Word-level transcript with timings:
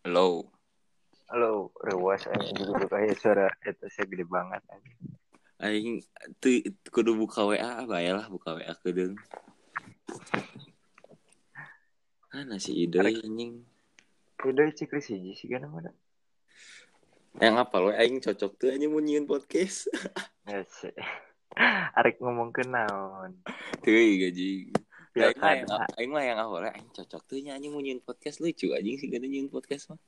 Halo. 0.00 0.48
Halo, 1.28 1.76
rewas 1.84 2.24
aing 2.24 2.56
juga 2.56 2.88
buka 2.88 3.04
ya 3.04 3.12
suara 3.12 3.52
eta 3.60 3.84
saya 3.92 4.08
gede 4.08 4.24
banget 4.24 4.64
anjing. 4.72 5.00
Aing 5.60 5.88
tuh 6.40 6.64
kudu 6.88 7.20
buka 7.20 7.44
WA 7.44 7.84
bayalah 7.84 8.24
buka 8.32 8.56
WA 8.56 8.72
kedeung. 8.80 9.20
Mana 12.32 12.56
si 12.56 12.80
ide 12.80 12.96
anjing? 12.96 13.60
Udah 14.40 14.72
cikris 14.72 15.12
hiji 15.12 15.36
sih 15.36 15.52
kan 15.52 15.68
mana? 15.68 15.92
Yang 17.36 17.60
apa 17.60 17.76
lo 17.76 17.92
aing 17.92 18.24
cocok 18.24 18.56
tuh 18.56 18.72
anjing 18.72 18.88
mau 18.88 19.04
nyieun 19.04 19.28
podcast. 19.28 19.92
Ya 20.48 20.64
sih. 20.64 20.96
Arek 21.92 22.24
ngomong 22.24 22.56
ke 22.56 22.64
naon. 22.64 23.36
Tuh 23.84 23.92
gaji. 23.92 24.72
Aing 25.10 25.34
mah 25.42 25.52
yang 25.58 25.70
aing 25.98 26.10
mah 26.14 26.22
yang 26.22 26.38
awalnya 26.38 26.70
aing 26.78 26.86
cocok 26.94 27.22
tuh 27.26 27.38
nya 27.42 27.58
anjing 27.58 27.74
mau 27.74 27.82
podcast 28.06 28.38
lucu 28.38 28.70
anjing 28.70 28.94
sih 28.94 29.10
gak 29.10 29.26
nyieun 29.26 29.50
podcast 29.50 29.90
mah. 29.90 29.98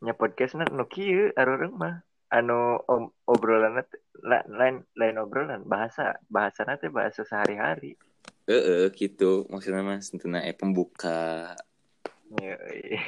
Nya 0.00 0.12
podcastna 0.16 0.64
nu 0.72 0.88
kieu 0.88 1.28
arureng 1.36 1.76
mah. 1.76 2.00
Anu 2.32 2.80
om, 2.88 3.12
obrolan 3.28 3.84
lain 4.24 4.82
lain 4.96 5.16
obrolan 5.20 5.60
bahasa 5.68 6.16
bahasana 6.32 6.80
teh 6.80 6.88
bahasa 6.88 7.20
sehari-hari. 7.22 8.00
Heeh 8.48 8.88
gitu 8.96 9.44
maksudnya 9.52 9.84
mas 9.84 10.08
tentang 10.08 10.40
eh 10.40 10.56
pembuka 10.56 11.52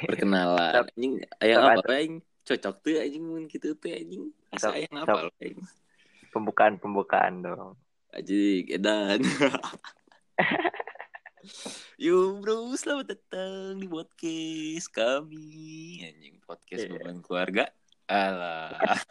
perkenalan 0.07 0.85
anjing 0.87 1.19
aya 1.41 1.55
tap- 1.59 1.83
apa 1.83 1.93
aing 1.99 2.15
cocok 2.45 2.75
tuh 2.79 2.95
anjing 3.01 3.23
mun 3.25 3.43
gitu 3.49 3.73
tuh 3.75 3.91
anjing 3.91 4.29
asa 4.53 4.71
Tap- 4.71 4.75
aya 4.77 4.87
tap- 4.87 4.95
ngapal 4.95 5.27
aing 5.41 5.59
pembukaan 6.31 6.73
pembukaan 6.77 7.33
dong. 7.41 7.73
anjing 8.13 8.65
edan 8.71 9.19
Yo 12.01 12.41
bro, 12.41 12.73
selamat 12.73 13.13
datang 13.13 13.77
di 13.77 13.85
podcast 13.85 14.89
kami. 14.89 16.01
Anjing, 16.01 16.41
podcast 16.41 16.89
Iya. 16.89 16.97
beban 16.97 17.21
keluarga. 17.21 17.69
Alah. 18.09 18.73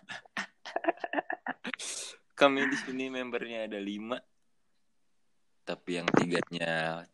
Kami 2.41 2.67
di 2.67 2.77
sini 2.83 3.15
membernya 3.15 3.71
ada 3.71 3.79
lima. 3.79 4.19
Tapi 5.63 6.03
yang 6.03 6.11
tiganya 6.11 7.07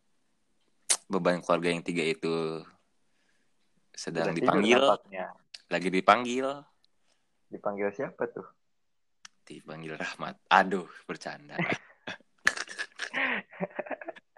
Beban 1.12 1.44
keluarga 1.44 1.68
yang 1.68 1.84
tiga 1.84 2.08
itu 2.08 2.64
Sedang 3.92 4.32
dipanggil. 4.32 4.80
Lagi 5.68 5.92
dipanggil. 5.92 6.48
Dipanggil 7.52 7.92
siapa 7.92 8.32
tuh? 8.32 8.48
Dipanggil 9.44 10.00
Rahmat. 10.00 10.40
Aduh, 10.48 10.88
bercanda 11.04 11.60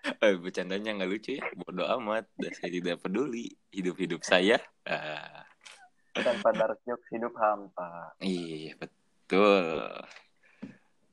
Eh, 0.20 0.36
bercandanya 0.36 0.92
nggak 0.92 1.08
lucu 1.08 1.30
ya. 1.36 1.44
Bodoh 1.54 1.88
amat. 1.96 2.28
Dan 2.36 2.52
saya 2.52 2.70
tidak 2.70 3.00
peduli 3.00 3.48
hidup-hidup 3.72 4.20
saya. 4.20 4.60
Ah, 4.84 5.48
Tanpa 6.12 6.52
dark 6.52 6.78
jokes 6.84 7.08
hidup 7.10 7.32
hampa. 7.34 8.12
iya 8.20 8.76
betul. 8.76 9.64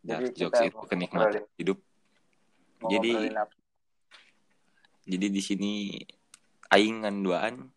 Dark 0.02 0.22
Jadi 0.28 0.38
jokes 0.38 0.60
itu 0.62 0.78
kenikmatan 0.86 1.42
ngobrolin- 1.42 1.56
hidup. 1.58 1.78
Mau 2.82 2.90
Jadi- 2.90 3.32
jadi 5.04 5.28
di 5.28 5.42
sini 5.42 5.74
aing 6.70 7.02
nganduaan 7.02 7.70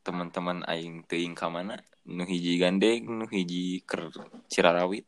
teman-teman 0.00 0.64
aing 0.66 1.04
teuing 1.04 1.36
ka 1.36 1.46
mana? 1.46 1.78
Nu 2.02 2.24
hiji 2.24 2.56
gandeng 2.56 3.06
nu 3.06 3.26
hiji 3.26 3.84
ker 3.84 4.08
cirarawit 4.48 5.06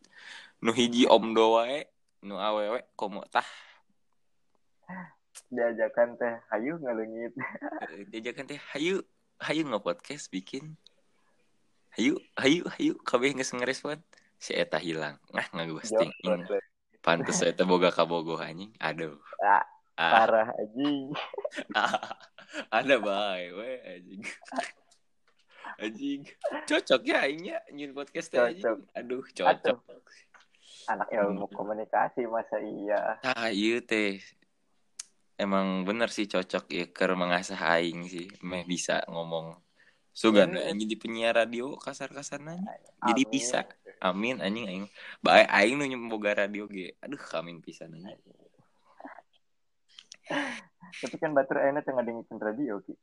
nu 0.60 0.70
hiji 0.70 1.08
omdo 1.08 1.56
wae 1.56 1.88
nu 2.22 2.38
awewe 2.38 2.86
komo 2.94 3.24
tah 3.26 3.46
diajakan 5.48 6.16
teh 6.16 6.34
hayu 6.48 6.76
ngalungit 6.78 7.32
Eh, 7.92 8.04
diajakan 8.08 8.44
teh 8.46 8.60
hayu 8.72 9.00
hayu 9.40 9.62
nge 9.64 9.80
podcast 9.80 10.28
bikin. 10.28 10.76
Hayu 11.92 12.16
hayu 12.36 12.64
hayu 12.72 12.92
kabeh 13.04 13.32
geus 13.32 13.52
ngerespon 13.52 14.00
si 14.36 14.52
eta 14.52 14.80
hilang. 14.80 15.20
Nah 15.30 15.44
ngeghosting 15.52 16.08
Jawab 16.24 16.48
deh. 16.48 16.62
pantes 17.04 17.42
eta 17.42 17.64
boga 17.64 17.92
kabogoh 17.92 18.40
anjing. 18.40 18.72
Aduh. 18.80 19.20
Ah, 19.38 19.60
ah, 19.96 20.10
parah 20.14 20.48
anjing. 20.56 21.12
Ada 22.76 22.96
bae 22.96 23.44
we 23.52 23.70
anjing. 23.84 24.22
Anjing. 25.76 26.20
Cocok 26.64 27.02
ya 27.04 27.24
aingnya 27.24 27.60
nyun 27.72 27.92
podcast 27.92 28.28
teh 28.30 28.40
anjing. 28.40 28.80
Aduh 28.92 29.24
cocok. 29.32 29.78
Anak 30.88 31.08
ilmu 31.12 31.46
Hmm. 31.46 31.54
komunikasi 31.54 32.26
masa 32.26 32.56
iya. 32.58 33.20
Ah 33.22 33.48
iya 33.48 33.78
teh 33.80 34.16
emang 35.42 35.82
bener 35.82 36.06
sih 36.08 36.30
cocok 36.30 36.64
ya 36.70 36.84
ker 36.94 37.18
mengasah 37.18 37.58
aing 37.58 38.06
sih. 38.06 38.30
Meh 38.46 38.62
bisa 38.62 39.02
ngomong 39.10 39.58
sugan 40.14 40.54
Hmm. 40.54 40.62
aing 40.62 40.78
jadi 40.86 40.94
penyiar 41.00 41.34
radio 41.34 41.74
kasar-kasar 41.74 42.38
nanya 42.38 42.78
jadi 43.02 43.22
bisa. 43.26 43.66
Amin 43.98 44.38
anjing 44.38 44.66
aing 44.70 44.86
bae 45.18 45.42
aing 45.46 45.74
nu 45.78 45.86
boga 46.06 46.46
radio 46.46 46.70
ge. 46.70 46.94
Aduh 47.02 47.20
amin 47.34 47.58
pisan 47.58 47.92
anjing. 47.98 48.14
Tapi 51.02 51.16
kan 51.18 51.34
batur 51.34 51.58
enak 51.58 51.82
tengah 51.82 52.04
dengerin 52.06 52.38
radio 52.38 52.78
ki. 52.78 52.94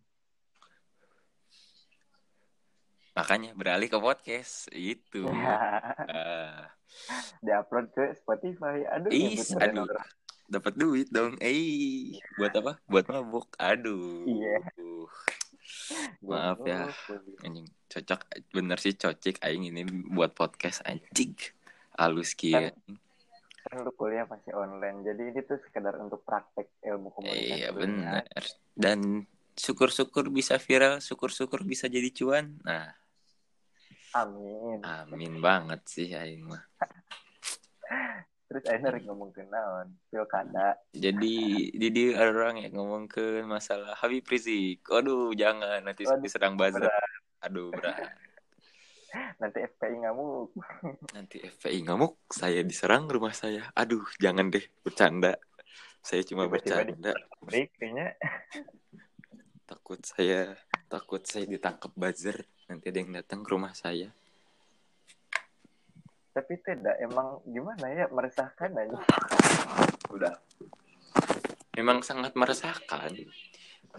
Makanya 3.17 3.51
beralih 3.57 3.91
ke 3.91 3.99
podcast. 3.99 4.71
Itu. 4.71 5.27
Ah. 6.09 6.65
diupload 7.45 7.93
ke 7.93 8.17
Spotify. 8.17 8.81
Aduh 8.89 9.13
nyebut 9.13 9.45
aduh. 9.61 9.85
Dapat 10.49 10.73
duit 10.75 11.07
dong. 11.13 11.37
Eh 11.39 12.17
buat 12.35 12.53
apa? 12.57 12.81
Buat 12.89 13.05
mabuk. 13.07 13.53
Aduh. 13.61 14.25
Iya. 14.25 14.57
Maaf 16.25 16.59
ya. 16.65 16.89
anjing. 17.45 17.69
Cocok. 17.87 18.21
Bener 18.51 18.77
sih 18.81 18.97
cocik. 18.97 19.39
Aing 19.45 19.69
ini 19.69 19.85
buat 20.09 20.33
podcast 20.33 20.81
anjing. 20.83 21.37
Halus 21.95 22.33
kia 22.33 22.73
kan 23.69 23.85
lu 23.85 23.91
kuliah 23.93 24.25
masih 24.25 24.51
online. 24.57 25.05
Jadi 25.05 25.21
ini 25.29 25.39
tuh 25.45 25.61
sekedar 25.61 25.93
untuk 26.01 26.25
praktek 26.25 26.73
ilmu 26.81 27.13
komunikasi. 27.13 27.61
Iya 27.61 27.69
lu. 27.69 27.85
bener. 27.85 28.25
Dan 28.73 29.29
syukur-syukur 29.53 30.33
bisa 30.33 30.57
viral 30.57 30.97
syukur-syukur 31.03 31.61
bisa 31.61 31.85
jadi 31.85 32.09
cuan. 32.09 32.57
Nah. 32.65 32.89
Amin. 34.17 34.81
Amin 34.81 35.37
banget 35.37 35.85
sih 35.85 36.09
aing 36.17 36.49
mah 36.49 36.65
terus 38.49 38.65
akhirnya 38.65 38.97
rek 38.97 39.05
ngomong 39.05 39.29
ke 39.29 39.45
naon? 39.45 39.93
Pilkada. 40.09 40.73
Jadi 40.91 41.37
jadi 41.71 42.17
ada 42.17 42.33
orang 42.33 42.57
yang 42.65 42.73
ngomong 42.73 43.05
ke 43.05 43.45
masalah 43.45 43.93
Habib 43.95 44.25
Rizik. 44.25 44.81
Aduh 44.89 45.31
jangan. 45.37 45.85
Nanti 45.85 46.03
Waduh, 46.03 46.19
diserang 46.19 46.57
buzzer 46.57 46.81
berat. 46.81 47.13
aduh 47.39 47.69
berat. 47.69 48.09
Nanti 49.41 49.57
FPI 49.63 49.95
ngamuk. 50.01 50.49
Nanti 51.15 51.37
FPI 51.39 51.77
ngamuk 51.85 52.17
saya 52.29 52.65
diserang 52.65 53.05
rumah 53.05 53.31
saya. 53.31 53.69
Aduh 53.77 54.03
jangan 54.17 54.49
deh 54.49 54.65
bercanda. 54.81 55.37
Saya 56.01 56.25
cuma 56.25 56.49
Tiba-tiba 56.49 56.89
bercanda. 56.89 57.11
break 57.45 57.69
kayaknya. 57.77 58.17
Takut 59.63 60.01
saya 60.01 60.57
takut 60.89 61.21
saya 61.21 61.45
ditangkap 61.45 61.93
buzzer 61.93 62.41
nanti 62.65 62.89
ada 62.89 62.97
yang 62.97 63.13
datang 63.13 63.45
ke 63.45 63.49
rumah 63.53 63.73
saya 63.73 64.09
tapi 66.39 66.55
tidak 66.63 66.95
emang 67.03 67.43
gimana 67.43 67.91
ya 67.91 68.07
meresahkan 68.07 68.71
aja. 68.71 68.95
Udah. 70.07 70.39
Memang 71.75 71.99
sangat 71.99 72.31
meresahkan. 72.31 73.11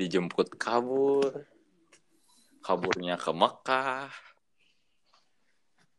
Dijemput 0.00 0.56
kabur 0.56 1.44
kaburnya 2.64 3.20
ke 3.20 3.28
Mekah. 3.36 4.08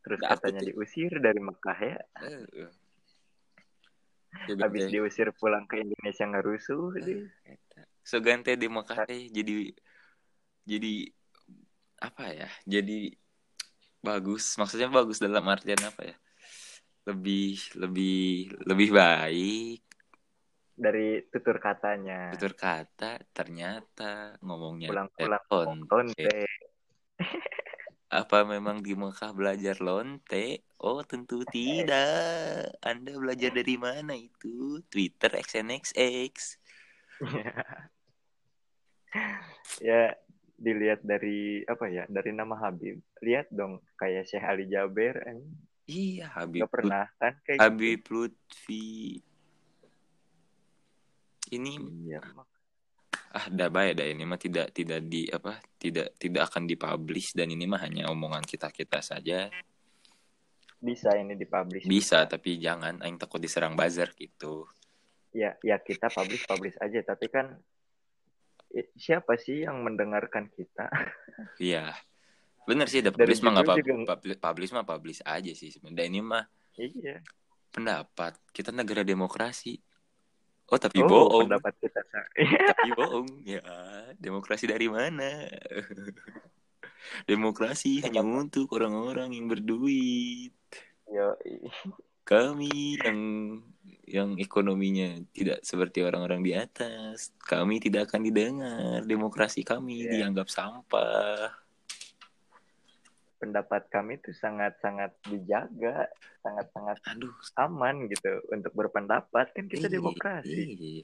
Terus 0.01 0.17
katanya 0.25 0.65
diusir 0.65 1.13
dari 1.21 1.37
Mekah 1.37 1.77
ya. 1.77 2.01
Habis 4.49 4.89
diusir 4.89 5.29
pulang 5.37 5.69
ke 5.69 5.77
Indonesia 5.77 6.25
nggak 6.25 6.41
rusuh. 6.41 6.97
Eta. 7.45 7.85
Sogan 8.01 8.41
teh 8.41 8.57
di 8.57 8.65
Mekah 8.65 9.05
teh 9.05 9.29
jadi 9.29 9.69
jadi 10.65 11.05
apa 12.01 12.33
ya 12.33 12.49
jadi 12.65 13.13
bagus. 14.01 14.57
Maksudnya 14.57 14.89
bagus 14.89 15.21
dalam 15.21 15.45
artian 15.45 15.85
apa 15.85 16.01
ya 16.01 16.17
lebih 17.05 17.57
lebih 17.77 18.53
lebih 18.65 18.89
baik. 18.93 19.81
Dari 20.77 21.21
tutur 21.29 21.57
katanya. 21.61 22.33
Tutur 22.33 22.53
kata 22.53 23.21
ternyata 23.33 24.37
ngomongnya 24.41 24.89
pulang-pulang 24.89 25.45
telepon 25.49 25.67
lonte. 25.89 26.25
Eh, 26.25 26.47
apa 28.21 28.43
memang 28.43 28.83
di 28.83 28.93
Mekah 28.93 29.33
belajar 29.33 29.77
lonte? 29.81 30.65
Oh 30.81 31.01
tentu 31.05 31.45
tidak. 31.49 32.73
Anda 32.81 33.17
belajar 33.17 33.53
dari 33.53 33.77
mana 33.77 34.13
itu? 34.17 34.81
Twitter 34.89 35.37
XNXX 35.37 36.57
ya 39.87 40.13
dilihat 40.61 41.01
dari 41.01 41.65
apa 41.65 41.89
ya 41.89 42.05
dari 42.09 42.31
nama 42.33 42.57
Habib. 42.57 43.01
Lihat 43.21 43.49
dong 43.53 43.81
kayak 43.97 44.27
Syekh 44.29 44.45
Ali 44.45 44.65
Jaber 44.69 45.21
anjing. 45.25 45.70
Iya 45.87 46.27
Habib 46.35 46.65
nggak 46.65 46.71
pernah 46.71 47.05
kan 47.17 47.33
kayak 47.45 47.59
Habib 47.59 48.01
Lutfi. 48.09 49.21
Ini 51.51 51.71
gitu. 51.75 51.91
iya 52.07 52.21
ah 53.31 53.47
dah 53.47 53.71
baik 53.71 53.95
dah 53.95 54.07
ini 54.11 54.27
mah 54.27 54.35
tidak 54.35 54.75
tidak 54.75 55.07
di 55.07 55.23
apa 55.31 55.55
tidak 55.79 56.19
tidak 56.19 56.51
akan 56.51 56.67
dipublish 56.67 57.31
dan 57.31 57.47
ini 57.47 57.63
mah 57.63 57.79
hanya 57.79 58.11
omongan 58.11 58.43
kita 58.43 58.67
kita 58.75 58.99
saja. 58.99 59.47
Bisa 60.81 61.15
ini 61.15 61.37
dipublish. 61.39 61.87
Bisa 61.87 62.27
tapi 62.27 62.59
jangan. 62.59 62.99
Aing 62.99 63.15
takut 63.15 63.39
diserang 63.39 63.77
buzzer 63.77 64.11
gitu. 64.19 64.67
Ya 65.31 65.55
ya 65.63 65.79
kita 65.79 66.11
publish 66.11 66.43
publish 66.43 66.75
aja. 66.83 66.99
Tapi 67.07 67.25
kan 67.31 67.55
siapa 68.99 69.39
sih 69.39 69.63
yang 69.63 69.79
mendengarkan 69.79 70.51
kita? 70.51 70.91
Iya 71.57 71.95
bener 72.61 72.85
sih 72.85 73.01
ada 73.01 73.09
publish 73.09 73.41
mah 73.41 73.51
nggak 73.57 73.67
publish, 73.67 74.37
publish 74.37 74.71
mah 74.71 74.85
publish 74.85 75.19
aja 75.25 75.51
sih 75.51 75.73
sebenarnya 75.73 76.07
ini 76.07 76.19
mah 76.21 76.45
iya. 76.77 77.17
pendapat 77.73 78.37
kita 78.53 78.69
negara 78.69 79.01
demokrasi. 79.01 79.81
Oh 80.71 80.79
tapi 80.79 81.03
oh 81.03 81.09
bohong. 81.09 81.51
pendapat 81.51 81.73
kita 81.83 81.99
sa- 82.07 82.31
tapi 82.71 82.89
bohong. 82.95 83.27
Ya 83.43 83.63
demokrasi 84.15 84.71
dari 84.71 84.87
mana? 84.87 85.51
Demokrasi 87.27 87.99
hanya 88.07 88.23
untuk 88.23 88.71
orang-orang 88.77 89.35
yang 89.35 89.51
berduit. 89.51 90.53
Yo 91.11 91.35
kami 92.23 92.95
yang 93.01 93.19
yang 94.07 94.29
ekonominya 94.39 95.19
tidak 95.35 95.59
seperti 95.65 96.05
orang-orang 96.05 96.39
di 96.45 96.55
atas. 96.55 97.35
Kami 97.41 97.81
tidak 97.83 98.07
akan 98.07 98.21
didengar. 98.23 99.03
Demokrasi 99.03 99.65
kami 99.67 100.07
Iya. 100.07 100.23
dianggap 100.23 100.47
sampah 100.47 101.51
pendapat 103.41 103.89
kami 103.89 104.21
itu 104.21 104.29
sangat 104.37 104.77
sangat 104.77 105.09
dijaga 105.25 106.05
sangat 106.45 106.69
sangat 106.69 106.97
aduh. 107.09 107.33
aman 107.57 108.05
gitu 108.05 108.45
untuk 108.53 108.69
berpendapat. 108.77 109.49
Kan 109.57 109.65
kita 109.65 109.89
iya, 109.89 109.97
demokrasi. 109.97 110.61
iya. 110.77 111.03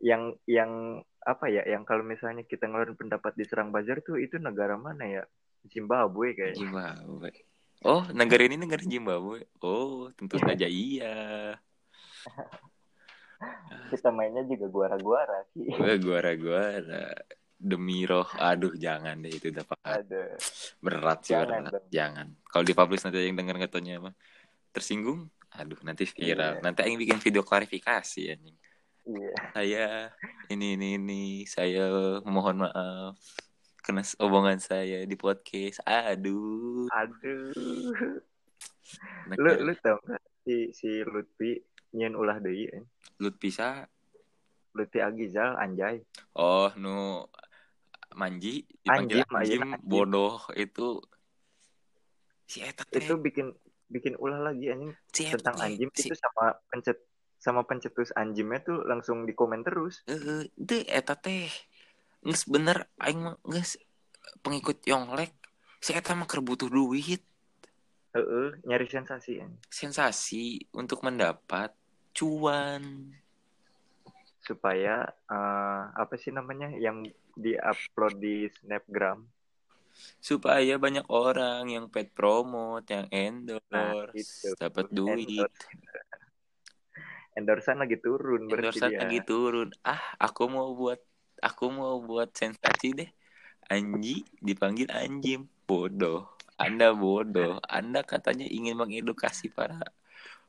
yang 0.00 0.32
yang 0.48 0.72
apa 1.24 1.52
ya 1.52 1.60
yang 1.68 1.84
kalau 1.84 2.00
misalnya 2.00 2.44
kita 2.48 2.64
ngeluarin 2.64 2.96
pendapat 2.96 3.36
diserang 3.36 3.68
buzzer 3.72 4.00
tuh 4.04 4.20
itu 4.20 4.36
negara 4.36 4.76
mana 4.76 5.04
ya? 5.08 5.24
Zimbabwe 5.68 6.36
kayaknya. 6.36 6.60
Zimbabwe. 6.60 7.32
Oh 7.84 8.04
negara 8.12 8.44
ini 8.44 8.60
negara 8.60 8.84
Zimbabwe? 8.84 9.48
Oh 9.64 10.12
tentu 10.12 10.36
saja 10.36 10.68
iya. 10.68 11.56
Kita 13.92 14.12
mainnya 14.12 14.44
juga 14.44 14.68
guara-guara 14.68 15.48
Ki. 15.56 15.64
gue 15.72 15.96
guara-guara 16.04 17.16
demi 17.60 18.02
roh 18.02 18.24
aduh 18.34 18.72
jangan 18.72 19.20
deh 19.20 19.28
itu 19.28 19.52
udah 19.52 19.64
Aduh. 19.84 20.32
berat 20.80 21.20
sih 21.22 21.36
Jangan 21.36 21.60
berat 21.60 21.72
dong. 21.76 21.86
jangan 21.88 22.26
kalau 22.42 22.64
dipublish 22.64 23.04
nanti 23.04 23.20
yang 23.20 23.36
denger 23.36 23.56
katanya 23.60 24.00
apa 24.00 24.10
tersinggung 24.70 25.28
aduh 25.50 25.76
nanti 25.82 26.08
viral 26.08 26.56
Iya. 26.56 26.62
nanti 26.62 26.80
yang 26.82 26.96
bikin 26.96 27.18
video 27.18 27.42
klarifikasi 27.42 28.22
anjing 28.32 28.56
Iya. 29.02 29.32
saya 29.52 29.86
ini 30.48 30.74
ini 30.74 30.88
ini 30.96 31.22
saya 31.44 31.84
mohon 32.22 32.62
maaf 32.62 33.20
kena 33.80 34.00
omongan 34.18 34.56
saya 34.56 35.04
di 35.04 35.14
podcast 35.14 35.84
aduh 35.84 36.88
Aduh. 36.90 37.52
Nah, 39.26 39.36
Lu 39.36 39.50
lu 39.62 39.72
tau 39.76 40.02
gak 40.02 40.18
si 40.40 40.72
si 40.72 41.00
Lutfi 41.02 41.54
nyen 41.92 42.12
ulah 42.12 42.36
deui 42.36 42.66
eh. 42.66 42.82
Lut 43.18 43.36
bisa 43.36 43.86
Lutfi 44.72 44.98
Agizal 44.98 45.54
anjay. 45.56 46.02
oh 46.34 46.70
nu 46.74 47.22
manji 48.12 48.66
dipanggil 48.80 49.22
Anjim, 49.22 49.28
anjim, 49.30 49.60
ayeuna 49.60 49.76
anjim. 49.76 49.86
bodoh 49.86 50.36
itu 50.54 50.88
si 52.44 52.58
eta 52.60 52.82
teh 52.84 52.98
Itu 52.98 53.14
bikin 53.16 53.54
bikin 53.86 54.14
ulah 54.18 54.40
lagi 54.40 54.70
anjing 54.70 54.92
si 55.08 55.22
eta 55.24 55.38
tentang 55.38 55.56
teh, 55.56 55.66
anjim 55.66 55.88
si 55.92 56.06
itu 56.06 56.14
sama 56.14 56.44
pencet 56.66 56.98
sama 57.40 57.60
pencetus 57.64 58.12
anjimnya 58.12 58.60
tuh 58.60 58.84
langsung 58.84 59.24
di 59.24 59.32
komen 59.32 59.64
terus. 59.64 60.04
eh 60.04 60.50
deh 60.54 60.84
eta 60.84 61.16
teh 61.16 61.48
nges 62.20 62.44
bener 62.46 62.84
aing 62.98 63.20
mah 63.22 63.36
nges 63.46 63.80
pengikut 64.42 64.84
Yonglek 64.84 65.32
si 65.78 65.90
eta 65.90 66.12
mah 66.12 66.26
keur 66.26 66.44
butuh 66.44 66.68
duit 66.68 67.22
Heeh, 68.10 68.58
nyari 68.66 68.90
sensasi 68.90 69.38
anjing. 69.38 69.62
sensasi 69.70 70.44
untuk 70.74 71.00
mendapat 71.00 71.70
cuan 72.10 73.14
supaya 74.42 75.06
eh, 75.30 75.82
apa 75.94 76.14
sih 76.16 76.34
namanya 76.34 76.74
yang 76.74 77.06
diupload 77.36 78.14
di 78.18 78.36
Snapgram. 78.48 79.26
supaya 80.22 80.78
banyak 80.78 81.04
orang 81.10 81.66
yang 81.68 81.90
pet 81.90 82.14
promote 82.14 82.88
yang 82.88 83.06
endorse 83.10 83.66
Nah, 83.68 84.06
itu. 84.14 84.48
dapat 84.56 84.86
duit. 84.88 85.50
Endorsean 87.34 87.78
lagi 87.78 87.98
turun 87.98 88.46
berarti 88.46 88.80
endorse 88.80 88.86
dia. 88.90 88.98
lagi 89.02 89.20
turun. 89.22 89.68
Ah 89.82 90.00
aku 90.18 90.50
mau 90.50 90.74
buat 90.74 90.98
aku 91.42 91.64
mau 91.70 91.98
buat 92.02 92.30
sensasi 92.32 92.88
deh. 92.96 93.10
Anji 93.66 94.26
dipanggil 94.40 94.90
anjim. 94.90 95.46
Bodoh. 95.66 96.26
Anda 96.56 96.90
bodoh. 96.90 97.62
Anda 97.66 98.02
katanya 98.02 98.46
ingin 98.46 98.78
mengedukasi 98.78 99.50
para 99.50 99.78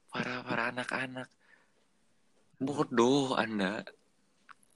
para 0.10 0.42
para 0.42 0.74
anak-anak. 0.74 1.30
Bodoh 2.62 3.38
anda 3.38 3.86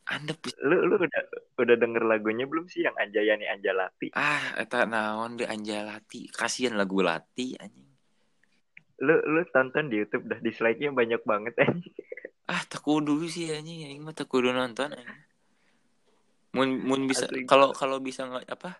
anda 0.05 0.37
Lu 0.61 0.85
lu 0.85 1.01
udah 1.01 1.23
udah 1.57 1.75
denger 1.81 2.05
lagunya 2.05 2.45
belum 2.45 2.69
sih 2.69 2.85
yang 2.85 2.93
Anjayani 2.93 3.49
Anjalati? 3.49 4.13
ah 4.13 4.53
eta 4.61 4.85
naon 4.85 5.41
deh 5.41 5.49
anjalati. 5.49 6.29
Kasihan 6.29 6.77
lagu 6.77 7.01
lati 7.01 7.57
anjing. 7.57 7.89
Lu 9.01 9.17
lu 9.25 9.41
tonton 9.49 9.89
di 9.89 9.97
YouTube 10.05 10.29
dah 10.29 10.37
dislike-nya 10.37 10.93
banyak 10.93 11.25
banget 11.25 11.57
anjing. 11.57 11.89
ah 12.45 12.61
tak 12.69 12.85
kudu 12.85 13.25
sih 13.25 13.49
anjing. 13.49 13.89
Aing 13.89 14.05
mah 14.05 14.13
tak 14.13 14.29
kudu 14.29 14.53
nonton 14.53 14.93
anjing. 14.93 15.21
mun 16.53 16.69
mun 16.85 17.01
bisa 17.09 17.25
kalau 17.49 17.73
kalau 17.73 17.97
bisa 17.97 18.29
nggak 18.29 18.45
apa? 18.45 18.77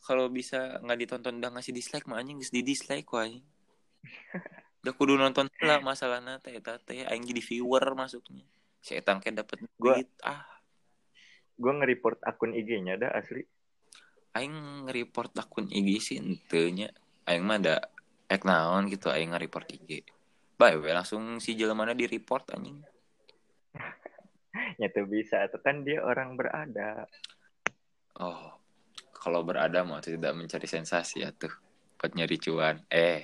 Kalau 0.00 0.30
bisa 0.30 0.78
nggak 0.80 0.98
ditonton 1.02 1.42
udah 1.42 1.50
ngasih 1.58 1.74
dislike 1.74 2.06
mah 2.06 2.22
anjing 2.22 2.38
geus 2.38 2.54
di 2.54 2.62
dislike 2.62 3.10
wae 3.10 3.42
udah 4.86 4.94
kudu 4.96 5.18
nonton 5.18 5.50
lah 5.60 5.82
masalahnya 5.82 6.38
teh 6.38 6.54
eta 6.54 6.78
teh. 6.78 7.02
Aing 7.10 7.26
jadi 7.26 7.42
viewer 7.42 7.82
masuknya. 7.98 8.46
Si 8.80 8.94
etang 8.94 9.18
Gua- 9.76 9.98
duit 9.98 10.08
ah 10.22 10.59
Gue 11.60 11.72
nge-report 11.76 12.24
akun 12.24 12.56
IG-nya 12.56 12.96
dah 12.96 13.12
asli. 13.12 13.44
aing 14.30 14.86
nge-report 14.86 15.34
akun 15.36 15.66
IG 15.68 15.88
sih 15.98 16.16
ente 16.16 16.62
nya 16.70 16.88
aing 17.26 17.42
mah 17.42 17.58
ada 17.58 17.76
ek 18.26 18.46
naon 18.46 18.86
gitu 18.86 19.10
aing 19.10 19.34
nge-report 19.34 19.66
IG 19.68 20.06
Bae 20.54 20.78
langsung 20.88 21.42
si 21.42 21.52
jelemana 21.52 21.92
di 21.92 22.06
report 22.06 22.54
anjing 22.54 22.78
Nyata 24.78 25.00
bisa 25.04 25.46
atau 25.46 25.58
kan 25.58 25.82
dia 25.82 26.02
orang 26.02 26.34
berada. 26.34 27.06
Oh, 28.16 28.50
kalau 29.12 29.42
berada 29.42 29.82
mau 29.82 29.98
tidak 29.98 30.30
mencari 30.30 30.66
sensasi 30.66 31.22
ya 31.22 31.30
tuh 31.30 31.52
buat 31.94 32.14
nyari 32.14 32.36
cuan. 32.38 32.76
Eh, 32.86 33.22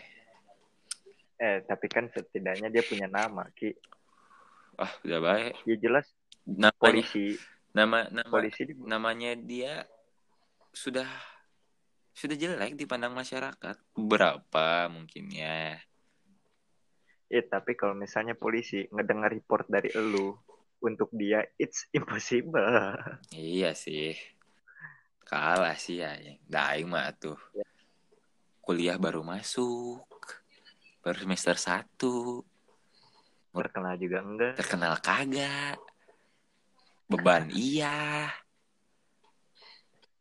Eh, 1.37 1.61
tapi 1.69 1.87
kan 1.87 2.09
setidaknya 2.09 2.73
dia 2.73 2.81
punya 2.81 3.05
nama, 3.07 3.45
Ki. 3.53 3.69
ah 4.77 4.89
udah 5.05 5.21
baik. 5.21 5.53
Ya 5.65 5.77
jelas 5.77 6.07
Namanya, 6.47 6.73
polisi 6.81 7.37
nama 7.77 8.09
nama 8.09 8.25
polisi 8.33 8.65
namanya 8.81 9.37
dia 9.37 9.85
sudah 10.73 11.05
sudah 12.17 12.33
jelek 12.33 12.81
dipandang 12.81 13.13
masyarakat. 13.13 13.77
Berapa 13.93 14.89
mungkin 14.89 15.29
ya? 15.29 15.77
Ya, 17.29 17.43
tapi 17.45 17.77
kalau 17.77 17.93
misalnya 17.93 18.33
polisi 18.33 18.89
ngedengar 18.89 19.29
report 19.29 19.69
dari 19.69 19.93
elu 19.93 20.33
untuk 20.81 21.13
dia 21.13 21.45
it's 21.61 21.85
impossible. 21.93 22.97
Iya 23.37 23.77
sih. 23.77 24.17
Kalah 25.29 25.77
sih 25.77 26.01
ya. 26.01 26.17
Daing 26.49 26.89
mah 26.89 27.13
tuh. 27.13 27.37
Kuliah 28.65 28.97
baru 28.97 29.21
masuk. 29.21 30.01
Baru 31.05 31.19
semester 31.21 31.61
1. 31.61 32.01
Terkenal 33.53 33.95
juga 34.01 34.19
enggak. 34.25 34.53
terkenal 34.57 34.95
kagak 35.01 35.77
beban. 37.07 37.49
Iya. 37.55 38.31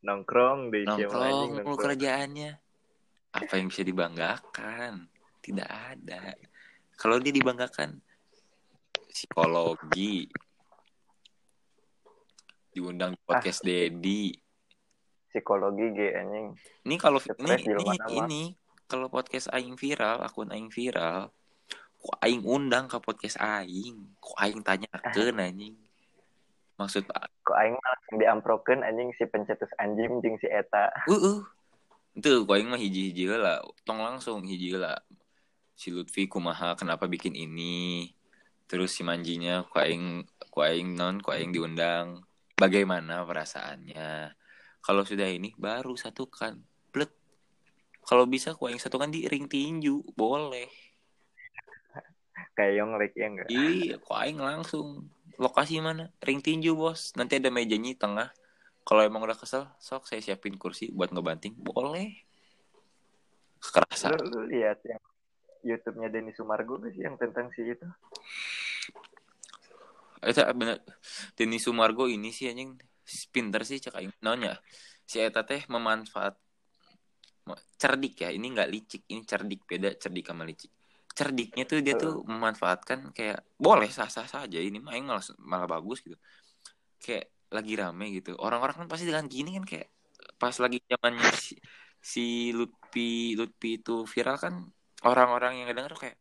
Nongkrong 0.05 0.69
di 0.69 0.85
nongkrong 0.85 1.65
nongkrong. 1.65 1.77
kerjaannya. 1.81 2.51
Apa 3.33 3.57
yang 3.57 3.73
bisa 3.73 3.81
dibanggakan? 3.81 5.09
Tidak 5.41 5.65
ada. 5.65 6.37
Kalau 6.95 7.17
dia 7.17 7.33
dibanggakan 7.33 7.99
psikologi. 9.09 10.29
Diundang 12.69 13.17
di 13.17 13.21
podcast 13.25 13.65
Dedi. 13.65 14.29
Psikologi 15.33 15.85
G 15.91 15.99
anjing. 16.15 16.47
ini 16.85 16.95
kalau 16.95 17.19
ini 17.19 17.59
ini, 17.65 17.97
ini 18.23 18.43
kalau 18.85 19.09
podcast 19.09 19.51
aing 19.51 19.75
viral 19.75 20.21
akun 20.23 20.53
aing 20.53 20.71
viral 20.71 21.33
kok 21.99 22.17
aing 22.21 22.45
undang 22.45 22.85
ke 22.85 23.01
podcast 23.01 23.41
aing. 23.41 24.15
Kok 24.21 24.37
aing 24.37 24.61
tanya 24.61 24.87
ke 24.93 25.33
anjing 25.33 25.84
maksud 26.75 27.07
Kok 27.45 27.55
aing 27.55 27.75
mah 27.75 27.89
langsung 27.95 28.15
diamprokeun 28.19 28.81
anjing 28.83 29.09
si 29.15 29.23
pencetus 29.29 29.71
anjing 29.79 30.19
jeung 30.19 30.37
si 30.41 30.47
eta. 30.49 30.91
Uh, 31.07 31.15
uh. 31.15 31.37
Itu 32.15 32.47
kau 32.47 32.55
yang 32.55 32.71
mah 32.71 32.79
hiji-hiji 32.79 33.27
lah. 33.35 33.59
Tong 33.83 33.99
langsung 33.99 34.43
hiji 34.47 34.75
lah. 34.75 34.97
Si 35.75 35.91
Lutfi 35.91 36.25
kumaha 36.31 36.73
kenapa 36.79 37.05
bikin 37.05 37.35
ini. 37.35 38.09
Terus 38.65 38.95
si 38.95 39.05
manjinya 39.05 39.67
ku 39.67 39.77
aing 39.77 40.25
ku 40.49 40.63
aing 40.63 40.95
non 40.95 41.19
ku 41.21 41.35
aing 41.35 41.51
diundang. 41.51 42.25
bagaimana 42.55 43.27
perasaannya 43.27 44.31
kalau 44.79 45.03
sudah 45.03 45.27
ini 45.27 45.51
baru 45.59 45.93
satukan 45.99 46.55
blet 46.89 47.11
kalau 48.07 48.23
bisa 48.23 48.55
ku 48.55 48.71
yang 48.71 48.79
satukan 48.79 49.11
di 49.11 49.27
ring 49.27 49.51
tinju 49.51 50.01
boleh 50.15 50.71
kayak 52.55 52.79
Yonglek 52.79 53.11
ya 53.19 53.27
enggak 53.27 53.47
iya 53.51 53.95
ku 53.99 54.11
aing 54.15 54.39
langsung 54.39 55.11
lokasi 55.37 55.79
mana? 55.83 56.11
Ring 56.23 56.39
tinju 56.39 56.75
bos. 56.75 57.13
Nanti 57.19 57.39
ada 57.39 57.49
mejanya 57.51 57.91
tengah. 57.95 58.29
Kalau 58.85 59.01
emang 59.01 59.25
udah 59.25 59.33
kesel 59.33 59.65
sok 59.81 60.05
saya 60.05 60.21
siapin 60.21 60.55
kursi 60.61 60.93
buat 60.93 61.09
ngebanting. 61.09 61.57
Boleh. 61.57 62.21
Kerasa 63.59 64.13
lu, 64.13 64.29
lu 64.29 64.41
lihat 64.45 64.77
yang 64.85 65.01
YouTube-nya 65.65 66.13
Denny 66.13 66.29
Sumargo 66.37 66.77
sih 66.85 67.01
yang 67.01 67.17
tentang 67.17 67.49
si 67.57 67.65
itu? 67.65 67.87
Itu 70.21 70.41
bener. 70.53 70.85
Denny 71.33 71.57
Sumargo 71.57 72.05
ini 72.05 72.29
sih 72.29 72.45
anjing. 72.51 72.77
Pinter 73.33 73.65
sih 73.65 73.81
cek 73.81 73.97
aing. 73.97 74.13
Nanya 74.21 74.61
si 75.05 75.17
eta 75.17 75.41
teh 75.41 75.65
memanfaat 75.65 76.37
cerdik 77.81 78.21
ya. 78.21 78.29
Ini 78.29 78.45
nggak 78.53 78.69
licik. 78.69 79.01
Ini 79.09 79.21
cerdik. 79.25 79.65
Beda 79.65 79.97
cerdik 79.97 80.29
sama 80.29 80.45
licik 80.45 80.69
cerdiknya 81.15 81.63
tuh 81.63 81.79
dia 81.79 81.95
tuh 81.95 82.27
memanfaatkan 82.27 83.15
kayak 83.15 83.39
boleh 83.55 83.87
sah 83.87 84.11
sah 84.11 84.27
saja 84.27 84.59
ini 84.59 84.83
mah 84.83 84.99
aing 84.99 85.07
malah 85.07 85.23
malah 85.39 85.67
bagus 85.79 86.03
gitu. 86.03 86.19
Kayak 86.99 87.31
lagi 87.47 87.73
rame 87.79 88.05
gitu. 88.19 88.35
Orang-orang 88.35 88.83
kan 88.83 88.87
pasti 88.91 89.07
dengan 89.07 89.31
gini 89.31 89.55
kan 89.55 89.63
kayak 89.63 89.87
pas 90.35 90.51
lagi 90.59 90.83
zamannya 90.83 91.31
si, 91.39 91.55
si 92.03 92.51
Lutfi 92.51 93.39
Lutfi 93.39 93.79
itu 93.79 94.03
viral 94.03 94.35
kan 94.35 94.67
orang-orang 95.07 95.63
yang 95.63 95.71
denger 95.71 95.95
kayak 95.95 96.17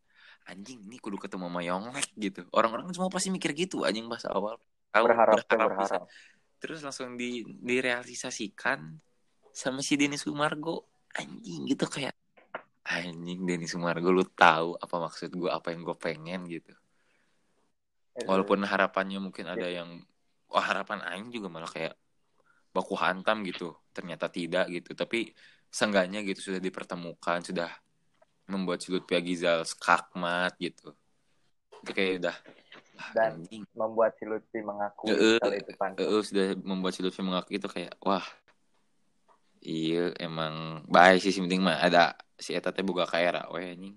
anjing 0.47 0.79
ini 0.87 0.95
kudu 1.01 1.19
ketemu 1.19 1.51
sama 1.51 1.61
Yonglek 1.61 2.09
gitu. 2.15 2.41
Orang-orang 2.55 2.87
semua 2.95 3.11
pasti 3.11 3.27
mikir 3.35 3.51
gitu 3.51 3.83
anjing 3.83 4.07
pas 4.07 4.23
awal. 4.31 4.55
Tahu 4.95 5.03
berharap 5.11 5.43
berharap 5.43 5.69
berharap, 5.75 5.83
bisa. 5.83 5.97
terus 6.63 6.79
langsung 6.87 7.19
di 7.19 7.43
direalisasikan 7.59 8.95
sama 9.51 9.83
si 9.83 9.99
Denny 9.99 10.15
Sumargo. 10.15 10.87
Anjing 11.15 11.63
gitu 11.67 11.87
kayak 11.87 12.15
anjing 12.85 13.41
Denny 13.49 13.65
Sumargo 13.65 14.13
lu 14.13 14.21
tahu 14.29 14.77
apa 14.77 14.95
maksud 15.09 15.33
gue 15.33 15.49
apa 15.49 15.73
yang 15.73 15.81
gue 15.81 15.97
pengen 15.97 16.45
gitu. 16.45 16.73
Walaupun 18.25 18.63
harapannya 18.63 19.19
mungkin 19.19 19.45
ada 19.49 19.67
yang 19.67 19.99
wah 20.47 20.63
harapan 20.63 21.01
aing 21.03 21.33
juga 21.33 21.49
malah 21.51 21.67
kayak 21.67 21.97
baku 22.71 22.93
hantam 22.95 23.41
gitu. 23.43 23.73
Ternyata 23.91 24.29
tidak 24.29 24.69
gitu. 24.71 24.93
Tapi 24.93 25.33
seenggaknya 25.67 26.21
gitu 26.23 26.53
sudah 26.53 26.61
dipertemukan 26.61 27.41
sudah 27.43 27.69
membuat 28.45 28.79
si 28.85 28.93
Lutfi 28.93 29.17
Agizal 29.17 29.65
skakmat 29.65 30.53
gitu. 30.61 30.93
Itu 31.81 31.91
kayak 31.91 32.11
udah 32.21 32.37
ah, 33.01 33.11
Dan 33.17 33.41
anjing. 33.41 33.65
membuat 33.73 34.15
si 34.21 34.23
Lutfi 34.29 34.61
mengakui 34.61 35.11
Heeh, 35.11 35.37
kalau 35.41 35.55
itu 35.57 35.71
pantas 35.75 36.05
heeh, 36.05 36.21
sudah 36.21 36.45
membuat 36.61 36.93
si 36.93 37.01
Lutfi 37.01 37.21
mengaku 37.25 37.57
itu 37.57 37.67
kayak 37.67 37.97
wah 38.05 38.25
iya 39.65 40.13
emang 40.21 40.85
baik 40.85 41.25
sih 41.25 41.33
sih 41.33 41.41
penting 41.41 41.61
mah 41.65 41.81
ada 41.81 42.13
si 42.35 42.53
eta 42.53 42.71
teh 42.71 42.83
boga 42.83 43.07
kaera 43.07 43.47
we 43.51 43.63
anjing. 43.65 43.95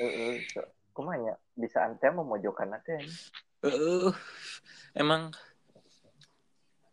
Heeh, 0.00 0.42
kumanya 0.96 1.36
bisa 1.54 1.84
ante 1.84 2.08
memojokkan 2.08 2.72
nanti 2.72 2.96
Heeh. 3.62 4.10
emang 4.96 5.30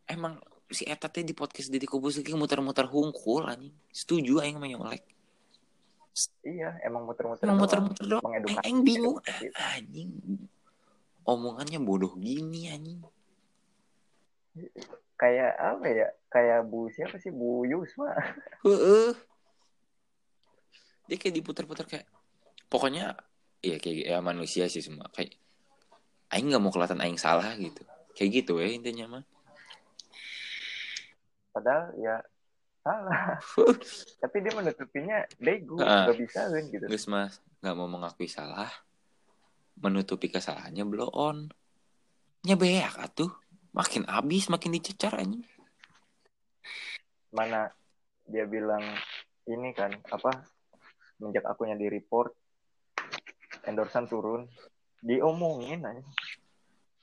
emang 0.05 0.37
si 0.69 0.85
eta 0.85 1.09
teh 1.09 1.25
di 1.25 1.33
podcast 1.33 1.71
Deddy 1.73 1.89
Kobus 1.89 2.19
lagi 2.21 2.35
muter-muter 2.35 2.85
hungkul 2.85 3.49
anjing. 3.49 3.73
Setuju 3.89 4.43
aing 4.43 4.59
sama 4.59 4.69
Yonglek 4.69 5.19
iya 6.43 6.75
emang 6.83 7.07
muter-muter 7.07 7.45
emang 7.47 7.59
muter-muter 7.63 8.05
doang. 8.07 8.23
Mengedukasi. 8.25 8.59
aing 8.65 8.79
bingung. 8.83 9.17
anjing. 9.55 10.11
Omongannya 11.23 11.79
bodoh 11.83 12.13
gini 12.17 12.71
anjing. 12.71 12.99
Kayak 15.19 15.53
apa 15.59 15.85
ya? 15.87 16.07
Kayak 16.31 16.59
bu 16.67 16.89
siapa 16.89 17.19
sih? 17.21 17.29
Bu 17.29 17.67
Yusma. 17.69 18.11
Heeh. 18.65 19.13
Dia 21.09 21.17
kayak 21.17 21.35
diputar-putar 21.35 21.89
kayak 21.89 22.05
pokoknya 22.69 23.17
ya 23.59 23.81
kayak 23.81 23.97
ya 24.05 24.17
manusia 24.21 24.69
sih 24.69 24.79
semua 24.79 25.09
kayak 25.09 25.33
aing 26.29 26.53
nggak 26.53 26.61
mau 26.61 26.69
kelihatan 26.69 27.01
aing 27.01 27.17
salah 27.17 27.49
gitu. 27.57 27.81
Kayak 28.13 28.45
gitu 28.45 28.61
ya 28.61 28.69
intinya 28.69 29.17
mah. 29.17 29.25
padahal 31.49 31.91
ya 31.97 32.15
salah 32.85 33.35
tapi 34.23 34.37
dia 34.39 34.53
menutupinya 34.53 35.17
Ah. 35.81 36.05
nggak 36.07 36.17
bisa 36.21 36.45
kan 36.45 36.63
gitu 36.69 36.85
Geus 36.87 37.09
mas 37.09 37.41
nggak 37.59 37.75
mau 37.75 37.89
mengakui 37.89 38.29
salah, 38.29 38.69
menutupi 39.75 40.31
kesalahannya 40.31 40.85
blow 40.87 41.09
on. 41.11 41.51
Nyebeak 42.45 42.95
atuh. 42.95 43.27
Makin 43.75 44.07
abis 44.07 44.47
makin 44.47 44.71
dicecar 44.71 45.19
anjing. 45.19 45.43
mana 47.29 47.69
dia 48.25 48.47
bilang 48.47 48.81
ini 49.45 49.69
kan 49.75 49.93
apa 50.07 50.47
semenjak 51.19 51.43
akunya 51.43 51.75
di 51.75 51.91
report 51.91 52.31
endorsan 53.67 54.07
turun. 54.07 54.47
Diomongin 55.03 55.83
aja 55.83 56.03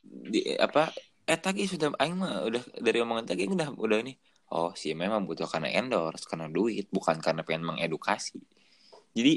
Di 0.00 0.56
apa 0.56 0.88
eh 1.28 1.40
tadi 1.40 1.68
sudah 1.68 1.92
aing 2.00 2.16
mah 2.16 2.44
udah 2.48 2.62
dari 2.80 3.00
omongan 3.04 3.28
tadi 3.28 3.44
udah 3.44 3.76
udah 3.76 4.00
ini. 4.00 4.16
Oh 4.52 4.72
sih 4.72 4.96
memang 4.96 5.28
butuh 5.28 5.44
karena 5.44 5.68
endorse 5.68 6.24
karena 6.24 6.48
duit 6.48 6.88
bukan 6.88 7.20
karena 7.20 7.44
pengen 7.44 7.68
mengedukasi. 7.68 8.40
Jadi 9.12 9.36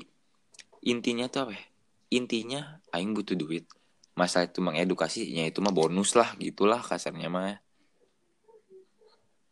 intinya 0.87 1.27
tuh 1.27 1.51
apa 1.51 1.53
ya? 1.59 1.65
intinya 2.09 2.81
aing 2.95 3.11
butuh 3.11 3.35
duit. 3.35 3.67
Masalah 4.15 4.51
itu 4.51 4.59
mengedukasinya 4.59 5.43
itu 5.47 5.59
mah 5.63 5.75
bonus 5.75 6.15
lah 6.15 6.35
gitulah 6.39 6.79
kasarnya 6.83 7.27
mah. 7.31 7.57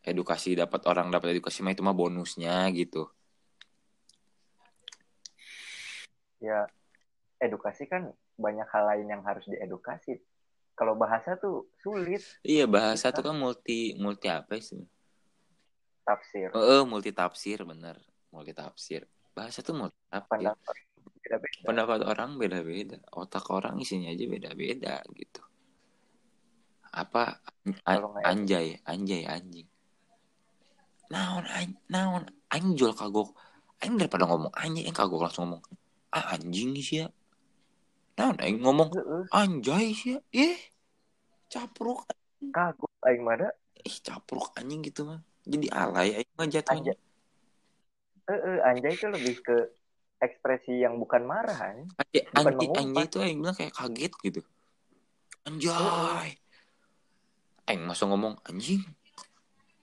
Edukasi 0.04 0.56
dapat 0.56 0.88
orang 0.88 1.12
dapat 1.12 1.36
edukasi 1.36 1.60
mah 1.64 1.72
itu 1.72 1.84
mah 1.84 1.96
bonusnya 1.96 2.68
gitu 2.72 3.08
ya 6.38 6.66
edukasi 7.38 7.86
kan 7.86 8.10
banyak 8.38 8.66
hal 8.70 8.84
lain 8.94 9.06
yang 9.10 9.22
harus 9.26 9.46
diedukasi. 9.46 10.18
Kalau 10.78 10.94
bahasa 10.94 11.34
tuh 11.34 11.66
sulit. 11.82 12.22
Iya 12.46 12.70
bahasa 12.70 13.10
tuh 13.10 13.26
kan 13.26 13.34
multi 13.34 13.98
multi 13.98 14.30
apa 14.30 14.62
sih? 14.62 14.78
Tafsir. 16.06 16.54
Oh, 16.54 16.62
oh, 16.62 16.82
multi 16.86 17.10
tafsir 17.10 17.66
bener. 17.66 17.98
Multi 18.30 18.54
tafsir 18.54 19.02
bahasa 19.34 19.62
tuh 19.62 19.74
multi 19.74 19.98
tafsir 20.10 20.30
pendapat 20.30 20.74
pendapat 21.66 22.00
orang 22.06 22.38
beda-beda. 22.38 22.98
Otak 23.14 23.46
orang 23.50 23.78
isinya 23.82 24.10
aja 24.10 24.24
beda-beda 24.26 25.02
gitu. 25.14 25.42
Apa 26.94 27.42
a- 27.42 27.98
Kalau 27.98 28.14
nggak 28.14 28.24
anjay 28.26 28.66
anjay 28.86 29.22
anjing. 29.26 29.68
Naon 31.10 31.44
an 31.46 31.70
naon 31.90 32.24
anjol 32.50 32.94
kagok. 32.94 33.34
Aing 33.78 33.94
daripada 33.98 34.26
ngomong 34.26 34.50
anjing 34.58 34.86
aing 34.86 34.96
kagok 34.96 35.22
langsung 35.26 35.46
ngomong 35.50 35.62
anjing 36.12 36.72
sih 36.80 37.04
ya. 37.04 37.08
Naon 38.18 38.36
aing 38.42 38.58
ngomong 38.64 38.90
anjay 39.30 39.94
sih 39.94 40.16
ya. 40.16 40.20
Eh 40.34 40.58
capruk. 41.52 42.08
Kagok 42.52 42.92
aing 43.04 43.22
mana 43.24 43.48
ih 43.84 43.96
capruk 44.02 44.52
anjing 44.58 44.82
gitu 44.84 45.06
mah. 45.06 45.20
Jadi 45.48 45.66
alay 45.72 46.08
aing 46.22 46.32
mah 46.36 46.48
jatuhnya. 46.48 46.94
Heeh, 48.28 48.56
anjay 48.60 48.92
itu 48.92 49.06
lebih 49.08 49.40
ke 49.40 49.56
ekspresi 50.20 50.84
yang 50.84 51.00
bukan 51.00 51.24
marah 51.24 51.56
anjing. 51.56 51.88
anjay 52.36 52.52
bukan 52.52 52.84
anjay, 52.84 52.84
anjay 52.84 53.04
itu 53.08 53.18
aing 53.24 53.38
bilang 53.40 53.56
kayak 53.56 53.74
kaget 53.74 54.12
gitu. 54.20 54.40
Anjay. 55.48 56.36
Aing 57.68 57.82
masuk 57.88 58.12
ngomong 58.12 58.36
anjing. 58.44 58.84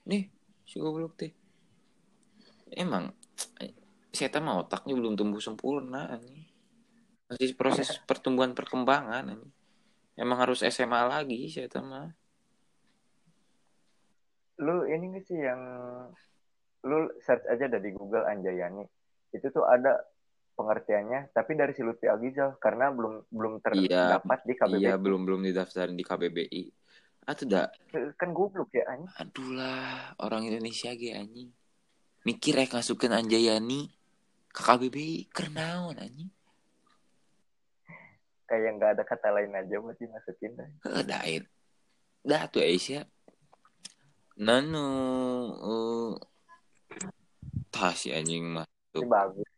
Nih 0.06 0.30
si 0.62 0.78
goblok 0.78 1.18
teh. 1.18 1.34
Emang 2.74 3.10
saya 4.16 4.40
mah 4.40 4.64
otaknya 4.64 4.96
belum 4.96 5.12
tumbuh 5.14 5.38
sempurna 5.44 6.08
anjing. 6.16 6.48
Masih 7.28 7.52
proses 7.52 8.00
pertumbuhan 8.08 8.56
perkembangan 8.56 9.36
anjing. 9.36 9.52
Emang 10.16 10.40
harus 10.40 10.64
SMA 10.64 11.04
lagi 11.04 11.52
saya 11.52 11.68
mah. 11.84 12.08
Lu 14.64 14.88
ini 14.88 15.12
nggak 15.12 15.24
sih 15.28 15.36
yang 15.36 15.60
lu 16.88 17.12
search 17.20 17.44
aja 17.52 17.68
dari 17.68 17.92
Google 17.92 18.24
Anjayani. 18.24 18.88
Itu 19.36 19.52
tuh 19.52 19.68
ada 19.68 20.00
pengertiannya 20.56 21.36
tapi 21.36 21.52
dari 21.52 21.76
si 21.76 21.84
Lutfi 21.84 22.08
Agizal 22.08 22.56
karena 22.56 22.88
belum 22.88 23.28
belum 23.28 23.60
Iya, 23.76 24.16
terdapat 24.16 24.40
di 24.48 24.54
KBBI 24.56 24.80
iya 24.80 24.96
belum 24.96 25.28
belum 25.28 25.44
didaftarin 25.44 25.92
di 25.92 26.00
KBBI 26.00 26.64
ah 27.26 27.34
tuh 27.34 27.46
dah. 27.50 27.66
Kan 28.14 28.30
goblok 28.30 28.70
ya 28.70 28.86
anjing. 28.86 29.10
Aduh 29.18 29.50
lah 29.58 30.14
orang 30.22 30.46
Indonesia 30.46 30.94
ge 30.94 31.10
anjing. 31.12 31.50
Mikir 32.22 32.58
rek 32.58 32.74
ngasukeun 32.74 33.14
Anjayani 33.14 33.90
ke 34.56 34.64
KBBI 34.64 35.28
kernaon 35.28 36.00
anjing? 36.00 36.32
Kayak 38.48 38.80
nggak 38.80 38.90
ada 38.96 39.02
kata 39.04 39.28
lain 39.36 39.52
aja 39.52 39.76
buat 39.84 40.00
dimasukin 40.00 40.56
dah. 40.56 40.68
Heuh, 40.88 41.02
dah 41.04 41.22
eh. 41.28 41.44
dah 42.24 42.48
tuh 42.48 42.64
Aisyah. 42.64 43.04
Nanu 44.40 44.88
uh, 45.60 46.12
tah 47.68 47.92
si 47.92 48.16
anjing 48.16 48.48
mah 48.48 48.64
bagus. 48.96 49.48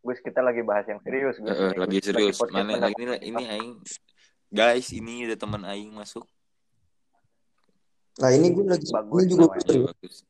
Gus 0.00 0.18
kita 0.22 0.40
lagi 0.40 0.62
bahas 0.62 0.86
yang 0.86 1.02
serius 1.02 1.36
Gus. 1.42 1.50
Ini, 1.50 1.76
lagi 1.82 1.98
serius. 1.98 2.38
podcast 2.38 2.54
mana 2.54 2.78
lagi 2.78 2.94
ini 3.02 3.14
ini 3.26 3.44
aing. 3.58 3.74
Guys 4.54 4.94
ini 4.94 5.26
ada 5.26 5.34
teman 5.34 5.66
aing 5.66 5.90
masuk. 5.90 6.22
Nah 8.22 8.30
ini 8.34 8.50
gue 8.54 8.66
lagi 8.66 8.86
Bagus 8.90 9.22
ini 9.26 9.30
juga 9.30 9.46
bagus 9.50 10.27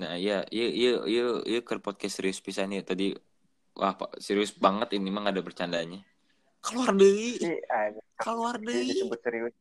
nah 0.00 0.16
iya 0.16 0.46
iya 0.48 0.68
iya 0.72 0.92
iya 1.04 1.24
iya 1.44 1.60
ke 1.60 1.76
podcast 1.82 2.20
serius 2.20 2.40
pisan 2.40 2.72
ya 2.72 2.80
tadi. 2.80 3.12
Wah 3.76 3.96
pak 3.96 4.20
serius 4.20 4.52
banget 4.52 4.96
ini 4.96 5.08
mah 5.12 5.28
ada 5.28 5.40
bercandanya. 5.40 6.00
Keluar 6.62 6.94
deh. 6.94 7.36
Anjing. 7.68 8.04
keluar 8.16 8.54
deh. 8.60 8.86
disebut 8.86 9.20
serius. 9.20 9.54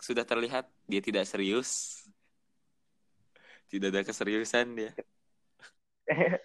sudah 0.00 0.24
terlihat 0.24 0.64
dia 0.86 1.00
tidak 1.02 1.24
serius. 1.28 2.02
Tidak 3.66 3.90
ada 3.90 4.06
keseriusan 4.06 4.78
dia. 4.78 4.92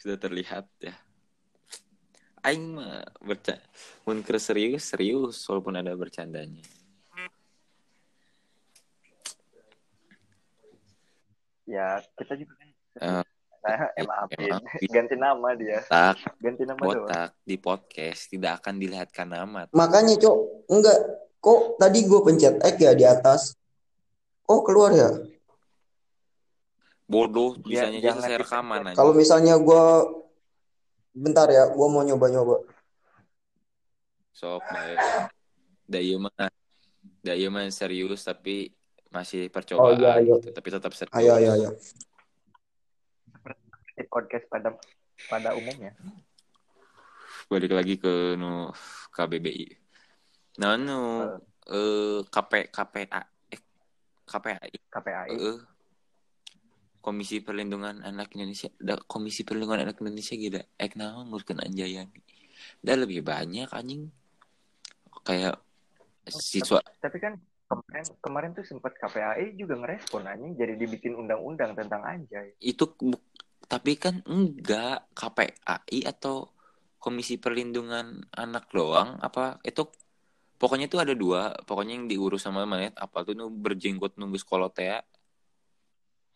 Sudah 0.00 0.14
terlihat 0.20 0.70
ya. 0.78 0.94
Aing 2.46 2.78
mah 2.78 3.02
berca 3.18 3.58
mun 4.06 4.22
keur 4.22 4.38
serius 4.38 4.94
serius 4.94 5.42
walaupun 5.50 5.82
ada 5.82 5.90
bercandanya 5.98 6.62
ya 11.66 12.00
kita 12.16 12.34
juga 12.38 12.54
kan 12.56 12.68
Eh, 12.96 13.22
nah, 13.66 13.90
maafin 14.06 14.38
emang. 14.46 14.62
ganti 14.94 15.14
nama 15.18 15.48
dia. 15.58 15.82
Tak 15.90 16.38
ganti 16.38 16.62
nama 16.62 16.78
doang. 16.78 17.02
botak 17.02 17.30
di 17.42 17.56
podcast 17.58 18.30
tidak 18.30 18.62
akan 18.62 18.78
dilihatkan 18.78 19.26
nama. 19.26 19.66
Makanya 19.74 20.14
cok 20.22 20.36
enggak. 20.70 20.98
Kok 21.42 21.78
tadi 21.78 22.06
gue 22.06 22.20
pencet 22.22 22.54
X 22.62 22.74
ya 22.78 22.92
di 22.94 23.04
atas. 23.04 23.58
Oh 24.46 24.62
keluar 24.62 24.94
ya. 24.94 25.10
bodoh 27.06 27.54
Ya, 27.66 27.86
bisanya 27.86 27.98
aja 28.02 28.06
jangan 28.10 28.22
saya 28.22 28.38
rekaman 28.42 28.80
aja. 28.90 28.96
Kalau 28.98 29.12
misalnya 29.14 29.54
gue 29.62 29.84
bentar 31.14 31.46
ya, 31.50 31.70
gue 31.70 31.86
mau 31.90 32.02
nyoba-nyoba. 32.02 32.66
sok 34.34 34.62
baik. 34.62 34.98
Da 35.86 35.98
mah 36.18 36.50
da 37.22 37.34
mah 37.46 37.66
serius 37.70 38.26
tapi 38.26 38.74
masih 39.10 39.48
percobaan 39.48 39.94
Oh, 39.94 39.98
iya, 39.98 40.18
iya. 40.20 40.34
gitu 40.38 40.50
tapi 40.50 40.68
tetap 40.68 40.92
serius 40.92 41.14
Ayo 41.14 41.38
ayo 41.38 41.50
ayo. 41.54 41.70
di 43.96 44.04
podcast 44.06 44.44
pada 44.52 44.76
pada 45.30 45.56
umumnya. 45.56 45.96
Balik 47.48 47.72
lagi 47.72 47.94
ke 47.96 48.36
nu 48.36 48.68
KBBI 49.10 49.66
nah 50.58 50.76
nu 50.76 51.24
eh. 51.68 52.20
KP 52.24 52.72
KPA 52.72 53.20
eh 53.52 53.60
KPAI 54.24 54.72
KPAI 54.88 55.30
eh 55.36 55.58
Komisi 56.98 57.38
Perlindungan 57.38 58.02
Anak 58.02 58.34
Indonesia. 58.34 58.66
Da 58.82 58.98
Komisi 58.98 59.46
Perlindungan 59.46 59.86
Anak 59.86 60.02
Indonesia 60.02 60.34
gitu 60.34 60.58
ek 60.74 60.98
naon 60.98 61.30
ngurkeun 61.30 61.62
anjayani 61.62 62.10
da 62.82 62.98
lebih 62.98 63.22
banyak 63.22 63.70
anjing. 63.70 64.10
Kayak 65.22 65.62
siswa 66.26 66.82
tapi 66.98 67.22
kan 67.22 67.38
kemarin 67.66 68.04
kemarin 68.22 68.50
tuh 68.54 68.66
sempat 68.66 68.94
KPAI 68.94 69.58
juga 69.58 69.74
ngerespon 69.78 70.26
anjing. 70.26 70.54
Jadi 70.54 70.74
dibikin 70.78 71.18
undang-undang 71.18 71.74
tentang 71.74 72.02
anjay. 72.06 72.54
Itu 72.62 72.94
tapi 73.66 73.98
kan 73.98 74.22
enggak. 74.26 75.10
KPAI 75.12 76.06
atau 76.06 76.50
Komisi 76.96 77.38
Perlindungan 77.38 78.26
Anak 78.34 78.70
doang? 78.70 79.18
Apa 79.18 79.58
itu 79.66 79.86
pokoknya 80.58 80.86
itu 80.86 80.98
ada 81.02 81.14
dua. 81.14 81.54
Pokoknya 81.66 81.98
yang 81.98 82.06
diurus 82.06 82.46
sama 82.46 82.62
mana 82.66 82.90
apa 82.94 83.26
tuh 83.26 83.34
nu 83.34 83.50
berjenggot 83.50 84.14
nunggu 84.18 84.38
sekolah 84.38 84.70
teh 84.70 84.90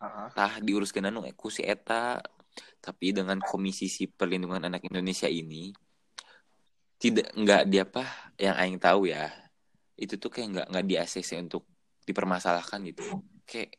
Heeh. 0.01 0.27
tah 0.33 0.53
diuruskan 0.59 1.07
anu 1.07 1.23
ku 1.39 1.47
si 1.47 1.63
eta. 1.63 2.19
Tapi 2.81 3.15
dengan 3.15 3.39
Komisi 3.39 3.87
si 3.87 4.09
Perlindungan 4.11 4.67
Anak 4.67 4.83
Indonesia 4.83 5.29
ini 5.31 5.71
tidak 7.01 7.33
enggak 7.33 7.65
dia 7.65 7.81
apa 7.81 8.05
yang 8.37 8.53
aing 8.61 8.77
tahu 8.77 9.09
ya 9.09 9.40
itu 10.01 10.17
tuh 10.17 10.33
kayak 10.33 10.47
enggak 10.49 10.67
enggak 10.73 10.85
di 10.89 10.95
ACC 10.97 11.29
untuk 11.37 11.63
dipermasalahkan 12.03 12.81
gitu. 12.89 13.21
Kayak 13.45 13.77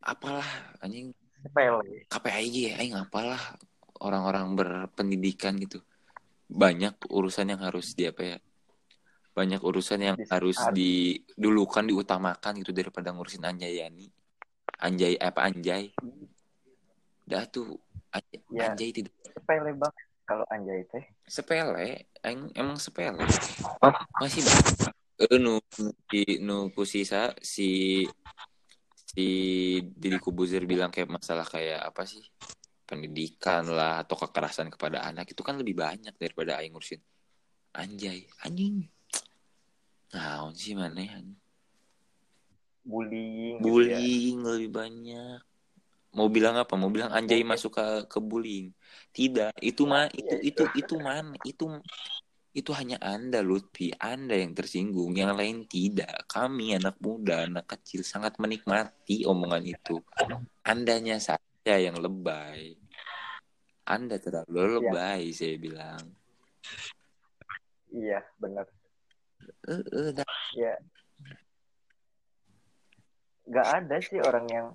apalah 0.00 0.48
anjing 0.80 1.12
sepele. 1.44 2.08
KPI 2.08 2.72
ya 2.72 2.72
aing 2.80 2.96
apalah 2.96 3.60
orang-orang 4.00 4.56
berpendidikan 4.56 5.60
gitu. 5.60 5.84
Banyak 6.48 6.96
urusan 7.12 7.52
yang 7.52 7.60
harus 7.60 7.92
di 7.92 8.08
apa 8.08 8.22
ya 8.24 8.38
banyak 9.30 9.62
urusan 9.62 10.00
yang 10.02 10.18
harus 10.26 10.58
harus. 10.58 10.74
didulukan 10.74 11.86
diutamakan 11.86 12.60
gitu 12.60 12.74
daripada 12.74 13.14
ngurusin 13.14 13.46
Anjayani 13.46 14.10
Anjay 14.82 15.14
apa 15.20 15.46
Anjay? 15.46 15.94
Dah 17.28 17.46
tuh 17.46 17.78
Anjay, 18.10 18.42
Ya. 18.50 18.74
Anjay 18.74 18.90
tidak 18.90 19.14
sepele 19.22 19.70
banget 19.78 20.09
kalau 20.30 20.46
anjay 20.46 20.86
teh? 20.86 21.02
Sepele 21.26 22.06
aing 22.22 22.54
emang 22.54 22.78
sepele. 22.78 23.26
Masih 24.22 24.46
banyak 24.46 24.94
eh 25.20 25.36
nu 25.36 25.58
si- 26.08 26.38
nu 26.40 26.70
ku 26.70 26.86
sisa 26.86 27.34
si 27.42 28.06
si 28.94 29.26
Deddy 29.82 30.22
Kubuzir 30.22 30.64
bilang 30.70 30.94
kayak 30.94 31.10
masalah 31.10 31.42
kayak 31.42 31.82
apa 31.82 32.06
sih? 32.06 32.22
Pendidikan 32.86 33.66
lah 33.66 34.06
atau 34.06 34.14
kekerasan 34.14 34.70
kepada 34.70 35.02
anak 35.02 35.34
itu 35.34 35.42
kan 35.42 35.58
lebih 35.58 35.74
banyak 35.74 36.14
daripada 36.14 36.62
aing 36.62 36.78
ngurusin. 36.78 37.02
Anjay 37.74 38.30
anjing. 38.46 38.86
Naon 40.14 40.54
sih 40.54 40.78
mana 40.78 41.06
bullying 42.80 43.60
gitu 43.60 43.86
ya. 43.86 43.98
bullying 44.00 44.38
lebih 44.42 44.70
banyak 44.72 45.40
mau 46.14 46.26
bilang 46.26 46.58
apa? 46.58 46.74
Mau 46.74 46.90
bilang 46.90 47.10
anjay 47.14 47.42
masuk 47.42 47.76
ke 47.78 47.86
ke 48.10 48.18
bullying. 48.18 48.74
Tidak. 49.14 49.54
Itu 49.62 49.86
mah 49.86 50.10
itu 50.10 50.34
Iya, 50.38 50.46
itu 50.46 50.62
itu 50.74 50.94
mana 50.98 51.34
itu 51.46 51.66
itu 52.50 52.70
hanya 52.74 52.98
anda 52.98 53.40
Lutfi. 53.46 53.94
Anda 53.94 54.34
yang 54.34 54.54
tersinggung. 54.58 55.14
Yang 55.14 55.32
lain 55.38 55.56
tidak. 55.70 56.26
Kami 56.26 56.74
anak 56.74 56.98
muda 56.98 57.46
anak 57.46 57.66
kecil 57.78 58.02
sangat 58.02 58.34
menikmati 58.42 59.22
omongan 59.22 59.62
itu. 59.62 60.02
Andanya 60.66 61.18
saja 61.22 61.74
yang 61.78 61.98
lebay. 61.98 62.74
Anda 63.86 64.18
terlalu 64.18 64.54
Iya. 64.54 64.70
lebay 64.78 65.22
saya 65.34 65.54
bilang. 65.58 66.02
Iya 67.90 68.22
benar. 68.38 68.66
Eh, 69.66 70.10
dah. 70.14 70.26
ya 70.54 70.74
nggak 73.50 73.68
ada 73.82 73.96
sih 73.98 74.22
orang 74.22 74.46
yang 74.46 74.66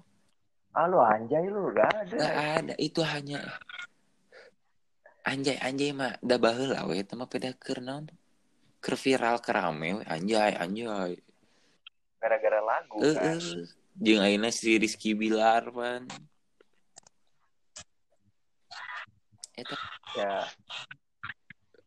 ah 0.76 0.86
lu 0.92 1.00
anjay 1.00 1.48
lu 1.48 1.72
nggak 1.72 1.88
ada. 1.88 2.16
Nggak 2.20 2.38
ada 2.60 2.74
itu 2.76 3.00
hanya 3.00 3.40
anjay 5.24 5.56
anjay 5.64 5.96
mah 5.96 6.20
da 6.20 6.36
baheula 6.36 6.84
we 6.86 7.00
teh 7.00 7.16
mah 7.16 7.32
peda 7.32 7.56
keur 7.56 7.80
naon 7.80 8.12
keur 8.84 9.00
viral 9.00 9.40
keur 9.40 9.56
rame 9.56 9.98
we 9.98 10.04
anjay 10.06 10.52
anjay. 10.60 11.16
Gara-gara 12.20 12.60
lagu 12.60 13.00
eh 13.00 13.16
kan? 13.16 13.40
eh 13.40 13.66
jeung 13.96 14.20
ayeuna 14.20 14.52
si 14.52 14.76
Rizky 14.76 15.16
Bilar 15.16 15.72
pan. 15.72 16.04
Eta 19.56 19.76
ya. 20.20 20.44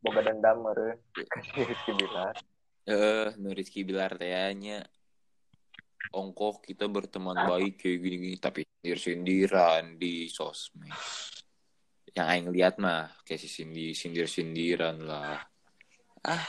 Boga 0.00 0.24
dendam 0.24 0.64
meureun 0.64 0.96
kasih 1.12 1.68
Rizky 1.68 1.92
Bilar. 1.92 2.34
Eh 2.88 3.36
nu 3.36 3.52
Rizky 3.52 3.84
Bilar 3.84 4.16
teh 4.16 4.32
nya 4.56 4.80
ongkoh 6.12 6.64
kita 6.64 6.88
berteman 6.88 7.36
baik 7.44 7.84
kayak 7.84 7.98
gini-gini 8.00 8.36
tapi 8.40 8.64
sindir-sindiran 8.64 9.98
di 10.00 10.30
sosmed. 10.30 10.92
Yang 12.16 12.26
aing 12.26 12.48
lihat 12.50 12.74
mah 12.80 13.12
kayak 13.22 13.40
si 13.42 13.48
sindir 13.50 13.92
sindir-sindiran 13.92 14.96
lah. 15.04 15.38
Ah. 16.24 16.46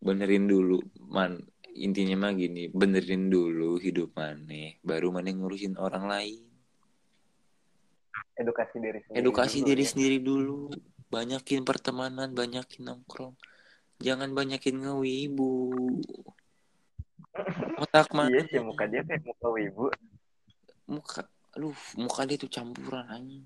Benerin 0.00 0.48
dulu 0.48 0.80
man 1.08 1.40
intinya 1.74 2.28
mah 2.28 2.32
gini 2.36 2.70
benerin 2.70 3.26
dulu 3.26 3.82
hidup 3.82 4.14
maneh 4.14 4.78
baru 4.80 5.10
maneh 5.12 5.34
ngurusin 5.34 5.76
orang 5.76 6.06
lain. 6.08 6.42
Edukasi 8.34 8.82
diri 8.82 8.98
sendiri 9.02 9.20
edukasi 9.22 9.58
dulu, 9.62 9.68
diri 9.70 9.84
ya. 9.84 9.90
sendiri 9.90 10.18
dulu 10.18 10.58
banyakin 11.10 11.62
pertemanan 11.62 12.34
banyakin 12.34 12.82
nongkrong. 12.82 13.36
Jangan 14.02 14.34
banyakin 14.34 14.82
ngewibu 14.82 15.54
otak 17.82 18.06
mah 18.14 18.30
iya 18.30 18.46
sih 18.46 18.62
muka 18.62 18.86
dia 18.86 19.02
kayak 19.02 19.22
muka 19.26 19.46
wibu. 19.50 19.84
Muka 20.86 21.26
aduh 21.54 21.74
muka 21.98 22.20
dia 22.26 22.36
tuh 22.38 22.50
campuran 22.50 23.04
anjing. 23.10 23.44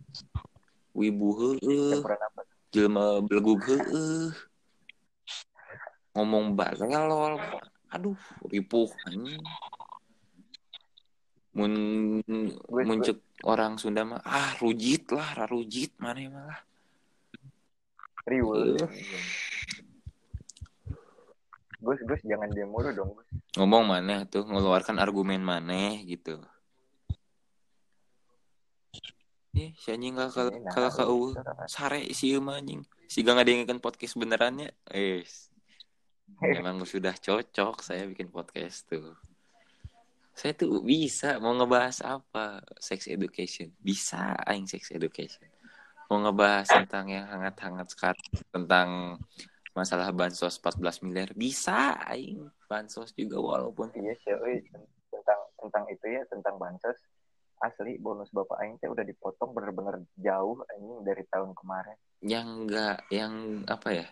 Wibu 0.93 1.29
heeh. 1.41 1.93
Campuran 1.97 2.21
apa? 2.21 2.41
Jelema 2.69 3.05
belegug 3.25 3.61
heeh. 3.65 4.33
Ngomong 6.13 6.53
balelol. 6.53 7.41
Aduh 7.89 8.19
ripuh 8.49 8.89
anjing. 9.09 9.41
Mun 11.57 11.73
Gue- 12.55 12.85
mun 12.87 12.99
cek 13.03 13.19
orang 13.49 13.81
Sunda 13.81 14.05
mah 14.05 14.21
ah 14.23 14.53
rujit 14.61 15.09
lah 15.11 15.33
rarujit 15.35 15.97
mana 15.97 16.29
malah. 16.29 16.61
Riwel 18.29 18.77
Eh. 18.77 18.91
Gus 21.79 22.01
Gus 22.03 22.23
jangan 22.27 22.51
dia 22.51 22.67
mulu 22.67 22.91
dong 22.91 23.15
Gus. 23.15 23.29
Ngomong 23.55 23.85
mana 23.87 24.27
tuh? 24.27 24.43
Ngeluarkan 24.47 24.99
argumen 24.99 25.43
mana 25.43 25.95
gitu. 26.03 26.43
Eh, 29.59 29.75
si 29.75 29.91
anjing 29.91 30.15
nah, 30.15 30.31
kalau 30.71 30.91
kau 30.95 31.35
harus. 31.35 31.35
sare 31.67 32.07
si 32.15 32.31
ieu 32.31 32.39
mah 32.39 32.63
anjing. 32.63 32.87
Si 33.11 33.27
gak 33.27 33.43
ngadengin 33.43 33.83
podcast 33.83 34.15
benerannya? 34.15 34.71
Eh 34.91 35.27
emang 36.43 36.83
sudah 36.87 37.15
cocok 37.17 37.83
saya 37.83 38.07
bikin 38.07 38.31
podcast 38.31 38.87
tuh. 38.87 39.17
Saya 40.39 40.55
tuh 40.55 40.79
bisa 40.87 41.43
mau 41.43 41.51
ngebahas 41.51 41.99
apa? 42.07 42.63
Sex 42.79 43.11
education. 43.11 43.75
Bisa 43.83 44.39
aing 44.47 44.71
sex 44.71 44.95
education. 44.95 45.51
Mau 46.07 46.23
ngebahas 46.23 46.71
tentang 46.71 47.11
yang 47.11 47.27
hangat-hangat 47.27 47.91
sekarang 47.91 48.29
tentang 48.55 49.19
masalah 49.79 50.11
bansos 50.11 50.59
14 50.59 51.07
miliar. 51.07 51.31
Bisa 51.39 51.95
aing. 52.11 52.51
Bansos 52.67 53.15
juga 53.15 53.39
walaupun. 53.39 53.95
Iya 53.95 54.15
sih 54.19 54.35
tentang 55.09 55.41
tentang 55.55 55.85
itu 55.87 56.07
ya 56.11 56.27
tentang 56.27 56.59
bansos. 56.59 56.99
Asli 57.59 57.99
bonus 57.99 58.31
bapak 58.35 58.59
aing 58.63 58.79
teh 58.83 58.91
udah 58.91 59.03
dipotong 59.03 59.51
bener-bener 59.55 60.03
jauh 60.19 60.63
anjing 60.75 61.01
dari 61.07 61.23
tahun 61.31 61.55
kemarin. 61.55 61.97
Yang 62.23 62.49
enggak 62.51 62.97
yang 63.15 63.35
apa 63.71 63.89
ya? 63.95 64.07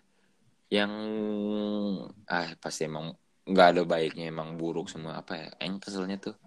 Yang 0.70 0.92
ah 2.26 2.50
pasti 2.58 2.86
emang 2.86 3.14
nggak 3.46 3.68
ada 3.74 3.82
baiknya 3.82 4.30
emang 4.30 4.54
buruk 4.54 4.86
semua. 4.86 5.18
Apa 5.18 5.34
ya? 5.34 5.48
Aing 5.58 5.82
keselnya 5.82 6.18
tuh 6.18 6.38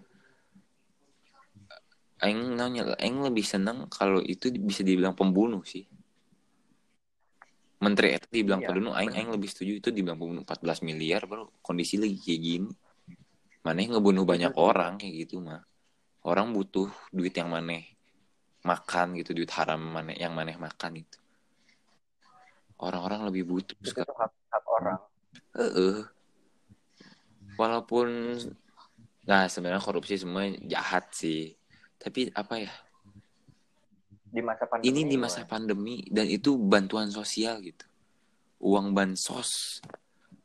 Aing 2.19 2.59
nanya 2.59 2.99
Aing 2.99 3.23
lebih 3.23 3.47
seneng 3.47 3.87
kalau 3.87 4.19
itu 4.19 4.51
bisa 4.59 4.83
dibilang 4.83 5.15
pembunuh 5.15 5.63
sih 5.63 5.87
Menteri 7.79 8.19
itu 8.19 8.27
dibilang 8.27 8.59
Iya, 8.59 8.67
pembunuh 8.75 8.91
Aing 8.91 9.15
Aing 9.15 9.31
lebih 9.31 9.47
setuju 9.47 9.79
itu 9.79 9.89
dibilang 9.89 10.19
pembunuh 10.19 10.43
14 10.43 10.83
miliar 10.83 11.23
baru 11.23 11.47
kondisi 11.63 11.95
lagi 11.95 12.19
kayak 12.19 12.41
gini 12.43 12.71
mana 13.63 13.77
yang 13.83 13.99
ngebunuh 13.99 14.23
banyak 14.27 14.51
sih. 14.51 14.59
orang 14.59 14.93
kayak 14.99 15.13
gitu 15.27 15.35
mah 15.39 15.63
orang 16.27 16.51
butuh 16.51 16.91
duit 17.11 17.31
yang 17.35 17.47
maneh 17.51 17.87
makan 18.67 19.15
gitu 19.15 19.31
duit 19.31 19.51
haram 19.55 19.79
mana 19.79 20.11
yang 20.11 20.35
maneh 20.35 20.59
makan 20.59 20.99
itu 20.99 21.19
orang-orang 22.79 23.27
lebih 23.31 23.47
butuh 23.47 23.75
itu 23.79 23.95
sekarang 23.95 24.15
hak 24.15 24.31
hak 24.51 24.63
orang 24.67 24.99
Heeh. 25.55 26.05
Walaupun 27.59 28.39
nah 29.27 29.45
sebenarnya 29.51 29.83
korupsi 29.83 30.15
semua 30.15 30.47
jahat 30.63 31.11
sih. 31.11 31.53
Tapi 31.99 32.31
apa 32.31 32.55
ya? 32.63 32.71
Di 34.29 34.41
masa 34.45 34.63
pandemi 34.69 34.87
Ini 34.93 35.01
di 35.09 35.17
masa 35.17 35.41
pandemi 35.45 35.95
dan 36.07 36.29
itu 36.29 36.55
bantuan 36.55 37.09
sosial 37.09 37.59
gitu. 37.65 37.85
Uang 38.61 38.93
bansos 38.93 39.81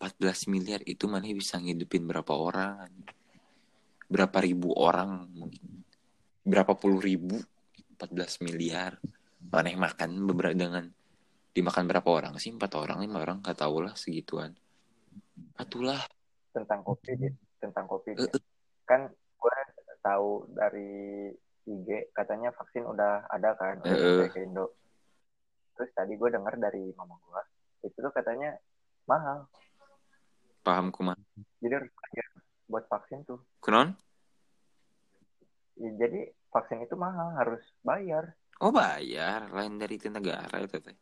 14 0.01 0.53
miliar 0.53 0.81
itu 0.85 1.05
mana 1.09 1.29
bisa 1.31 1.61
ngidupin 1.61 2.09
berapa 2.09 2.33
orang? 2.33 2.89
Berapa 4.09 4.39
ribu 4.41 4.73
orang 4.77 5.29
mungkin. 5.33 5.85
Berapa 6.45 6.77
puluh 6.77 7.01
ribu 7.01 7.41
14 8.01 8.45
miliar. 8.45 9.01
Mana 9.49 9.69
yang 9.69 9.81
makan 9.85 10.11
beberapa 10.25 10.57
dengan 10.57 10.89
dimakan 11.53 11.85
berapa 11.85 12.09
orang 12.09 12.35
sih? 12.41 12.53
Empat 12.53 12.75
orang, 12.77 13.05
lima 13.05 13.21
orang, 13.21 13.45
gak 13.45 13.61
tau 13.61 13.81
lah 13.81 13.95
segituan. 13.95 14.53
Atulah. 15.61 16.01
tentang 16.55 16.87
covid 16.87 17.19
ya, 17.19 17.35
tentang 17.59 17.83
covid 17.91 18.15
eh. 18.15 18.31
kan 18.87 19.11
gue 19.11 19.59
tahu 20.07 20.47
dari 20.55 21.35
IG 21.65 22.13
katanya 22.13 22.53
vaksin 22.53 22.85
udah 22.85 23.25
ada 23.33 23.57
kan 23.57 23.81
udah 23.81 23.97
sampai 23.97 24.31
ke 24.33 24.41
Indo. 24.45 24.77
Terus 25.75 25.91
tadi 25.97 26.13
gue 26.15 26.29
dengar 26.29 26.55
dari 26.61 26.93
mama 26.93 27.17
gue 27.19 27.43
itu 27.89 27.97
tuh 28.01 28.13
katanya 28.13 28.57
mahal. 29.05 29.49
Paham 30.65 30.89
kumah. 30.89 31.17
jadi 31.61 31.77
harus 31.81 31.93
bayar 31.93 32.29
buat 32.69 32.85
vaksin 32.89 33.25
tuh. 33.29 33.41
Kunon? 33.61 33.93
Ya, 35.77 35.91
jadi 36.01 36.33
vaksin 36.49 36.85
itu 36.85 36.97
mahal 36.97 37.37
harus 37.37 37.61
bayar. 37.85 38.33
Oh 38.63 38.73
bayar, 38.73 39.51
lain 39.53 39.77
dari 39.77 40.01
itu 40.01 40.09
negara 40.09 40.57
itu 40.63 40.79
teh. 40.81 40.97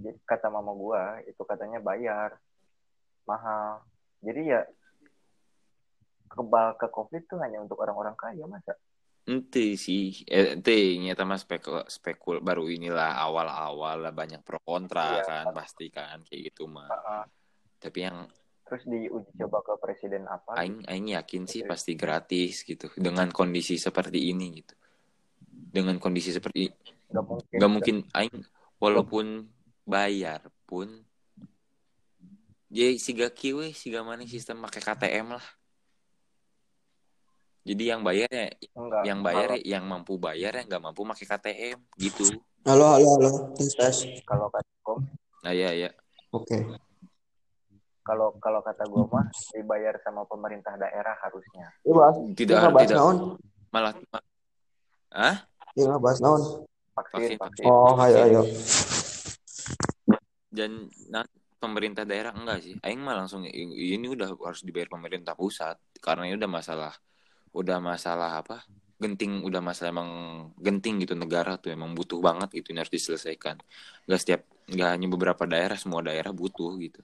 Jadi, 0.00 0.16
kata 0.24 0.48
mama 0.48 0.72
gue 0.72 1.30
itu 1.30 1.42
katanya 1.44 1.78
bayar. 1.78 2.40
Mahal. 3.28 3.84
Jadi 4.24 4.50
ya 4.50 4.64
kebal 6.30 6.78
ke 6.78 6.86
covid 6.88 7.26
tuh 7.26 7.42
hanya 7.42 7.58
untuk 7.58 7.82
orang-orang 7.82 8.14
kaya 8.14 8.46
masa 8.46 8.78
Ente 9.28 9.76
sih, 9.76 10.24
eh, 10.26 10.56
ente 10.56 10.72
nyata 10.96 11.28
mah 11.28 11.36
spekul, 11.36 11.84
spekul 11.86 12.40
baru 12.40 12.66
inilah 12.72 13.20
awal-awal 13.20 14.08
lah 14.08 14.12
banyak 14.16 14.40
pro 14.40 14.56
kontra 14.64 15.20
Iya. 15.20 15.22
kan 15.28 15.44
pasti 15.52 15.92
kan 15.92 16.24
kayak 16.24 16.50
gitu 16.50 16.64
mah. 16.64 16.88
Uh-uh. 16.88 17.24
Tapi 17.76 17.98
yang 18.00 18.26
terus 18.64 18.86
diuji 18.86 19.34
coba 19.34 19.66
ke 19.66 19.74
presiden 19.82 20.30
apa 20.30 20.54
aing 20.62 20.86
aing 20.86 21.10
yakin 21.18 21.42
sih 21.42 21.66
pasti 21.66 21.98
gratis 21.98 22.62
gitu 22.62 22.86
dengan 22.96 23.28
kondisi 23.34 23.76
seperti 23.76 24.30
ini 24.30 24.62
gitu. 24.62 24.74
Dengan 25.50 26.00
kondisi 26.00 26.32
seperti 26.32 26.70
nggak 27.10 27.24
mungkin 27.26 27.56
nggak 27.60 27.70
mungkin 27.70 27.96
aing 28.16 28.36
walaupun 28.78 29.26
bayar 29.84 30.48
pun 30.64 31.02
jadi 32.70 32.94
siga 33.02 33.28
kiwe 33.34 33.74
siga 33.74 34.06
mana 34.06 34.22
sistem 34.24 34.62
pakai 34.64 34.80
KTM 34.80 35.34
lah. 35.34 35.46
Jadi 37.60 37.92
yang 37.92 38.00
bayar 38.00 38.30
ya 38.32 38.48
enggak 38.72 39.02
yang 39.04 39.20
bayar 39.20 39.48
ya, 39.60 39.76
yang 39.76 39.84
mampu 39.84 40.16
bayar 40.16 40.52
yang 40.56 40.66
nggak 40.68 40.80
mampu 40.80 41.04
pakai 41.04 41.26
KTM 41.28 41.78
gitu. 42.00 42.40
Halo, 42.64 42.96
halo, 42.96 43.08
halo. 43.20 43.30
Tes, 43.56 43.72
tes. 43.76 43.96
kalau 44.24 44.48
kata 44.48 44.64
gue 44.64 44.96
Nah 45.44 45.52
ya 45.52 45.70
ya. 45.76 45.90
Oke. 46.32 46.56
kalau 48.00 48.32
kalau 48.40 48.64
kata 48.64 48.88
gue 48.88 49.04
mah 49.06 49.28
dibayar 49.52 49.94
sama 50.00 50.24
pemerintah 50.24 50.72
daerah 50.80 51.14
harusnya 51.20 51.68
Iya, 51.84 51.92
bahas. 51.94 52.16
Tidak 52.32 52.56
bahas 52.72 52.82
tidak 52.88 52.96
naon? 52.96 53.16
malah 53.70 53.92
ma- 54.08 54.26
ah 55.12 55.36
Iya, 55.76 56.00
bahas 56.00 56.18
naon? 56.24 56.64
vaksin 56.96 57.36
Vaksin, 57.36 57.36
vaksin, 57.38 57.64
Oh, 57.68 57.94
ayo, 58.00 58.16
ayo. 58.24 58.42
dan 60.50 60.90
nah, 61.12 61.22
pemerintah 61.60 62.02
daerah 62.08 62.32
enggak 62.34 62.64
sih. 62.64 62.74
Aing 62.82 63.04
mah 63.04 63.14
langsung 63.20 63.44
ini 63.46 64.06
udah 64.08 64.32
harus 64.42 64.64
dibayar 64.64 64.88
pemerintah 64.90 65.36
pusat 65.36 65.76
karena 66.00 66.24
ini 66.26 66.34
udah 66.40 66.50
masalah 66.50 66.92
udah 67.54 67.78
masalah 67.82 68.40
apa? 68.42 68.64
Genting 69.00 69.40
udah 69.44 69.64
masalah 69.64 69.96
emang 69.96 70.10
genting 70.60 71.00
gitu 71.00 71.16
negara 71.16 71.56
tuh 71.56 71.72
emang 71.72 71.96
butuh 71.96 72.20
banget 72.20 72.52
gitu 72.60 72.76
ini 72.76 72.84
harus 72.84 72.92
diselesaikan. 72.92 73.56
Enggak 74.04 74.20
setiap 74.20 74.40
enggak 74.68 74.88
hanya 74.92 75.06
beberapa 75.08 75.42
daerah 75.48 75.78
semua 75.80 76.04
daerah 76.04 76.30
butuh 76.30 76.76
gitu. 76.78 77.00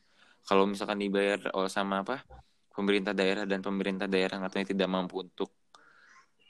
Kalau 0.47 0.69
misalkan 0.69 1.01
dibayar 1.01 1.51
oleh 1.57 1.73
sama 1.73 2.05
apa? 2.05 2.23
Pemerintah 2.77 3.17
daerah 3.17 3.49
dan 3.49 3.65
pemerintah 3.65 4.05
daerah 4.05 4.37
katanya 4.37 4.67
tidak 4.77 4.89
mampu 4.93 5.25
untuk 5.25 5.49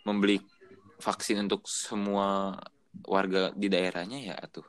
membeli 0.03 0.43
vaksin 0.99 1.47
untuk 1.47 1.67
semua 1.71 2.57
warga 3.05 3.53
di 3.53 3.69
daerahnya 3.69 4.33
ya 4.33 4.37
tuh 4.49 4.65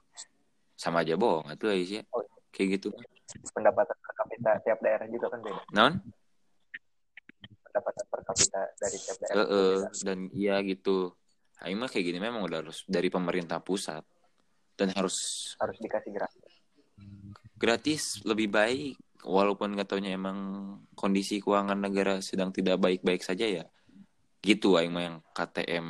sama 0.76 1.06
aja 1.06 1.16
bohong 1.16 1.48
atuh 1.48 1.72
Aisyah 1.72 2.04
kayak 2.52 2.68
gitu 2.82 2.92
pendapatan 3.56 3.96
per 3.96 4.13
kapita 4.18 4.52
tiap 4.66 4.80
daerah 4.84 5.08
juga 5.08 5.32
kan 5.32 5.40
beda 5.40 5.62
non 5.72 5.94
pendapatan 7.78 8.06
per 8.10 8.22
kapita 8.26 8.62
dari 8.78 8.98
tiap 8.98 9.18
daerah 9.22 9.46
eh, 9.46 9.78
beda. 9.86 10.04
dan 10.04 10.20
iya 10.34 10.56
gitu. 10.66 11.13
Aing 11.62 11.78
mah 11.78 11.90
kayak 11.90 12.06
gini 12.13 12.20
memang 12.22 12.46
udah 12.46 12.60
harus 12.66 12.86
dari 12.86 13.10
pemerintah 13.10 13.58
pusat 13.62 14.06
dan 14.78 14.94
harus 14.94 15.50
harus 15.58 15.78
dikasih 15.82 16.12
gratis. 16.13 16.54
gratis 17.58 18.04
lebih 18.26 18.50
baik. 18.50 18.96
Walaupun 19.28 19.74
nggak 19.74 19.90
taunya 19.90 20.13
emang 20.13 20.38
kondisi 20.94 21.42
keuangan 21.42 21.76
negara 21.76 22.22
sedang 22.22 22.54
tidak 22.54 22.78
baik-baik 22.78 23.26
saja 23.26 23.46
ya. 23.50 23.66
Gitu 24.42 24.78
Aing 24.78 24.94
mah 24.94 25.04
yang 25.04 25.18
KTM 25.34 25.86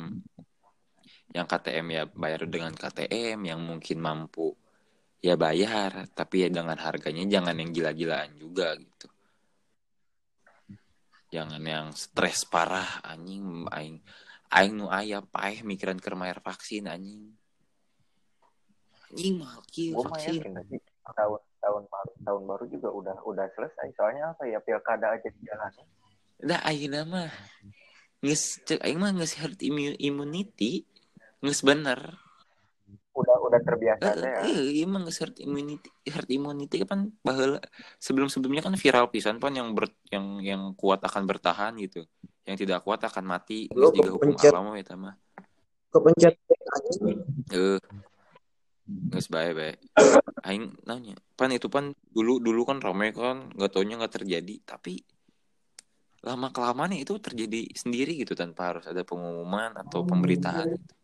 yang 1.28 1.44
KTM 1.44 1.86
ya 1.92 2.02
bayar 2.08 2.48
dengan 2.48 2.72
KTM 2.72 3.44
yang 3.44 3.60
mungkin 3.60 4.00
mampu 4.00 4.56
ya 5.20 5.36
bayar. 5.36 6.08
Tapi 6.08 6.44
ya 6.44 6.48
dengan 6.48 6.80
harganya 6.80 7.28
jangan 7.28 7.54
yang 7.60 7.70
gila-gilaan 7.72 8.32
juga 8.40 8.72
gitu 8.80 9.12
jangan 11.28 11.62
yang 11.62 11.86
stres 11.92 12.44
parah 12.48 13.00
anjing. 13.04 13.64
Aing 13.72 14.00
aing 14.48 14.74
nu 14.76 14.88
aya 14.88 15.20
paeh 15.20 15.60
mikiran 15.64 16.00
keur 16.00 16.16
mayar 16.16 16.40
vaksin 16.40 16.88
anjing. 16.88 17.32
Anjing 19.08 19.34
mahal 19.40 19.62
kieu 19.68 19.96
mah 19.96 20.12
vaksin. 20.12 20.44
tahun 21.08 21.40
tahun 21.58 21.82
baru 21.88 22.12
tahun 22.22 22.42
baru 22.44 22.64
juga 22.68 22.88
udah 22.92 23.16
udah 23.24 23.46
selesai. 23.56 23.88
Soalnya 23.96 24.36
apa 24.36 24.44
ya 24.44 24.60
pilkada 24.60 25.16
aja 25.16 25.28
di 25.28 25.40
jalan. 25.44 25.72
Dah 26.38 26.60
ayeuna 26.68 27.02
mah. 27.08 27.32
Geus 28.20 28.60
cek 28.66 28.84
aing 28.84 29.00
mah 29.00 29.16
geus 29.16 29.36
herd 29.40 29.56
immu- 29.60 29.96
immunity. 29.96 30.84
Geus 31.40 31.64
bener 31.64 32.27
udah 33.48 33.62
terbiasa 33.64 34.08
teh 34.14 34.30
ya. 34.30 34.40
Eh, 34.44 34.60
iya 34.78 34.84
emang 34.86 35.08
herd 35.08 35.36
immunity 35.40 35.88
herd 36.04 36.30
immunity 36.30 36.76
kan 36.84 37.08
baheula 37.24 37.58
sebelum 37.98 38.28
sebelumnya 38.28 38.62
kan 38.62 38.76
viral 38.76 39.08
pisan 39.08 39.40
pan 39.40 39.56
yang 39.56 39.72
ber, 39.72 39.88
yang 40.12 40.38
yang 40.44 40.62
kuat 40.76 41.00
akan 41.02 41.24
bertahan 41.24 41.74
gitu. 41.80 42.04
Yang 42.44 42.68
tidak 42.68 42.84
kuat 42.84 43.00
akan 43.04 43.24
mati. 43.24 43.68
Geus 43.68 43.92
juga 43.92 44.14
hukum 44.14 44.36
alam 44.36 44.76
eta 44.76 44.94
mah. 44.94 45.16
Kepencet 45.88 46.36
anjing. 46.68 47.24
eh. 47.52 47.80
Geus 48.88 49.28
bae 49.28 49.52
bae 49.52 49.76
aing 50.48 50.72
nanya 50.88 51.12
pan 51.36 51.52
itu 51.52 51.68
pan 51.68 51.92
dulu 52.08 52.40
dulu 52.40 52.64
kan 52.64 52.80
ramai 52.80 53.12
kan 53.12 53.52
nggak 53.52 53.70
taunya 53.72 54.00
nggak 54.00 54.14
terjadi. 54.20 54.54
Tapi 54.64 55.00
lama 56.24 56.50
kelamaan 56.50 56.98
itu 56.98 57.14
terjadi 57.22 57.70
sendiri 57.78 58.18
gitu 58.18 58.34
tanpa 58.34 58.74
harus 58.74 58.84
ada 58.90 59.06
pengumuman 59.06 59.70
atau 59.78 60.02
pemberitaan 60.02 60.74
gitu. 60.74 60.97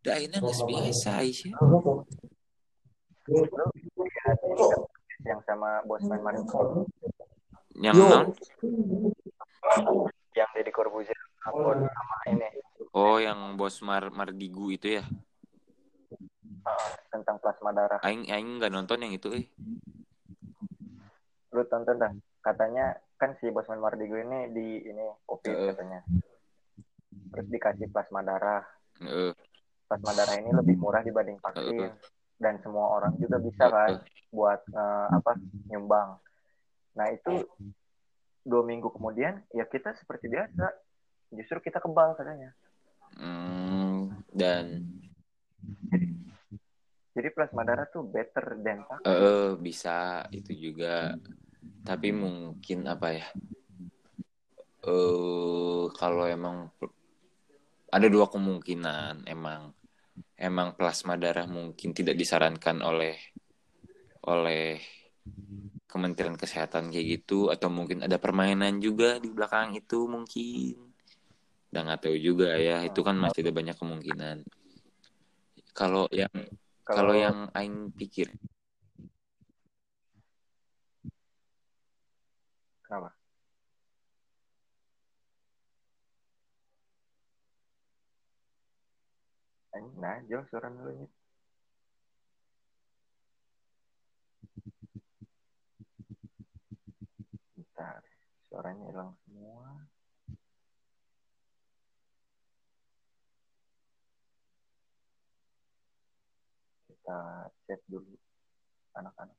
Dah 0.00 0.14
akhirnya 0.14 0.38
nggak 0.38 0.60
biasa 0.66 1.08
Aisyah. 1.20 1.52
yang 5.26 5.40
sama 5.42 5.82
Bosman 5.84 6.20
Marco 6.22 6.86
Yang 7.74 7.94
non? 7.98 8.26
yang 10.32 10.48
Deddy 10.54 10.70
Corbuzier 10.70 11.16
upload 11.42 11.82
sama 11.82 12.16
ini 12.30 12.48
Oh, 12.96 13.20
yang 13.20 13.36
bos 13.54 13.84
Mar 13.84 14.08
Mardigu 14.08 14.72
itu 14.72 14.96
ya. 14.96 15.04
uh, 16.64 16.90
tentang 17.10 17.36
plasma 17.42 17.68
darah 17.70 18.00
Aing 18.00 18.24
aing 18.26 18.56
nggak 18.56 18.72
nonton 18.72 19.04
yang 19.04 19.12
itu 19.12 19.28
eh. 19.34 19.46
lu 21.52 21.64
tonton 21.66 21.96
dah 21.96 22.12
katanya 22.40 22.94
kan 23.16 23.32
si 23.40 23.48
Bosman 23.48 23.80
Mardigu 23.80 24.16
ini 24.16 24.52
di 24.52 24.66
ini 24.84 25.04
covid 25.24 25.50
Heeh. 25.50 25.68
katanya 25.72 26.00
terus 27.32 27.46
dikasih 27.48 27.88
plasma 27.90 28.20
darah 28.20 28.62
Heeh. 29.00 29.32
Plasma 29.86 30.12
darah 30.12 30.36
ini 30.38 30.50
lebih 30.50 30.76
murah 30.76 31.02
dibanding 31.02 31.38
vaksin 31.38 31.90
dan 32.36 32.60
semua 32.60 32.92
orang 33.00 33.16
juga 33.16 33.40
bisa 33.40 33.64
kan 33.70 34.02
buat 34.28 34.60
eh, 34.68 35.06
apa 35.14 35.32
nyumbang. 35.72 36.20
Nah 36.98 37.06
itu 37.14 37.46
dua 38.46 38.62
minggu 38.62 38.92
kemudian 38.92 39.40
ya 39.54 39.64
kita 39.64 39.96
seperti 39.96 40.28
biasa. 40.28 40.66
Justru 41.34 41.58
kita 41.58 41.82
kebal 41.82 42.14
katanya. 42.14 42.54
Hmm, 43.16 44.14
dan 44.30 44.86
jadi 47.16 47.32
plasma 47.32 47.64
darah 47.64 47.88
tuh 47.88 48.04
better 48.04 48.60
than 48.60 48.84
vaksin 48.84 49.08
eh 49.08 49.50
bisa 49.56 50.28
itu 50.30 50.52
juga. 50.70 51.16
Tapi 51.82 52.12
mungkin 52.14 52.86
apa 52.86 53.16
ya? 53.16 53.26
Eh 54.86 55.84
kalau 55.96 56.28
emang 56.28 56.70
ada 57.96 58.06
dua 58.12 58.28
kemungkinan 58.28 59.24
emang 59.24 59.72
emang 60.36 60.76
plasma 60.76 61.16
darah 61.16 61.48
mungkin 61.48 61.96
tidak 61.96 62.16
disarankan 62.20 62.84
oleh 62.84 63.16
oleh 64.28 64.76
Kementerian 65.86 66.36
Kesehatan 66.36 66.92
kayak 66.92 67.06
gitu 67.24 67.48
atau 67.48 67.72
mungkin 67.72 68.04
ada 68.04 68.20
permainan 68.20 68.78
juga 68.78 69.16
di 69.16 69.32
belakang 69.32 69.74
itu 69.74 70.04
mungkin. 70.04 70.92
Udah 71.72 71.82
nggak 71.82 72.00
tahu 72.04 72.16
juga 72.20 72.52
ya 72.54 72.84
itu 72.84 73.00
kan 73.00 73.16
masih 73.16 73.42
ada 73.48 73.52
banyak 73.56 73.76
kemungkinan. 73.80 74.44
Kalau 75.72 76.04
yang 76.12 76.30
kalau 76.86 77.16
yang 77.16 77.50
aing 77.50 77.90
pikir 77.90 78.30
kenapa 82.86 83.15
nah 90.00 90.16
jauh 90.28 90.44
suara 90.48 90.68
lu 90.72 90.88
ini 90.92 91.06
bentar 97.56 98.00
suaranya 98.48 98.84
hilang 98.88 99.12
semua 99.24 99.84
kita 106.88 107.18
chat 107.68 107.80
dulu 107.90 108.16
anak-anak 108.96 109.36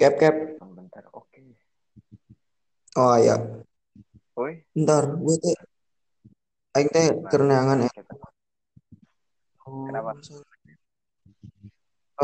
Cap 0.00 0.18
cap. 0.18 0.34
bentar 0.58 1.04
oke 1.14 1.42
Oh 2.98 3.16
iya. 3.16 3.61
Oi, 4.72 4.80
Bentar, 4.80 5.04
gue 5.04 5.36
teh 5.36 5.56
aing 6.72 6.88
teh 6.88 7.12
kerenangan 7.28 7.84
ya. 7.84 7.90
Oh, 9.68 9.84
Kenapa? 9.84 10.16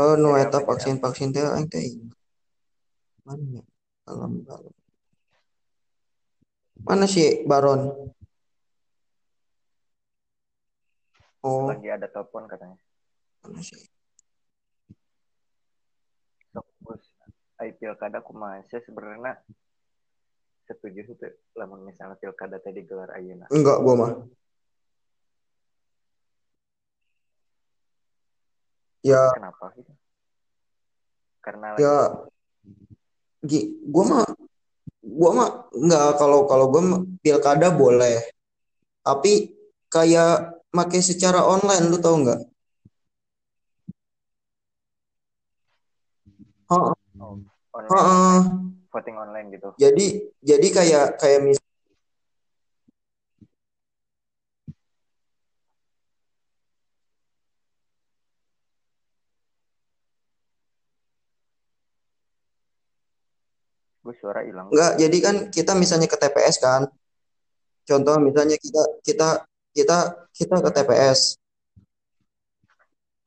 Oh, 0.01 0.17
nu 0.17 0.33
eta 0.33 0.57
apa, 0.57 0.57
jadi 0.57 0.65
vaksin-vaksin 0.65 1.29
teh 1.29 1.45
aing 1.45 1.69
teh. 1.69 1.85
Mana 3.21 3.61
ya? 3.61 3.63
Dalam. 4.09 4.41
Mana 6.81 7.05
sih 7.05 7.45
Baron? 7.45 7.81
Oh, 11.45 11.69
lagi 11.69 11.85
ada 11.93 12.09
telepon 12.09 12.49
katanya 12.49 12.81
mana 13.45 13.61
sih? 13.61 13.77
sok 16.51 16.67
bos 16.83 17.03
ai 17.61 17.71
pilkada 17.77 18.19
kumaha 18.25 18.59
sebenarnya 18.67 19.37
setuju 20.69 21.01
itu 21.09 21.13
lamun 21.57 21.81
misalnya 21.81 22.13
pilkada 22.21 22.61
tadi 22.61 22.85
gelar 22.85 23.09
ayeuna 23.17 23.49
Enggak, 23.49 23.81
gua 23.81 23.95
mah. 23.97 24.11
Ya, 29.01 29.31
kenapa 29.33 29.71
gitu 29.79 29.95
karena 31.39 31.71
lagi 31.73 31.81
ya, 31.87 31.97
gi, 33.47 33.59
gua 33.87 34.03
mah, 34.05 34.25
gua 35.01 35.31
mah 35.33 35.49
enggak. 35.71 36.19
Kalau 36.19 36.45
kalau 36.51 36.67
gua 36.67 36.81
mah 36.83 37.01
pilkada 37.23 37.71
boleh, 37.71 38.27
tapi 39.01 39.55
kayak 39.87 40.59
make 40.75 40.99
secara 40.99 41.41
online, 41.47 41.87
lu 41.87 41.97
tahu 41.97 42.27
nggak? 42.27 42.41
Oh, 46.69 46.93
online. 47.73 47.89
heeh. 47.89 48.39
Voting 48.89 49.15
online 49.17 49.47
gitu 49.53 49.69
Jadi, 49.77 50.07
jadi 50.41 50.67
kayak 50.67 51.05
kayak 51.21 51.39
mis 51.45 51.59
gue 64.09 64.15
suara 64.17 64.41
hilang 64.41 64.73
Enggak, 64.73 64.97
jadi 64.97 65.17
kan 65.21 65.35
kita 65.53 65.77
misalnya 65.77 66.09
ke 66.09 66.17
TPS 66.17 66.57
kan. 66.57 66.89
Contoh 67.85 68.17
misalnya 68.17 68.57
kita 68.57 68.83
kita 69.05 69.29
kita 69.73 69.97
kita 70.33 70.55
ke 70.65 70.71
TPS. 70.73 71.37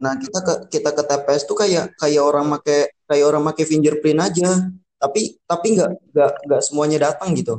Nah, 0.03 0.18
kita 0.18 0.38
ke 0.42 0.55
kita 0.75 0.90
ke 0.90 1.03
TPS 1.07 1.42
tuh 1.46 1.55
kayak 1.55 1.94
kayak 1.94 2.22
orang 2.22 2.51
make 2.51 2.90
kayak 3.07 3.27
orang 3.27 3.42
make 3.46 3.62
fingerprint 3.62 4.18
aja. 4.18 4.66
Tapi 5.02 5.34
tapi 5.50 5.66
enggak 5.74 5.90
enggak 6.14 6.30
enggak 6.46 6.62
semuanya 6.62 6.98
datang 7.10 7.34
gitu. 7.34 7.58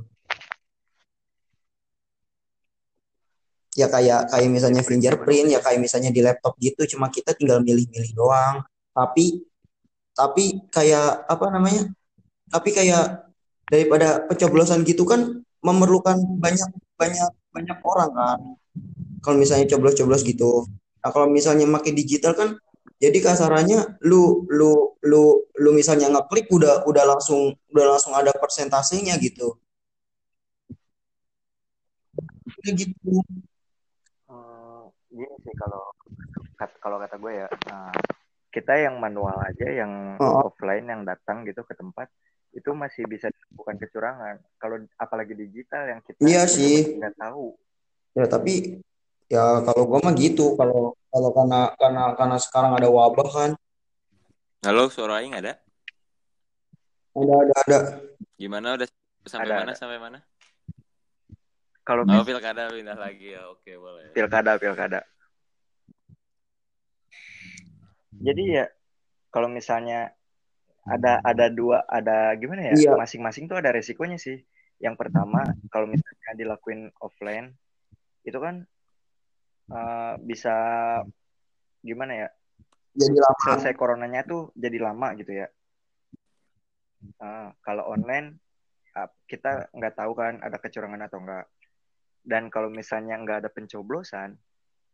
Ya 3.76 3.92
kayak 3.92 4.32
kayak 4.32 4.50
misalnya 4.54 4.82
fingerprint, 4.86 5.52
ya 5.52 5.60
kayak 5.60 5.82
misalnya 5.82 6.14
di 6.14 6.22
laptop 6.24 6.56
gitu, 6.62 6.96
cuma 6.96 7.12
kita 7.12 7.36
tinggal 7.36 7.60
milih-milih 7.60 8.16
doang. 8.16 8.64
Tapi 8.96 9.44
tapi 10.16 10.64
kayak 10.72 11.28
apa 11.28 11.46
namanya? 11.52 11.90
Tapi 12.48 12.70
kayak 12.72 13.28
daripada 13.68 14.24
pencoblosan 14.30 14.86
gitu 14.88 15.04
kan 15.04 15.42
memerlukan 15.66 16.16
banyak 16.38 16.70
banyak 16.96 17.32
banyak 17.52 17.78
orang 17.84 18.12
kan. 18.14 18.40
Kalau 19.26 19.36
misalnya 19.42 19.68
coblos-coblos 19.74 20.24
gitu. 20.24 20.70
Nah, 21.04 21.10
kalau 21.12 21.28
misalnya 21.28 21.68
pakai 21.68 21.92
digital 21.92 22.38
kan 22.38 22.50
jadi 23.04 23.20
kasarannya 23.20 24.00
lu 24.08 24.48
lu 24.48 24.96
lu 25.04 25.24
lu 25.60 25.70
misalnya 25.76 26.08
ngeklik 26.08 26.48
udah 26.48 26.88
udah 26.88 27.04
langsung 27.04 27.52
udah 27.76 27.86
langsung 27.92 28.16
ada 28.16 28.32
persentasenya 28.32 29.20
gitu. 29.20 29.60
Udah 32.64 32.74
gitu. 32.80 33.20
Hmm, 34.30 34.88
gini 35.12 35.36
sih 35.44 35.54
kalau 35.60 35.84
kalau 36.80 36.96
kata 36.96 37.20
gue 37.20 37.44
ya 37.44 37.48
nah, 37.68 37.92
kita 38.48 38.80
yang 38.80 38.96
manual 39.04 39.36
aja 39.44 39.68
yang 39.68 40.16
Oh. 40.24 40.48
offline 40.48 40.88
yang 40.88 41.04
datang 41.04 41.44
gitu 41.44 41.66
ke 41.68 41.76
tempat 41.76 42.08
itu 42.54 42.70
masih 42.72 43.04
bisa 43.10 43.28
bukan 43.52 43.76
kecurangan 43.76 44.38
kalau 44.56 44.78
apalagi 44.96 45.34
digital 45.36 45.90
yang 45.90 46.00
kita 46.06 46.22
Iya 46.24 46.44
sih. 46.48 46.96
nggak 47.02 47.18
tahu 47.20 47.58
Ya 48.14 48.30
tapi 48.30 48.78
ya 49.34 49.66
kalau 49.66 49.84
gua 49.90 50.00
mah 50.06 50.14
gitu. 50.14 50.54
Kalau 50.54 50.94
kalau 51.10 51.30
karena 51.34 51.74
karena 51.82 52.04
karena 52.14 52.38
sekarang 52.38 52.72
ada 52.78 52.90
wabah 52.90 53.30
kan. 53.34 53.52
Halo 54.62 54.94
suara 54.94 55.26
aing 55.26 55.34
ada? 55.34 55.58
Ada 57.18 57.34
ada 57.34 57.54
ada. 57.66 57.80
Gimana? 58.38 58.78
Udah 58.78 58.88
sampai 59.26 59.50
Ada, 59.50 59.54
mana? 59.58 59.72
ada. 59.74 59.74
sampai 59.74 60.00
mana? 60.00 60.20
Kalau 61.84 62.08
oh 62.08 62.24
pilkada 62.24 62.72
pindah 62.72 62.96
lagi. 62.96 63.36
Ya 63.36 63.50
oke 63.50 63.72
boleh. 63.76 64.14
Pilkada 64.14 64.56
pilkada. 64.62 65.02
Jadi 68.14 68.44
ya 68.62 68.66
kalau 69.34 69.50
misalnya 69.50 70.14
ada 70.86 71.20
ada 71.26 71.50
dua 71.50 71.84
ada 71.90 72.32
gimana 72.38 72.72
ya? 72.72 72.74
Iya. 72.78 72.94
masing-masing 72.96 73.50
tuh 73.52 73.60
ada 73.60 73.74
resikonya 73.74 74.16
sih. 74.16 74.40
Yang 74.80 74.96
pertama 74.96 75.44
kalau 75.74 75.92
misalnya 75.92 76.32
dilakuin 76.40 76.88
offline 77.04 77.52
itu 78.24 78.40
kan 78.40 78.64
eh, 79.72 80.14
bisa 80.24 80.56
gimana 81.84 82.28
ya? 82.28 82.30
Jadi 82.94 83.18
lama. 83.18 83.42
selesai 83.48 83.74
coronanya 83.74 84.22
tuh 84.26 84.54
jadi 84.58 84.78
lama 84.82 85.16
gitu 85.16 85.32
ya. 85.34 85.48
Eh, 87.04 87.48
kalau 87.64 87.88
online 87.92 88.40
ah, 88.96 89.10
kita 89.28 89.70
nggak 89.74 89.96
tahu 89.96 90.12
kan 90.16 90.40
ada 90.40 90.58
kecurangan 90.60 91.08
atau 91.08 91.20
enggak 91.20 91.46
dan 92.24 92.48
kalau 92.48 92.72
misalnya 92.72 93.20
nggak 93.20 93.44
ada 93.44 93.50
pencoblosan 93.52 94.40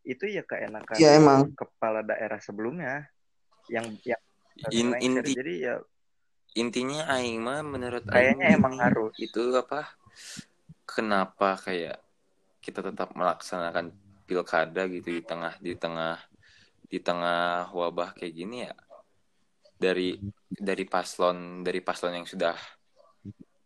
itu 0.02 0.26
ya 0.26 0.42
keenakan 0.42 0.96
ya 0.98 1.14
emang. 1.14 1.54
kepala 1.54 2.02
daerah 2.02 2.40
sebelumnya 2.42 3.06
yang 3.70 3.86
yang 4.02 4.18
In, 4.74 4.92
inti 4.98 5.32
jadi 5.32 5.54
ya 5.56 5.74
intinya 6.52 7.06
aing 7.16 7.40
mah 7.40 7.62
menurut 7.64 8.04
Kayaknya 8.04 8.50
aing 8.52 8.58
emang 8.60 8.74
harus. 8.76 9.14
itu 9.16 9.54
apa 9.56 9.86
kenapa 10.84 11.56
kayak 11.62 11.96
kita 12.60 12.84
tetap 12.84 13.14
melaksanakan 13.14 13.94
pilkada 14.30 14.86
gitu 14.86 15.10
di 15.18 15.22
tengah 15.26 15.58
di 15.58 15.74
tengah 15.74 16.14
di 16.86 16.98
tengah 17.02 17.74
wabah 17.74 18.14
kayak 18.14 18.34
gini 18.38 18.56
ya 18.70 18.74
dari 19.74 20.14
dari 20.46 20.84
paslon 20.86 21.66
dari 21.66 21.82
paslon 21.82 22.22
yang 22.22 22.28
sudah 22.30 22.54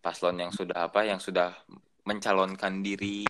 paslon 0.00 0.40
yang 0.40 0.53
sudah 0.53 0.88
apa 0.88 1.05
yang 1.05 1.20
sudah 1.20 1.53
mencalonkan 2.09 2.81
diri 2.81 3.29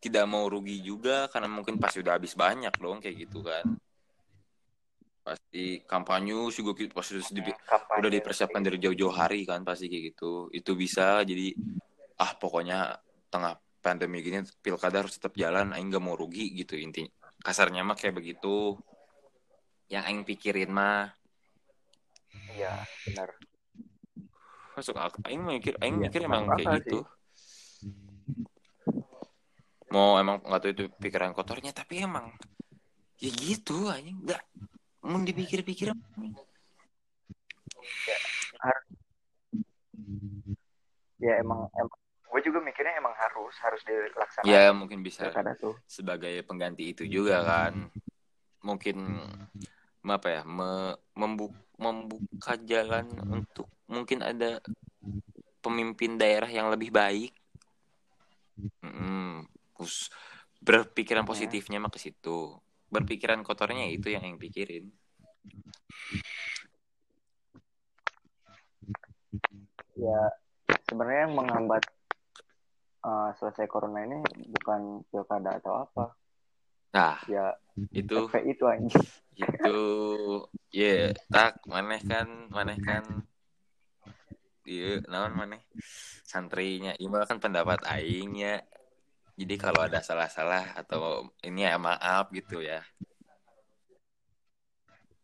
tidak 0.00 0.24
mau 0.24 0.48
rugi 0.48 0.80
juga 0.80 1.28
karena 1.28 1.52
mungkin 1.52 1.76
pasti 1.76 2.00
udah 2.00 2.16
habis 2.16 2.32
banyak 2.32 2.72
dong 2.80 3.04
kayak 3.04 3.28
gitu 3.28 3.44
kan 3.44 3.68
pasti 5.22 5.78
kampanye 5.86 6.34
juga 6.50 6.74
pasti 6.90 7.22
sudah 7.22 7.42
di- 7.46 7.62
kampanye. 7.62 7.98
udah 8.02 8.10
dipersiapkan 8.10 8.62
dari 8.64 8.82
jauh-jauh 8.82 9.14
hari 9.14 9.46
kan 9.46 9.62
pasti 9.62 9.86
kayak 9.86 10.12
gitu 10.12 10.50
itu 10.50 10.74
bisa 10.74 11.22
jadi 11.22 11.54
ah 12.18 12.34
pokoknya 12.34 12.98
tengah 13.30 13.54
pandemi 13.82 14.22
gini 14.22 14.46
pilkada 14.62 15.02
harus 15.02 15.18
tetap 15.18 15.34
jalan 15.34 15.74
aing 15.74 15.90
gak 15.90 16.00
mau 16.00 16.14
rugi 16.14 16.54
gitu 16.54 16.78
intinya 16.78 17.10
kasarnya 17.42 17.82
mah 17.82 17.98
kayak 17.98 18.16
begitu. 18.16 18.78
Yang 19.90 20.02
aing 20.08 20.22
pikirin 20.24 20.70
mah. 20.72 21.10
Iya 22.54 22.86
benar. 23.04 23.28
Masuk 24.72 24.96
akal 24.96 25.20
aing 25.28 25.42
mikir 25.44 25.74
aing 25.82 26.00
Iya, 26.00 26.08
mikir 26.08 26.20
emang 26.24 26.48
kayak 26.56 26.64
akal 26.64 26.78
gitu. 26.80 27.00
mau 29.92 30.16
emang 30.16 30.40
nggak 30.40 30.60
tahu 30.64 30.72
itu 30.72 30.84
pikiran 30.96 31.36
kotornya 31.36 31.68
tapi 31.76 32.00
emang 32.00 32.32
ya 33.20 33.28
gitu 33.28 33.92
anjing 33.92 34.16
nggak 34.24 34.40
mau 35.04 35.20
dipikir-pikir. 35.20 35.92
Ya 41.20 41.32
emang 41.44 41.68
emang 41.76 42.01
gue 42.32 42.40
juga 42.48 42.64
mikirnya 42.64 42.96
emang 42.96 43.12
harus 43.12 43.52
harus 43.60 43.84
dilaksanakan. 43.84 44.48
Ya 44.48 44.72
mungkin 44.72 45.04
bisa 45.04 45.28
pilkada 45.28 45.52
tuh. 45.60 45.76
sebagai 45.84 46.40
pengganti 46.48 46.96
itu 46.96 47.04
juga 47.04 47.44
kan. 47.44 47.92
Mungkin 48.64 48.96
apa 50.08 50.40
ya 50.40 50.42
me- 50.48 50.96
membu- 51.12 51.52
membuka 51.76 52.56
jalan 52.64 53.04
untuk 53.28 53.68
mungkin 53.84 54.24
ada 54.24 54.64
pemimpin 55.60 56.16
daerah 56.16 56.48
yang 56.48 56.72
lebih 56.72 56.88
baik. 56.88 57.36
Mm, 58.80 59.44
terus 59.76 60.08
berpikiran 60.64 61.28
positifnya 61.28 61.76
mah 61.84 61.92
ke 61.92 62.00
situ. 62.00 62.56
Berpikiran 62.88 63.44
kotornya 63.44 63.84
itu 63.92 64.08
yang 64.08 64.24
yang 64.24 64.40
pikirin. 64.40 64.88
Ya 70.00 70.32
sebenarnya 70.88 71.28
yang 71.28 71.34
menghambat 71.36 71.84
uh, 73.02 73.30
selesai 73.36 73.66
corona 73.66 74.06
ini 74.06 74.22
bukan 74.58 75.06
pilkada 75.10 75.58
atau 75.58 75.82
apa. 75.82 76.04
Nah 76.94 77.18
ya 77.26 77.54
itu. 77.90 78.28
FPI 78.30 78.52
itu 78.54 78.64
aja 78.68 79.00
itu 79.32 79.80
ya 80.68 81.16
tak 81.32 81.60
maneh 81.64 82.00
kan 82.04 82.28
maneh 82.52 82.78
kan. 82.80 83.04
Iya 84.62 85.02
naon 85.10 85.34
maneh? 85.34 85.64
Santrinya 86.22 86.94
imal 87.00 87.26
kan 87.26 87.42
pendapat 87.42 87.82
aingnya 87.88 88.62
jadi 89.32 89.54
kalau 89.56 89.80
ada 89.82 90.04
salah-salah 90.04 90.76
atau 90.76 91.32
ini 91.42 91.64
ya 91.64 91.80
maaf 91.80 92.28
gitu 92.30 92.60
ya. 92.60 92.84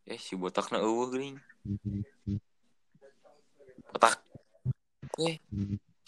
Eh 0.09 0.17
si 0.17 0.33
botakna 0.35 0.81
eueuh 0.81 1.13
geuning. 1.13 1.37
Botak. 3.93 4.21
Eh 5.21 5.37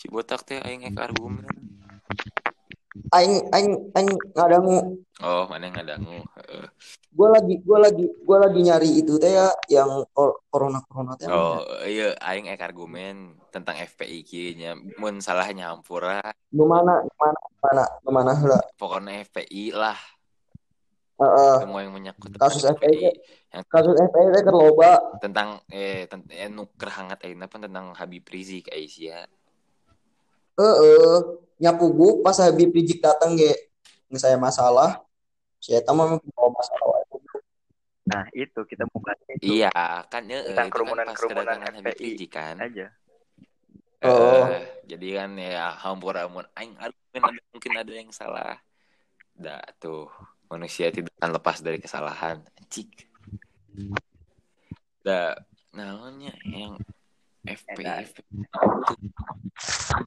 si 0.00 0.08
botak 0.08 0.40
teh 0.48 0.56
aing 0.64 0.88
ek 0.88 0.96
argumen. 0.96 1.44
Aing 3.12 3.44
aing 3.52 3.72
aing 3.92 4.10
ngadangu. 4.32 4.96
Oh 5.20 5.44
mana 5.44 5.68
ngadangu? 5.68 6.24
Heeh. 6.40 6.64
Gue 7.12 7.28
lagi 7.28 7.54
gue 7.60 7.78
lagi 7.78 8.06
gue 8.08 8.38
lagi 8.40 8.60
nyari 8.64 8.90
itu 9.04 9.20
teh 9.20 9.36
ya 9.36 9.52
yang 9.68 10.08
corona 10.48 10.80
corona 10.88 11.12
teh. 11.20 11.28
Oh 11.28 11.60
iya, 11.84 12.16
aing 12.24 12.48
ek 12.48 12.64
argumen 12.64 13.36
tentang 13.52 13.76
FPI 13.76 14.24
kieu 14.24 14.72
mun 14.96 15.20
salahnya 15.20 15.74
hampura, 15.74 16.22
nu 16.54 16.64
mana 16.64 17.02
mana 17.18 17.40
mana 17.60 17.84
mana 18.06 18.32
heula 18.38 18.62
pokoknya 18.78 19.26
FPI 19.26 19.74
lah, 19.74 19.98
Heeh. 21.18 21.66
semua 21.66 21.82
yang 21.82 21.90
menyangkut 21.90 22.38
Kasus 22.38 22.62
FPI. 22.62 23.10
yang 23.50 23.66
kasus 23.66 23.98
FPI 23.98 24.26
teh 24.38 24.42
keur 24.46 24.54
loba 24.54 25.18
tentang 25.18 25.58
eh 25.66 26.06
tentang 26.06 26.30
eh, 26.30 26.46
nuker 26.46 26.88
hangat 26.94 27.26
ayeuna 27.26 27.50
pan 27.50 27.66
tentang 27.66 27.90
Habib 27.98 28.22
Rizik 28.30 28.70
Aisyah. 28.70 29.26
Heeh 30.60 31.16
nyapu 31.60 31.88
guk 31.92 32.16
pas 32.20 32.36
Habib 32.36 32.72
Rizik 32.72 33.00
datang 33.00 33.36
ge 33.36 33.52
nggak 34.12 34.20
saya 34.20 34.36
masalah 34.36 35.00
saya 35.60 35.80
tahu 35.84 35.96
mah 35.96 36.16
bawa 36.36 36.50
masalah 36.56 36.86
wae. 36.96 37.04
nah 38.10 38.24
itu 38.32 38.60
kita 38.66 38.84
bukan 38.90 39.14
itu 39.36 39.60
Iya, 39.60 39.70
kan 40.10 40.24
ya 40.26 40.42
Tentang 40.50 40.68
kerumunan-kerumunan 40.72 41.46
kedatangan 41.56 41.72
Habib 41.78 41.94
FPI. 41.94 42.04
Rizik 42.16 42.30
kan. 42.32 42.56
aja 42.58 42.86
Oh. 44.00 44.48
Eh, 44.48 44.64
jadi 44.88 45.20
kan 45.20 45.36
ya 45.36 45.76
hampura 45.76 46.24
mun 46.24 46.48
aing 46.56 46.72
argumen 46.80 47.20
ada 47.20 47.40
mungkin 47.52 47.72
ada 47.76 47.92
yang 47.92 48.08
salah. 48.08 48.56
Dah 49.36 49.60
tuh 49.76 50.08
manusia 50.48 50.88
tidak 50.88 51.12
akan 51.20 51.36
lepas 51.36 51.60
dari 51.60 51.76
kesalahan. 51.76 52.40
Cik. 52.72 52.88
Dah 55.04 55.36
namanya 55.76 56.32
yang 56.48 56.80
Enak. 57.46 57.56
FPI 57.56 58.04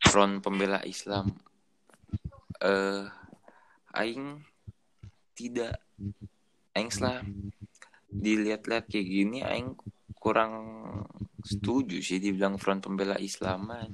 Front 0.10 0.46
Pembela 0.46 0.80
Islam 0.86 1.34
eh 2.64 3.04
aing 3.94 4.40
tidak 5.36 5.78
aing 6.74 6.90
setelah 6.90 7.22
dilihat-lihat 8.14 8.86
kayak 8.88 9.08
gini 9.10 9.42
aing 9.42 9.76
kurang 10.18 10.54
setuju 11.44 12.00
sih 12.00 12.24
dibilang 12.24 12.56
front 12.56 12.88
pembela 12.88 13.20
Islaman. 13.20 13.92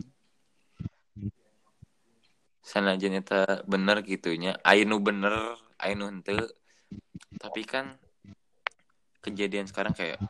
Sanajan 2.61 3.17
eta 3.17 3.65
bener 3.65 4.05
gitunya, 4.05 4.53
ainu 4.61 5.01
bener, 5.01 5.57
ainu 5.81 6.05
henteu. 6.05 6.45
Tapi 7.41 7.65
kan 7.65 7.97
kejadian 9.25 9.65
sekarang 9.65 9.97
kayak 9.97 10.21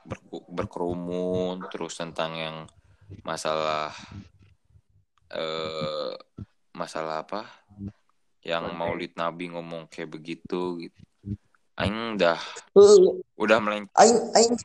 berkerumun 0.47 1.67
terus 1.67 1.99
tentang 1.99 2.39
yang 2.39 2.57
masalah 3.25 3.93
eh 5.29 6.13
masalah 6.73 7.25
apa? 7.25 7.45
Yang. 8.41 8.71
Maulid 8.73 9.13
Nabi 9.19 9.51
ngomong 9.51 9.91
kayak 9.91 10.15
begitu 10.15 10.79
gitu. 10.79 11.01
Aing 11.79 12.19
udah 12.19 12.35
Heuh, 12.75 13.23
udah 13.39 13.57
melenceng 13.63 13.95
aing 13.95 14.19
aing 14.35 14.55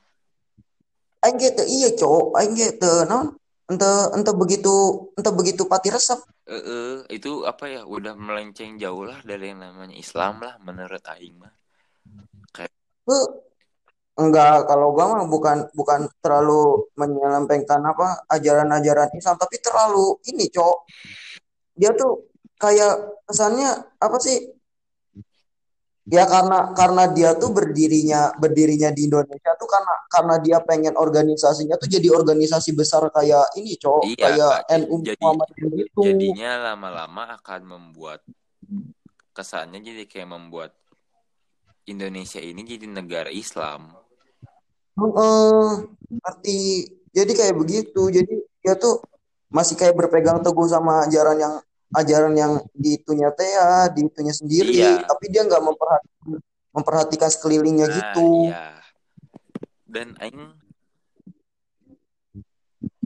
aing 1.23 1.37
ge 1.39 1.55
teu 1.55 1.63
iya 1.63 1.95
cok 1.95 2.35
aing 2.35 2.59
ge 2.59 2.75
teu 2.75 3.07
naon 3.07 3.39
ente 3.71 3.87
ente 4.19 4.35
begitu 4.35 4.75
ente 5.15 5.31
begitu 5.31 5.63
pati 5.71 5.95
resep 5.95 6.19
Eh, 6.45 6.61
eh, 6.61 6.95
itu 7.09 7.41
apa 7.49 7.65
ya 7.73 7.89
udah 7.89 8.13
melenceng 8.13 8.77
jauh 8.77 9.09
lah 9.09 9.17
dari 9.25 9.49
yang 9.49 9.65
namanya 9.65 9.97
Islam 9.97 10.45
lah 10.45 10.61
menurut 10.61 11.01
Aing 11.09 11.41
mah. 11.41 11.49
Heuh. 13.09 13.29
Enggak 14.15 14.71
kalau 14.71 14.95
gua 14.95 15.11
mah 15.11 15.27
bukan 15.27 15.67
bukan 15.75 16.07
terlalu 16.23 16.87
menyampaikan 16.95 17.83
apa 17.83 18.23
ajaran-ajaran 18.31 19.11
Islam 19.19 19.35
tapi 19.35 19.59
terlalu 19.59 20.19
ini 20.31 20.47
cok. 20.51 20.77
Dia 21.75 21.91
tuh 21.99 22.31
kayak 22.55 23.27
kesannya 23.27 23.71
apa 23.99 24.17
sih? 24.23 24.55
Ya 26.05 26.29
karena 26.29 26.77
karena 26.77 27.09
dia 27.09 27.33
tuh 27.33 27.49
berdirinya 27.57 28.37
berdirinya 28.37 28.93
di 28.93 29.09
Indonesia 29.09 29.57
tuh 29.57 29.65
karena 29.65 29.95
karena 30.13 30.35
dia 30.37 30.59
pengen 30.61 30.95
organisasinya 31.01 31.81
tuh 31.81 31.89
jadi 31.89 32.13
organisasi 32.13 32.77
besar 32.77 33.09
kayak 33.09 33.57
ini 33.57 33.81
cok. 33.81 34.05
Iya, 34.13 34.17
kayak 34.21 34.57
jadi- 34.69 34.85
NU 34.85 34.95
jadi- 35.01 35.17
Muhammadiyah 35.25 35.71
gitu. 35.81 36.01
Jadinya 36.05 36.51
lama-lama 36.71 37.41
akan 37.41 37.61
membuat 37.65 38.21
kesannya 39.33 39.81
jadi 39.81 40.05
kayak 40.05 40.29
membuat 40.29 40.77
Indonesia 41.89 42.39
ini 42.39 42.61
jadi 42.69 42.85
negara 42.85 43.33
Islam. 43.33 44.04
Heeh, 44.95 45.67
ngerti 46.23 46.59
jadi 47.11 47.33
kayak 47.35 47.57
begitu. 47.59 48.03
Jadi 48.11 48.35
dia 48.63 48.75
tuh 48.79 49.03
masih 49.51 49.79
kayak 49.79 49.95
berpegang 49.95 50.43
teguh 50.43 50.67
sama 50.67 51.07
ajaran 51.07 51.39
yang 51.39 51.55
ajaran 51.95 52.35
yang 52.35 52.53
ditunya 52.75 53.31
teh 53.31 53.47
ya 53.47 53.87
ditunya 53.87 54.35
sendiri. 54.35 54.75
Iya. 54.75 55.07
tapi 55.07 55.31
dia 55.31 55.47
nggak 55.47 55.63
memperhatikan 55.63 56.43
memperhatikan 56.75 57.31
sekelilingnya 57.31 57.87
Nah, 57.87 57.95
gitu. 57.95 58.31
iya. 58.51 58.65
Dan 59.87 60.19
Aing 60.19 60.59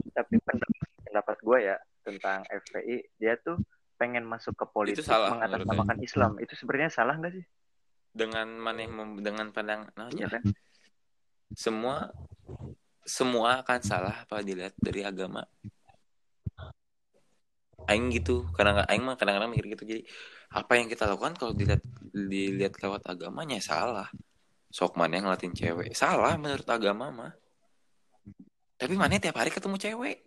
tapi 0.09 0.35
pendapat 0.41 0.89
pendapat 1.05 1.37
gue 1.45 1.57
ya 1.61 1.77
tentang 2.01 2.41
FPI 2.49 3.21
dia 3.21 3.37
tuh 3.37 3.61
pengen 4.01 4.25
masuk 4.25 4.57
ke 4.57 4.65
politik 4.65 5.05
salah 5.05 5.37
mengatasnamakan 5.37 6.01
Islam. 6.01 6.31
Itu 6.41 6.57
sebenarnya 6.57 6.89
salah 6.89 7.13
nggak 7.13 7.33
sih? 7.37 7.45
Dengan 8.09 8.57
mana 8.57 8.89
dengan 9.21 9.53
pandang 9.53 9.85
nah, 9.93 10.09
iya. 10.09 10.33
kan 10.33 10.41
semua 11.53 12.13
semua 13.09 13.65
akan 13.65 13.79
salah 13.81 14.15
apa 14.21 14.45
dilihat 14.45 14.77
dari 14.77 15.01
agama. 15.01 15.41
Aing 17.89 18.13
gitu 18.13 18.45
kadang 18.53 18.85
aing 18.85 19.01
mah 19.01 19.17
kadang-kadang 19.17 19.49
mikir 19.49 19.73
gitu. 19.73 19.83
Jadi 19.87 20.01
apa 20.53 20.77
yang 20.77 20.85
kita 20.85 21.09
lakukan 21.09 21.33
kalau 21.33 21.53
dilihat 21.57 21.81
dilihat 22.13 22.77
lewat 22.77 23.01
agamanya 23.09 23.57
salah. 23.57 24.09
Sok 24.69 24.93
mana 24.93 25.17
yang 25.17 25.25
ngelatin 25.25 25.53
cewek. 25.57 25.97
Salah 25.97 26.37
menurut 26.37 26.69
agama 26.69 27.09
mah. 27.09 27.33
Tapi 28.77 28.93
mana 28.93 29.17
tiap 29.17 29.41
hari 29.41 29.49
ketemu 29.49 29.81
cewek. 29.81 30.17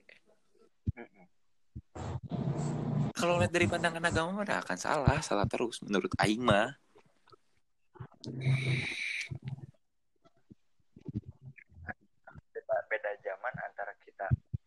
Kalau 3.14 3.38
lihat 3.38 3.54
dari 3.54 3.70
pandangan 3.70 4.02
agama 4.02 4.42
mah 4.42 4.58
akan 4.58 4.78
salah 4.80 5.22
salah 5.22 5.46
terus 5.46 5.78
menurut 5.86 6.10
aing 6.18 6.42
mah 6.42 6.74
beda 12.92 13.10
zaman 13.24 13.54
antara 13.56 13.92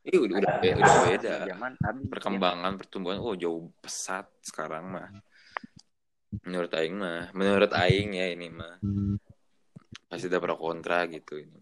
Iya 0.06 0.20
udah 0.22 0.36
udah, 0.38 0.54
beda, 0.62 0.78
udah 0.78 0.96
beda. 1.10 1.34
zaman 1.50 1.72
perkembangan 2.14 2.74
pertumbuhan 2.78 3.18
oh 3.18 3.34
jauh 3.34 3.74
pesat 3.82 4.30
sekarang 4.46 4.94
mah. 4.94 5.10
Menurut 6.46 6.70
aing 6.78 6.94
mah, 6.94 7.34
menurut 7.34 7.72
aing 7.74 8.14
ya 8.14 8.30
ini 8.30 8.54
mah. 8.54 8.78
Pasti 10.06 10.30
ada 10.30 10.38
pro 10.38 10.54
kontra 10.62 11.10
gitu 11.10 11.42
ini. 11.42 11.58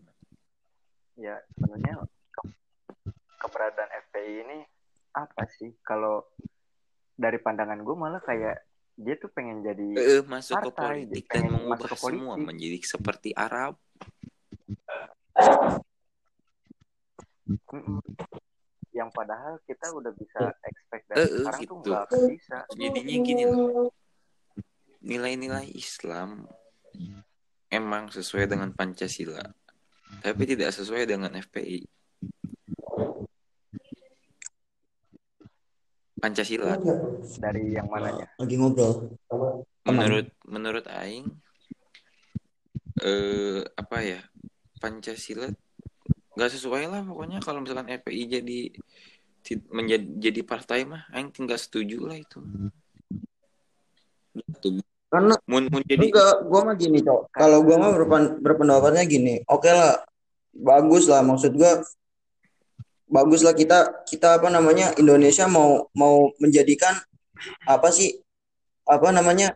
Ya, 1.16 1.40
sebenarnya 1.56 2.04
keberadaan 3.40 3.92
FPI 4.12 4.34
ini 4.44 4.60
apa 5.16 5.48
sih? 5.48 5.72
Kalau 5.80 6.28
dari 7.16 7.40
pandangan 7.40 7.80
gue 7.80 7.96
malah 7.96 8.20
kayak 8.20 8.66
dia 8.94 9.16
tuh 9.18 9.32
pengen 9.34 9.66
jadi 9.66 9.88
eh, 9.98 10.24
masuk 10.26 10.54
partai, 10.54 10.70
ke 10.70 10.78
politik 10.78 11.26
dan 11.32 11.50
mengubah 11.50 11.78
ke 11.80 11.98
politik. 11.98 12.20
semua 12.20 12.36
menjadi 12.38 12.78
seperti 12.84 13.30
Arab. 13.34 13.80
Yang 18.94 19.10
padahal 19.12 19.60
kita 19.66 19.90
udah 19.90 20.14
bisa 20.16 20.54
expect 20.64 21.04
dari 21.10 21.20
uh, 21.20 21.28
sekarang 21.42 21.62
gitu. 21.66 21.74
tuh 21.74 21.78
nggak 21.82 22.06
bisa. 22.30 22.58
Jadinya 22.78 23.18
gini 23.26 23.44
loh. 23.50 23.90
Nilai-nilai 25.04 25.68
Islam 25.76 26.48
emang 27.68 28.08
sesuai 28.14 28.48
dengan 28.48 28.72
Pancasila, 28.72 29.44
tapi 30.24 30.44
tidak 30.48 30.72
sesuai 30.72 31.04
dengan 31.04 31.36
FPI. 31.36 31.84
Pancasila. 36.24 36.80
Dari 37.44 37.76
yang 37.76 37.92
mananya? 37.92 38.32
Lagi 38.40 38.56
ngobrol. 38.56 39.12
Menurut 39.84 40.32
menurut 40.48 40.86
aing 40.88 41.28
eh 43.04 43.60
apa 43.76 43.98
ya? 44.00 44.22
Pancasila 44.80 45.52
nggak 46.34 46.52
sesuai 46.54 46.90
lah 46.90 47.02
pokoknya 47.06 47.40
kalau 47.42 47.62
misalkan 47.62 47.90
FPI 47.94 48.24
jadi 48.42 48.60
menjadi 49.70 50.06
jadi 50.18 50.42
partai 50.42 50.88
mah 50.88 51.06
aing 51.12 51.30
tinggal 51.30 51.60
setuju 51.60 52.08
lah 52.08 52.18
itu. 52.18 52.40
Karena 55.14 55.38
mun, 55.46 55.70
mun 55.70 55.84
jadi 55.86 56.10
enggak, 56.10 56.50
gua 56.50 56.66
mah 56.66 56.74
gini, 56.74 57.06
Cok. 57.06 57.30
Kalau 57.38 57.62
gua 57.62 57.78
mah 57.78 57.92
berpen, 57.94 58.42
berpendapatnya 58.42 59.06
gini. 59.06 59.46
Oke 59.46 59.70
okay 59.70 59.74
lah. 59.78 60.02
Bagus 60.54 61.06
lah 61.06 61.22
maksud 61.22 61.54
gua 61.54 61.86
baguslah 63.14 63.54
kita 63.54 64.06
kita 64.10 64.42
apa 64.42 64.50
namanya 64.50 64.94
Indonesia 64.98 65.46
mau 65.46 65.86
mau 65.94 66.34
menjadikan 66.42 66.98
apa 67.70 67.94
sih 67.94 68.18
apa 68.90 69.14
namanya 69.14 69.54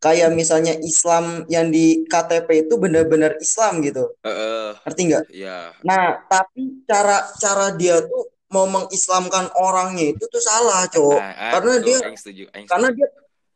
kayak 0.00 0.32
misalnya 0.32 0.74
Islam 0.80 1.44
yang 1.52 1.68
di 1.68 2.08
KTP 2.08 2.66
itu 2.66 2.74
benar-benar 2.80 3.36
Islam 3.38 3.84
gitu. 3.84 4.16
Uh, 4.24 4.72
Ngerti 4.88 5.02
nggak? 5.12 5.24
Yeah. 5.30 5.76
Nah, 5.84 6.24
tapi 6.26 6.82
cara 6.88 7.28
cara 7.36 7.76
dia 7.76 8.00
tuh 8.00 8.32
mau 8.50 8.66
mengislamkan 8.66 9.52
orangnya 9.54 10.16
itu 10.16 10.24
tuh 10.26 10.42
salah, 10.42 10.88
cowok. 10.90 11.20
Nah, 11.20 11.52
karena 11.54 11.74
dia 11.84 11.98
aing 12.02 12.18
setuju, 12.18 12.44
aing 12.50 12.66
karena 12.66 12.88
dia 12.90 13.06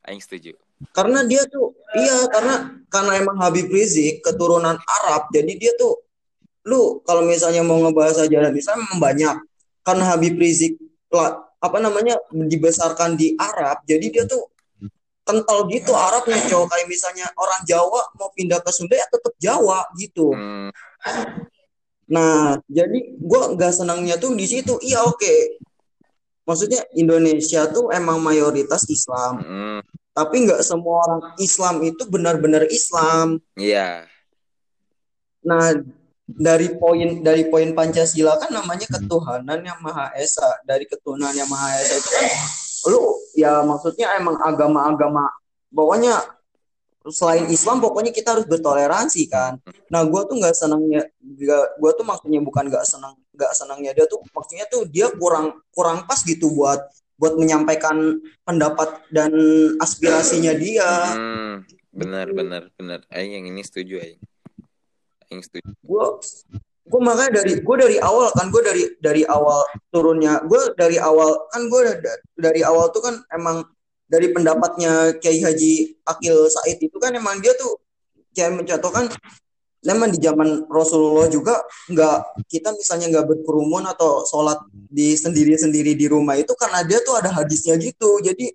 aing 0.07 0.23
setuju. 0.23 0.53
Karena 0.93 1.25
dia 1.25 1.43
tuh 1.49 1.73
iya 1.97 2.29
karena 2.29 2.55
karena 2.93 3.13
emang 3.19 3.41
Habib 3.41 3.73
Rizik 3.73 4.21
keturunan 4.21 4.77
Arab, 4.77 5.33
jadi 5.33 5.53
dia 5.57 5.73
tuh 5.81 6.05
lu 6.65 7.01
kalau 7.05 7.25
misalnya 7.25 7.61
mau 7.65 7.81
ngebahas 7.81 8.25
ajaran 8.25 8.53
Islam 8.57 8.81
banyak 8.97 9.37
karena 9.85 10.05
Habib 10.13 10.37
Rizik 10.41 10.81
lah 11.13 11.45
apa 11.61 11.79
namanya 11.81 12.17
dibesarkan 12.33 13.17
di 13.21 13.37
Arab 13.37 13.85
jadi 13.85 14.07
dia 14.09 14.25
tuh 14.25 14.54
kental 15.25 15.65
gitu 15.73 15.93
Arabnya 15.97 16.39
cowok 16.47 16.69
kayak 16.69 16.87
misalnya 16.87 17.27
orang 17.35 17.63
Jawa 17.65 18.01
mau 18.21 18.29
pindah 18.37 18.61
ke 18.61 18.71
Sunda 18.71 18.95
ya 18.95 19.09
tetap 19.09 19.35
Jawa 19.41 19.89
gitu 19.97 20.31
hmm. 20.37 20.69
nah 22.13 22.61
jadi 22.69 22.99
gue 23.17 23.43
nggak 23.57 23.73
senangnya 23.73 24.21
tuh 24.21 24.37
di 24.37 24.45
situ 24.45 24.77
iya 24.85 25.01
oke 25.03 25.17
okay. 25.17 25.57
maksudnya 26.45 26.85
Indonesia 26.93 27.65
tuh 27.73 27.89
emang 27.89 28.21
mayoritas 28.21 28.85
Islam 28.93 29.41
hmm. 29.41 29.81
tapi 30.13 30.45
nggak 30.45 30.61
semua 30.61 31.01
orang 31.09 31.23
Islam 31.41 31.81
itu 31.83 32.05
benar-benar 32.05 32.69
Islam 32.69 33.41
iya 33.57 34.05
yeah. 34.05 34.13
nah 35.41 35.73
dari 36.25 36.73
poin 36.77 37.21
dari 37.21 37.49
poin 37.53 37.77
Pancasila 37.77 38.41
kan 38.41 38.49
namanya 38.49 38.89
ketuhanan 38.89 39.61
yang 39.61 39.77
maha 39.81 40.09
esa 40.17 40.61
dari 40.65 40.89
ketuhanan 40.89 41.37
yang 41.37 41.49
maha 41.49 41.81
esa 41.81 42.01
itu 42.01 42.09
kan 42.09 42.25
lu 42.89 43.19
ya 43.35 43.65
maksudnya 43.65 44.17
emang 44.19 44.37
agama-agama 44.41 45.31
pokoknya 45.73 46.21
selain 47.13 47.45
Islam 47.53 47.85
pokoknya 47.85 48.17
kita 48.17 48.33
harus 48.33 48.49
bertoleransi 48.49 49.29
kan. 49.29 49.61
Nah 49.93 50.09
gue 50.09 50.23
tuh 50.25 50.41
nggak 50.41 50.57
senangnya 50.57 51.05
gue 51.77 51.91
tuh 51.93 52.05
maksudnya 52.07 52.41
bukan 52.41 52.73
nggak 52.73 52.87
senang 52.89 53.13
nggak 53.35 53.53
senangnya 53.53 53.93
dia 53.93 54.07
tuh 54.09 54.25
maksudnya 54.33 54.65
tuh 54.71 54.89
dia 54.89 55.13
kurang 55.13 55.61
kurang 55.75 56.09
pas 56.09 56.17
gitu 56.25 56.49
buat 56.55 56.81
buat 57.21 57.37
menyampaikan 57.37 58.19
pendapat 58.43 59.05
dan 59.13 59.31
aspirasinya 59.79 60.57
dia. 60.57 60.89
Hmm, 61.15 61.63
benar 61.93 62.33
benar 62.33 62.73
benar. 62.75 63.01
Aing 63.13 63.39
yang 63.39 63.47
ini 63.53 63.63
setuju 63.63 64.01
Aing. 64.01 64.21
Gue 65.83 66.07
gue 66.85 67.01
makanya 67.01 67.41
dari 67.41 67.65
gue 67.65 67.77
dari 67.81 67.97
awal 67.97 68.29
kan 68.37 68.53
gue 68.53 68.63
dari 68.63 68.83
dari 69.01 69.23
awal 69.25 69.65
turunnya 69.89 70.45
gue 70.45 70.77
dari 70.77 71.01
awal 71.01 71.49
kan 71.49 71.65
gue 71.73 71.81
dari 72.37 72.61
awal 72.61 72.93
tuh 72.93 73.01
kan 73.01 73.15
emang 73.33 73.65
dari 74.05 74.29
pendapatnya 74.31 75.17
Kiai 75.17 75.41
Haji 75.41 76.05
Akil 76.05 76.45
Said 76.53 76.79
itu 76.85 76.97
kan 77.01 77.17
emang 77.17 77.41
dia 77.41 77.57
tuh 77.57 77.81
kayak 78.37 78.61
mencontohkan 78.61 79.09
memang 79.85 80.09
di 80.11 80.19
zaman 80.19 80.65
Rasulullah 80.67 81.29
juga 81.29 81.61
nggak 81.93 82.49
kita 82.49 82.73
misalnya 82.73 83.07
nggak 83.13 83.27
berkerumun 83.33 83.85
atau 83.85 84.25
sholat 84.25 84.57
di 84.73 85.13
sendiri 85.15 85.55
sendiri 85.61 85.93
di 85.93 86.09
rumah 86.09 86.41
itu 86.41 86.57
karena 86.57 86.81
dia 86.89 87.05
tuh 87.05 87.21
ada 87.21 87.31
hadisnya 87.31 87.77
gitu. 87.77 88.19
Jadi 88.25 88.49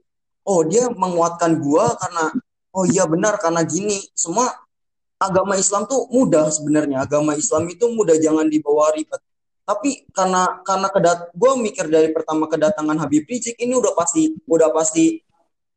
oh 0.49 0.65
dia 0.65 0.89
menguatkan 0.89 1.61
gua 1.61 1.93
karena 2.01 2.33
oh 2.73 2.85
iya 2.89 3.05
benar 3.05 3.37
karena 3.37 3.61
gini. 3.61 4.01
Semua 4.17 4.49
agama 5.19 5.59
Islam 5.59 5.83
tuh 5.85 6.07
mudah 6.09 6.47
sebenarnya. 6.47 7.03
Agama 7.03 7.35
Islam 7.35 7.67
itu 7.67 7.85
mudah 7.91 8.15
jangan 8.15 8.47
dibawa 8.47 8.95
ribet. 8.95 9.19
Tapi 9.67 10.09
karena 10.15 10.63
karena 10.65 10.87
kedat 10.89 11.19
gue 11.35 11.51
mikir 11.61 11.85
dari 11.91 12.09
pertama 12.09 12.49
kedatangan 12.49 12.97
Habib 13.05 13.29
Rizik 13.29 13.59
ini 13.61 13.77
udah 13.77 13.93
pasti 13.93 14.33
udah 14.49 14.73
pasti 14.73 15.21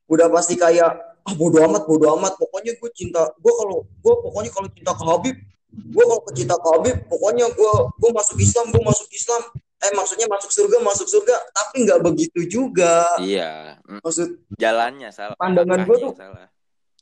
udah 0.09 0.33
pasti 0.33 0.57
kayak 0.57 1.21
ah 1.29 1.35
bodo 1.37 1.61
amat 1.61 1.85
bodo 1.85 2.09
amat. 2.17 2.41
Pokoknya 2.41 2.73
gue 2.79 2.91
cinta 2.97 3.29
gue 3.37 3.53
kalau 3.53 3.85
gue 3.85 4.15
pokoknya 4.25 4.51
kalau 4.55 4.69
cinta 4.73 4.93
ke 4.97 5.05
Habib 5.05 5.37
gue 5.73 6.05
kalau 6.09 6.33
cinta 6.33 6.57
ke 6.57 6.69
Habib 6.73 6.97
pokoknya 7.11 7.53
gue 7.53 7.73
gue 8.01 8.11
masuk 8.17 8.39
Islam 8.41 8.73
gue 8.73 8.81
masuk 8.81 9.11
Islam. 9.13 9.43
Eh 9.83 9.93
maksudnya 9.99 10.31
masuk 10.31 10.51
surga 10.55 10.79
masuk 10.81 11.07
surga. 11.11 11.37
Tapi 11.53 11.85
nggak 11.85 12.01
begitu 12.01 12.41
juga. 12.49 13.05
Iya. 13.21 13.83
Maksud 14.01 14.57
jalannya 14.57 15.13
salah. 15.13 15.37
Pandangan 15.37 15.85
gue 15.85 15.97
tuh 16.01 16.15
salah 16.17 16.49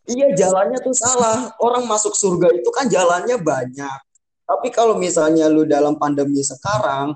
Iya 0.09 0.33
jalannya 0.33 0.79
tuh 0.81 0.97
salah. 0.97 1.53
Orang 1.61 1.85
masuk 1.85 2.17
surga 2.17 2.49
itu 2.57 2.71
kan 2.73 2.89
jalannya 2.89 3.37
banyak. 3.37 3.99
Tapi 4.49 4.69
kalau 4.75 4.99
misalnya 4.99 5.47
lu 5.47 5.63
dalam 5.63 5.95
pandemi 6.01 6.43
sekarang, 6.43 7.15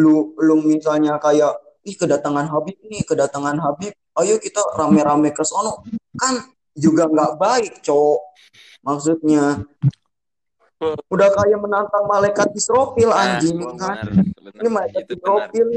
lu 0.00 0.32
lu 0.40 0.64
misalnya 0.64 1.20
kayak 1.20 1.52
ih 1.84 1.96
kedatangan 1.96 2.48
Habib 2.48 2.78
nih, 2.88 3.04
kedatangan 3.04 3.56
Habib, 3.60 3.92
ayo 4.20 4.40
kita 4.40 4.60
rame-rame 4.78 5.34
ke 5.34 5.44
sono. 5.44 5.84
Kan 6.16 6.40
juga 6.72 7.10
nggak 7.10 7.36
baik, 7.36 7.72
cowok. 7.84 8.20
Maksudnya 8.80 9.60
udah 11.12 11.28
kayak 11.36 11.58
menantang 11.60 12.08
malaikat 12.08 12.48
Israfil 12.56 13.12
nah, 13.12 13.36
anjing 13.36 13.60
nah, 13.60 13.76
kan. 13.76 13.96
Benar, 14.08 14.56
Ini 14.56 14.68
malaikat 14.72 15.04
Israfil 15.12 15.68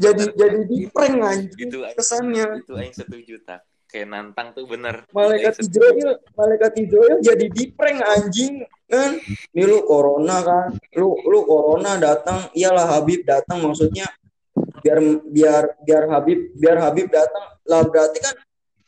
jadi 0.00 0.22
jadi 0.32 0.58
di 0.64 0.88
prank 0.88 1.20
anjing 1.20 1.68
itu, 1.68 1.78
kesannya. 1.92 2.64
Itu 2.64 2.72
yang 2.80 2.94
setuju 2.96 3.34
tak 3.44 3.68
kayak 3.88 4.06
nantang 4.12 4.52
tuh 4.52 4.68
bener. 4.68 5.08
Malaikat 5.10 5.58
Israel 5.64 6.20
malaikat 6.36 6.72
Israel 6.76 7.18
jadi 7.24 7.46
di 7.48 7.64
prank 7.72 7.98
anjing. 8.04 8.62
Kan? 8.88 9.20
Ini 9.52 9.64
lu 9.64 9.84
corona 9.88 10.44
kan? 10.44 10.68
Lu 10.94 11.16
lu 11.24 11.44
corona 11.48 11.96
datang. 11.96 12.52
Iyalah 12.52 12.86
Habib 13.00 13.24
datang 13.24 13.64
maksudnya 13.64 14.06
biar 14.84 14.98
biar 15.26 15.64
biar 15.82 16.04
Habib 16.12 16.38
biar 16.54 16.76
Habib 16.84 17.08
datang. 17.08 17.56
Lah 17.64 17.82
berarti 17.88 18.18
kan 18.20 18.34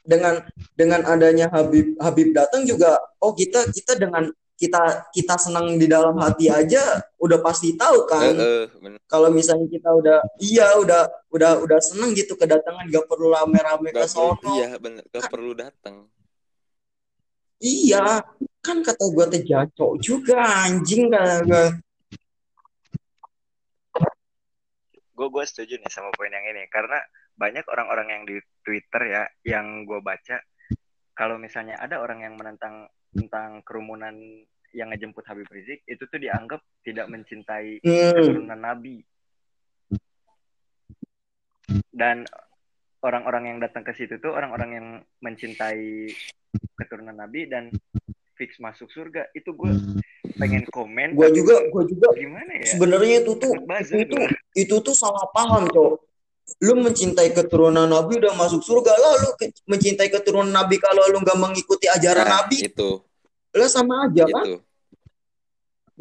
dengan 0.05 0.34
dengan 0.76 1.01
adanya 1.09 1.48
Habib 1.48 1.96
Habib 2.01 2.36
datang 2.36 2.64
juga 2.68 3.01
oh 3.20 3.32
kita 3.32 3.68
kita 3.72 3.96
dengan 3.96 4.28
kita 4.61 5.08
kita 5.08 5.40
senang 5.40 5.80
di 5.80 5.88
dalam 5.88 6.12
hati 6.20 6.52
aja 6.52 7.00
udah 7.16 7.40
pasti 7.40 7.72
tahu 7.80 8.04
kan. 8.04 8.36
Kalau 9.08 9.32
misalnya 9.32 9.64
kita 9.72 9.88
udah 9.88 10.20
iya 10.36 10.76
udah 10.76 11.08
udah 11.32 11.64
udah 11.64 11.78
seneng 11.80 12.12
gitu 12.12 12.36
kedatangan 12.36 12.84
gak 12.92 13.08
perlu 13.08 13.32
rame-rame 13.32 13.88
ke 13.88 14.04
sono. 14.04 14.36
iya 14.61 14.76
bener, 14.76 15.00
gak 15.08 15.32
perlu 15.32 15.56
datang. 15.56 16.04
iya 17.61 18.24
kan 18.61 18.80
kata 18.84 19.04
gue 19.12 19.26
teh 19.32 19.42
jacok 19.44 20.00
juga 20.00 20.40
anjing 20.64 21.12
kan 21.12 21.44
gue 21.44 21.68
gue 25.20 25.28
gue 25.28 25.44
setuju 25.44 25.76
nih 25.76 25.92
sama 25.92 26.08
poin 26.16 26.32
yang 26.32 26.44
ini 26.48 26.64
karena 26.72 26.96
banyak 27.36 27.64
orang-orang 27.68 28.08
yang 28.08 28.22
di 28.24 28.36
Twitter 28.64 29.02
ya 29.12 29.22
yang 29.44 29.84
gue 29.84 30.00
baca 30.00 30.40
kalau 31.12 31.36
misalnya 31.36 31.76
ada 31.76 32.00
orang 32.00 32.24
yang 32.24 32.40
menentang 32.40 32.88
tentang 33.11 33.62
kerumunan 33.66 34.14
yang 34.70 34.94
ngejemput 34.94 35.26
Habib 35.26 35.50
Rizik 35.50 35.82
itu 35.86 36.06
tuh 36.06 36.18
dianggap 36.18 36.62
tidak 36.86 37.11
mencintai 37.11 37.82
hmm, 37.82 38.12
keturunan 38.14 38.61
Nabi. 38.61 39.02
Dan 41.90 42.24
orang-orang 43.02 43.54
yang 43.54 43.58
datang 43.58 43.82
ke 43.82 43.92
situ 43.98 44.18
tuh 44.22 44.34
orang-orang 44.34 44.70
yang 44.74 44.86
mencintai 45.22 46.11
keturunan 46.78 47.18
Nabi 47.18 47.50
dan 47.50 47.74
fix 48.38 48.62
masuk 48.62 48.86
surga. 48.94 49.30
Itu 49.34 49.58
gue 49.58 49.74
pengen 50.40 50.64
komen 50.72 51.12
gue 51.12 51.28
juga 51.36 51.61
gue 51.68 51.82
juga 51.92 52.08
gimana 52.16 52.52
ya? 52.56 52.66
sebenarnya 52.72 53.14
itu 53.20 53.32
tuh 53.36 53.52
itu 53.61 54.04
tuh 54.08 54.24
itu 54.56 54.76
tuh 54.80 54.94
salah 54.96 55.28
paham 55.36 55.68
cok 55.68 55.92
lu 56.59 56.74
mencintai 56.82 57.30
keturunan 57.30 57.86
Nabi 57.86 58.18
udah 58.18 58.34
masuk 58.34 58.61
surga 58.61 58.92
lah 58.92 59.14
lu 59.22 59.30
ke- 59.38 59.55
mencintai 59.70 60.11
keturunan 60.11 60.51
Nabi 60.51 60.82
kalau 60.82 61.07
lu 61.07 61.22
nggak 61.22 61.38
mengikuti 61.38 61.86
ajaran 61.86 62.26
Nah, 62.26 62.42
Nabi 62.42 62.66
itu, 62.66 62.90
lah 63.55 63.70
sama 63.70 64.11
aja 64.11 64.24
kan 64.26 64.44
itu. 64.46 64.55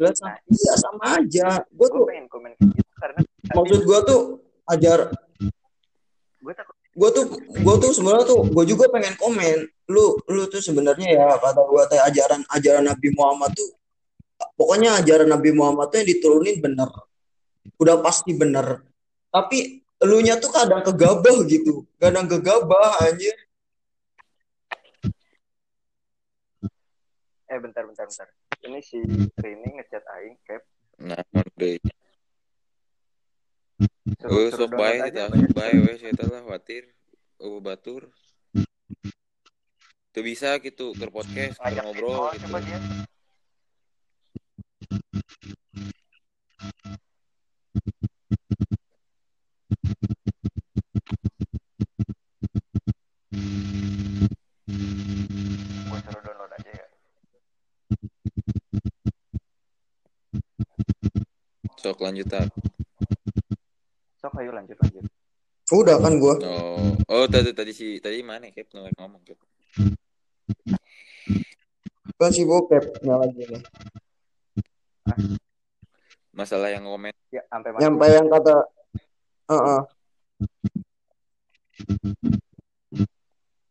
lah 0.00 0.12
sama, 0.16 0.32
iya 0.48 0.72
sama 0.80 1.04
aja. 1.20 1.46
Gue 1.68 1.88
tuh 1.92 2.02
pengen 2.08 2.26
komen 2.26 2.50
gitu 2.56 2.82
karena 2.96 3.20
maksud 3.52 3.80
gue 3.84 3.98
tuh 4.04 4.20
ajar 4.64 4.98
gue 6.40 6.52
takut. 6.56 6.74
gue 6.90 7.10
tuh 7.12 7.24
gue 7.36 7.74
tuh 7.80 7.90
sebenarnya 7.92 8.24
tuh 8.28 8.40
gue 8.48 8.64
juga 8.64 8.84
pengen 8.88 9.14
komen. 9.20 9.58
Lu 9.92 10.16
lu 10.28 10.48
tuh 10.48 10.64
sebenarnya 10.64 11.08
ya 11.12 11.26
kata 11.36 11.60
gue 11.60 11.82
teh 11.92 12.00
ajaran 12.00 12.40
ajaran 12.48 12.84
Nabi 12.88 13.08
Muhammad 13.12 13.52
tuh 13.52 13.70
pokoknya 14.56 15.00
ajaran 15.04 15.28
Nabi 15.28 15.52
Muhammad 15.52 15.92
tuh 15.92 16.00
yang 16.00 16.08
diturunin 16.16 16.56
bener. 16.64 16.88
Udah 17.76 18.00
pasti 18.00 18.32
bener. 18.32 18.84
Tapi 19.28 19.79
elunya 20.00 20.34
tuh 20.40 20.50
kadang 20.52 20.82
kegabah 20.84 21.44
gitu 21.46 21.84
kadang 22.00 22.26
gegabah 22.26 23.00
anjir 23.04 23.36
eh 27.50 27.58
bentar 27.58 27.84
bentar 27.84 28.06
bentar 28.08 28.28
ini 28.64 28.80
si 28.84 29.00
Rini 29.40 29.68
ngechat 29.80 30.04
aing 30.18 30.36
cap 30.44 30.62
Nah, 31.00 31.24
deh. 31.56 31.80
Oh, 34.28 34.52
sok 34.52 34.68
kita, 34.68 34.76
banyak 34.76 35.12
sok 35.16 35.48
bae 35.56 35.76
we 35.80 35.96
saya 35.96 36.12
lah 36.28 36.44
khawatir. 36.44 36.92
Oh, 37.40 37.56
batur. 37.56 38.12
Tuh 40.12 40.20
bisa 40.20 40.60
gitu 40.60 40.92
ke 40.92 41.08
podcast, 41.08 41.56
ngobrol 41.56 42.28
gitu. 42.36 42.44
coba 42.44 42.60
dia 42.60 42.76
gue 55.90 55.98
suruh 56.06 56.22
download 56.22 56.52
aja 56.54 56.70
ya. 56.70 56.86
Sok 61.80 61.98
lanjut 62.04 62.26
tak. 62.28 62.46
sok 64.20 64.36
ayo 64.38 64.52
lanjut 64.52 64.76
lanjut. 64.78 65.04
Udah 65.70 65.96
kan 66.02 66.18
gue 66.18 66.34
Oh, 66.44 66.92
oh 67.08 67.24
tadi 67.30 67.54
tadi 67.56 67.72
si 67.72 67.96
tadi 68.02 68.20
mana 68.20 68.50
Kep? 68.52 68.68
Ngelek 68.74 68.94
ngomong 68.98 69.22
Kep. 69.24 69.38
kan 72.20 72.36
si 72.36 72.44
bokep 72.44 73.00
nyala 73.00 73.24
lagi 73.24 73.48
nih. 73.48 73.62
Masalah 76.36 76.68
yang 76.68 76.84
komen. 76.84 77.16
ya 77.32 77.40
sampai 77.48 78.12
yang 78.12 78.28
kata 78.28 78.60
Heeh, 79.50 79.80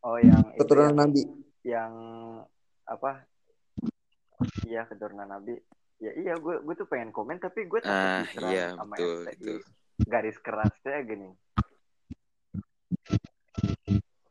oh 0.03 0.17
yang 0.19 0.43
itu 0.51 0.59
keturunan 0.59 0.91
yang, 0.91 0.99
Nabi. 0.99 1.21
Yang 1.63 1.93
apa? 2.83 3.11
Iya 4.67 4.81
keturunan 4.87 5.27
Nabi. 5.27 5.55
Ya 5.99 6.11
iya 6.15 6.33
gue 6.35 6.63
gue 6.63 6.75
tuh 6.75 6.87
pengen 6.87 7.11
komen 7.11 7.39
tapi 7.39 7.63
gue 7.63 7.79
takut 7.79 7.91
Ah, 7.91 8.23
diserang 8.23 8.51
iya 8.51 8.65
sama 8.75 8.95
betul 8.95 9.23
FPI. 9.23 9.35
itu. 9.35 9.53
garis 10.03 10.37
kerasnya 10.39 10.99
gini. 11.03 11.29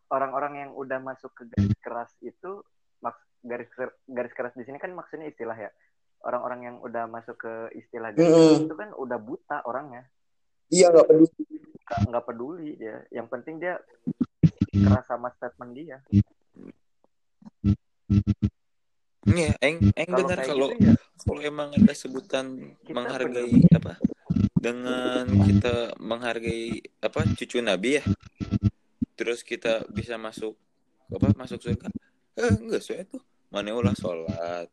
Orang-orang 0.08 0.52
yang 0.58 0.70
udah 0.72 0.96
masuk 0.98 1.32
ke 1.32 1.44
garis 1.48 1.76
keras 1.80 2.10
itu 2.20 2.64
maks 3.00 3.20
garis 3.44 3.68
ker- 3.72 3.96
garis 4.04 4.32
keras 4.32 4.52
di 4.56 4.64
sini 4.64 4.76
kan 4.76 4.92
maksudnya 4.92 5.28
istilah 5.28 5.56
ya. 5.56 5.68
Orang-orang 6.24 6.60
yang 6.64 6.76
udah 6.80 7.04
masuk 7.06 7.36
ke 7.38 7.52
istilah 7.72 8.12
garis 8.12 8.32
Mm-mm. 8.32 8.48
keras 8.48 8.64
itu 8.68 8.76
kan 8.76 8.90
udah 8.96 9.16
buta 9.16 9.56
orangnya 9.64 10.08
iya 10.72 10.92
nggak 10.92 11.08
peduli. 11.08 11.44
Nggak 12.08 12.24
peduli 12.24 12.68
dia. 12.76 12.96
Yang 13.12 13.26
penting 13.32 13.54
dia 13.60 13.74
keras 14.72 15.04
sama 15.08 15.28
statement 15.36 15.72
dia. 15.76 15.98
Iya, 19.28 19.52
eng 19.60 19.92
eng 19.92 20.08
kayak 20.08 20.48
kalau 20.48 20.72
gitu 20.72 20.88
ya 20.88 20.94
kalau 21.20 21.40
emang 21.44 21.68
ada 21.76 21.92
sebutan 21.92 22.72
kita 22.80 22.96
menghargai 22.96 23.52
bener 23.52 23.76
apa? 23.76 23.94
Dengan 24.56 25.24
kita 25.44 25.74
menghargai 26.00 26.80
apa 27.04 27.20
cucu 27.36 27.60
Nabi 27.60 28.00
ya, 28.00 28.04
terus 29.14 29.44
kita 29.44 29.84
bisa 29.92 30.16
masuk 30.16 30.56
apa 31.12 31.36
masuk 31.36 31.60
surga. 31.60 31.92
Eh, 32.40 32.52
enggak 32.56 32.80
soalnya 32.80 33.18
tuh. 33.18 33.22
Mana 33.52 33.76
ulah 33.76 33.96
sholat, 33.96 34.68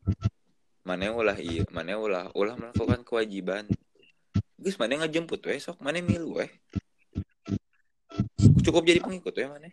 mana 0.84 1.12
ulah 1.12 1.36
iya, 1.36 1.64
mana 1.72 2.00
ulah 2.00 2.32
ulah 2.32 2.56
melakukan 2.56 3.04
kewajiban. 3.04 3.68
Guys, 4.66 4.82
mana 4.82 5.06
ngejemput 5.06 5.46
weh 5.46 5.62
sok, 5.62 5.78
mana 5.78 6.02
milu 6.02 6.42
weh. 6.42 6.50
Cukup 8.66 8.82
jadi 8.82 8.98
pengikut 8.98 9.30
weh 9.38 9.46
mana. 9.46 9.70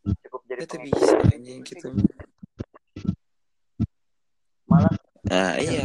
cukup 0.00 0.40
jadi 0.48 0.64
Itu 0.64 0.80
pengikut 0.80 0.96
bisa 0.96 1.16
anjing 1.28 1.60
gitu. 1.60 1.88
malah 4.64 4.96
Nah, 5.28 5.60
ya, 5.60 5.84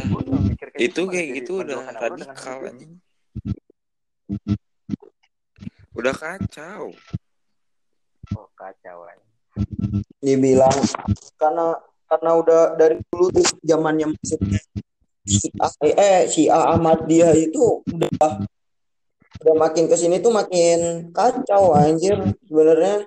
Itu 0.80 1.04
kayak 1.04 1.20
jadi 1.20 1.36
gitu 1.36 1.60
udah 1.60 1.84
radikal 1.84 2.56
anjing. 2.64 2.96
Udah 5.92 6.14
kacau. 6.16 6.96
oh 8.40 8.48
kacau 8.56 9.04
anjing. 9.04 9.36
dibilang 10.24 10.72
karena 11.36 11.76
karena 12.08 12.30
udah 12.40 12.72
dari 12.72 13.04
dulu 13.12 13.36
tuh 13.36 13.44
zamannya 13.60 14.16
maksudnya 14.16 14.64
si 15.28 15.52
A, 15.60 15.68
eh 15.84 16.24
si 16.32 16.48
A 16.48 16.72
Ahmad 16.72 17.04
dia 17.04 17.28
itu 17.36 17.84
udah 17.84 18.40
udah 19.44 19.54
makin 19.60 19.84
ke 19.86 19.94
sini 19.94 20.24
tuh 20.24 20.32
makin 20.32 21.12
kacau 21.12 21.76
anjir 21.76 22.16
sebenarnya. 22.48 23.04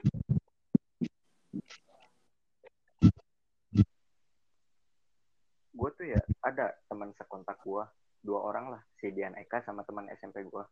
Gue 5.74 5.90
tuh 5.98 6.06
ya 6.14 6.22
ada 6.46 6.78
teman 6.86 7.10
sekontak 7.18 7.58
gue 7.66 7.84
dua 8.22 8.40
orang 8.46 8.78
lah 8.78 8.82
si 9.02 9.10
Dian 9.10 9.34
Eka 9.34 9.66
sama 9.66 9.82
teman 9.82 10.06
SMP 10.14 10.46
gue 10.46 10.64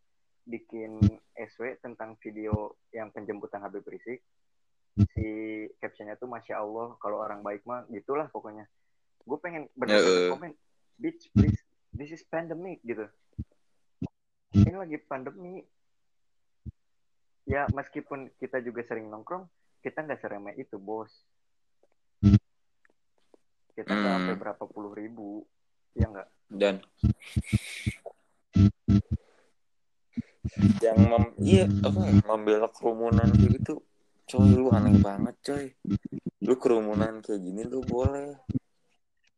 bikin 0.45 1.01
SW 1.33 1.81
tentang 1.81 2.13
video 2.21 2.77
yang 2.93 3.09
penjemputan 3.09 3.65
Habib 3.65 3.83
Rizik. 3.89 4.21
Si 5.17 5.27
captionnya 5.81 6.13
tuh 6.13 6.29
masya 6.29 6.61
Allah 6.61 6.93
kalau 7.01 7.25
orang 7.25 7.41
baik 7.41 7.65
mah 7.65 7.89
gitulah 7.89 8.29
pokoknya. 8.29 8.69
Gue 9.25 9.37
pengen 9.41 9.65
bener-bener 9.73 10.29
Heeh. 10.29 10.29
komen 10.29 10.51
bitch 10.99 11.31
please 11.31 11.55
this 11.95 12.11
is 12.11 12.21
pandemic 12.27 12.83
gitu. 12.83 13.07
Ini 14.51 14.75
lagi 14.75 14.99
pandemi. 15.07 15.63
Ya 17.49 17.65
meskipun 17.73 18.29
kita 18.37 18.61
juga 18.61 18.85
sering 18.85 19.09
nongkrong 19.09 19.47
kita 19.81 20.05
nggak 20.05 20.21
seremeh 20.21 20.53
itu 20.59 20.77
bos. 20.77 21.09
Kita 23.73 23.89
nggak 23.89 24.11
Hmm. 24.11 24.17
sampai 24.21 24.35
berapa 24.37 24.63
puluh 24.67 24.91
ribu 24.93 25.47
ya 25.95 26.11
nggak? 26.11 26.29
Dan 26.51 26.83
yang 30.83 30.99
mem 30.99 31.25
iya 31.39 31.65
apa 31.85 31.99
ya, 32.03 32.13
membela 32.27 32.67
kerumunan 32.73 33.29
gitu 33.37 33.79
coy 34.27 34.49
lu 34.51 34.69
aneh 34.75 34.99
banget 34.99 35.35
coy. 35.41 35.65
Lu 36.43 36.53
kerumunan 36.59 37.23
kayak 37.23 37.39
gini 37.39 37.63
lu 37.65 37.81
boleh 37.85 38.35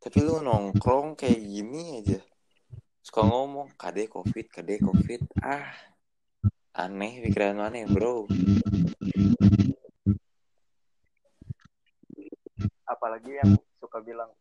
tapi 0.02 0.18
lu 0.26 0.41
nongkrong 0.41 1.14
kayak 1.14 1.38
gini 1.38 2.02
aja. 2.02 2.18
Suka 3.06 3.22
ngomong 3.22 3.70
kade 3.78 4.10
covid 4.10 4.49
kade 4.49 4.82
covid. 4.82 5.22
Ah 5.38 5.70
aneh 6.74 7.22
pikiran 7.22 7.62
aneh 7.62 7.86
bro. 7.86 8.26
Apalagi 12.89 13.32
yang 13.45 13.54
suka 13.78 14.02
bilang 14.02 14.34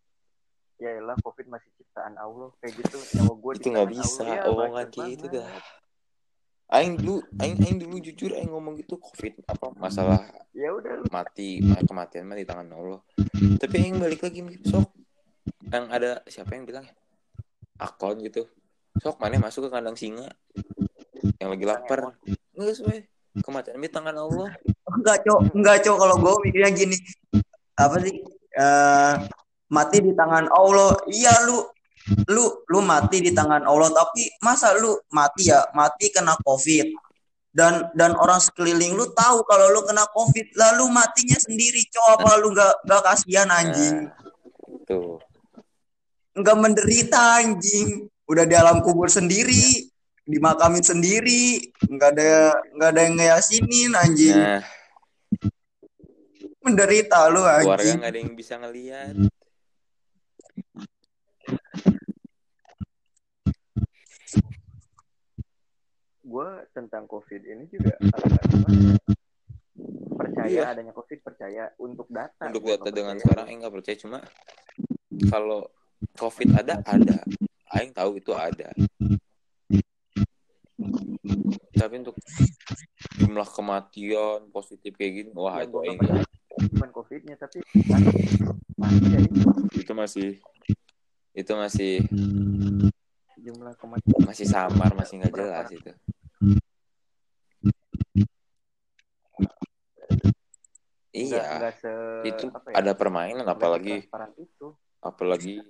ya 0.81 0.97
elah 0.97 1.21
covid 1.21 1.53
masih 1.53 1.69
ciptaan 1.77 2.17
Allah 2.17 2.49
kayak 2.65 2.81
gitu. 2.81 2.97
Nyawa 3.21 3.33
gue 3.37 3.53
itu 3.61 3.69
nggak 3.69 3.91
bisa. 3.93 4.25
Ya, 4.25 4.49
omongan 4.49 4.89
kayak 4.89 5.09
gitu 5.21 5.27
dah. 5.29 5.49
aing 6.71 6.95
dulu 7.03 7.19
aing 7.43 7.59
aing 7.67 7.79
dulu 7.83 7.99
jujur 7.99 8.31
aing 8.31 8.47
ngomong 8.47 8.79
gitu 8.79 8.95
covid 8.95 9.43
apa 9.51 9.75
masalah 9.75 10.23
ya 10.55 10.71
udah. 10.71 11.03
mati 11.11 11.59
kematian 11.83 12.31
mah 12.31 12.39
di 12.39 12.47
tangan 12.47 12.71
Allah. 12.71 13.03
Tapi 13.59 13.75
aing 13.77 13.99
balik 13.99 14.23
lagi 14.23 14.41
sok 14.65 15.00
yang 15.71 15.87
ada 15.87 16.11
siapa 16.27 16.59
yang 16.59 16.67
bilang 16.67 16.85
ya? 16.85 16.95
Akun 17.79 18.19
gitu. 18.21 18.45
Sok 18.99 19.23
mana 19.23 19.39
masuk 19.39 19.67
ke 19.67 19.71
kandang 19.71 19.95
singa? 19.95 20.27
Yang 21.39 21.49
lagi 21.55 21.65
lapar. 21.65 21.99
Nggak 22.59 22.75
sesuai 22.75 22.99
kematian 23.41 23.79
di 23.79 23.91
tangan 23.91 24.17
Allah. 24.19 24.51
Enggak 24.91 25.23
cok. 25.23 25.41
Enggak 25.55 25.77
cok. 25.87 25.97
Kalau 25.97 26.17
gue 26.19 26.35
mikirnya 26.51 26.71
gini. 26.75 26.97
Apa 27.79 27.97
sih? 28.03 28.19
Uh, 28.59 29.15
mati 29.71 30.03
di 30.03 30.13
tangan 30.13 30.51
Allah. 30.51 30.99
Iya 31.07 31.47
lu. 31.47 31.63
Lu 32.27 32.67
lu 32.67 32.83
mati 32.83 33.23
di 33.23 33.31
tangan 33.31 33.63
Allah. 33.63 33.89
Tapi 33.95 34.43
masa 34.43 34.75
lu 34.75 34.99
mati 35.15 35.49
ya? 35.49 35.63
Mati 35.73 36.11
kena 36.11 36.35
covid. 36.43 36.91
Dan 37.51 37.95
dan 37.95 38.15
orang 38.19 38.39
sekeliling 38.43 38.95
lu 38.95 39.11
tahu 39.11 39.43
kalau 39.47 39.71
lu 39.75 39.83
kena 39.87 40.07
covid 40.11 40.51
lalu 40.59 40.91
matinya 40.91 41.39
sendiri 41.39 41.87
cok. 41.89 42.07
Apa 42.21 42.31
lu 42.43 42.51
nggak 42.53 42.75
nggak 42.91 43.03
kasihan 43.07 43.49
anjing? 43.49 44.11
Nah, 44.11 44.83
tuh 44.85 45.30
nggak 46.37 46.57
menderita 46.59 47.43
anjing 47.43 48.07
udah 48.31 48.45
di 48.47 48.55
alam 48.55 48.83
kubur 48.85 49.11
sendiri 49.11 49.91
dimakamin 50.23 50.85
sendiri 50.85 51.59
nggak 51.91 52.11
ada 52.15 52.55
nggak 52.77 52.91
ada 52.95 53.01
yang 53.03 53.15
ngeyasinin 53.19 53.93
anjing 53.99 54.39
nah 54.39 54.63
menderita 56.61 57.19
lu 57.33 57.43
anjing. 57.45 57.67
Keluarga 57.67 57.93
gak 57.97 58.11
ada 58.13 58.21
yang 58.21 58.33
bisa 58.37 58.55
ngeliat. 58.61 59.15
Gue 66.31 66.51
tentang 66.71 67.11
COVID 67.11 67.43
ini 67.43 67.65
juga 67.67 67.99
percaya 70.15 70.47
iya. 70.47 70.71
adanya 70.71 70.95
COVID 70.95 71.19
percaya 71.27 71.75
untuk 71.81 72.07
data. 72.07 72.47
Untuk 72.53 72.71
data 72.71 72.89
dengan 72.95 73.19
sekarang 73.19 73.51
enggak 73.51 73.73
percaya 73.75 73.97
cuma 73.99 74.19
kalau 75.27 75.67
COVID 76.17 76.49
ada 76.57 76.81
ada, 76.85 77.19
Aing 77.73 77.93
tahu 77.93 78.21
itu 78.21 78.33
ada. 78.33 78.73
Tapi 81.77 81.95
untuk 82.01 82.17
jumlah 83.21 83.49
kematian 83.49 84.49
positif 84.53 84.97
kayak 84.97 85.13
gini, 85.13 85.31
wah 85.37 85.65
itu 85.65 85.77
Aing 85.81 85.99
bukan 86.61 86.91
covidnya 86.93 87.37
tapi 87.41 87.65
masih 88.77 89.17
itu 89.81 89.93
masih 89.97 90.29
itu 91.33 91.53
masih 91.57 91.93
jumlah 93.41 93.75
kematian. 93.81 94.21
masih 94.29 94.47
samar 94.47 94.93
masih 94.93 95.25
nggak 95.25 95.33
jelas 95.33 95.69
itu. 95.73 95.93
Iya. 101.11 101.43
gak, 101.59 101.75
se, 101.83 101.93
itu 102.23 102.47
ya, 102.47 102.79
ada 102.79 102.93
permainan 102.95 103.43
apalagi 103.43 104.07
itu. 104.39 104.69
Apalagi 105.01 105.65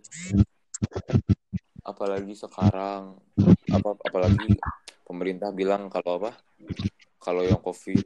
apalagi 1.87 2.35
sekarang 2.35 3.15
apa 3.71 3.91
apalagi 4.07 4.59
pemerintah 5.07 5.55
bilang 5.55 5.87
kalau 5.91 6.19
apa 6.23 6.35
kalau 7.21 7.43
yang 7.47 7.61
covid 7.63 8.03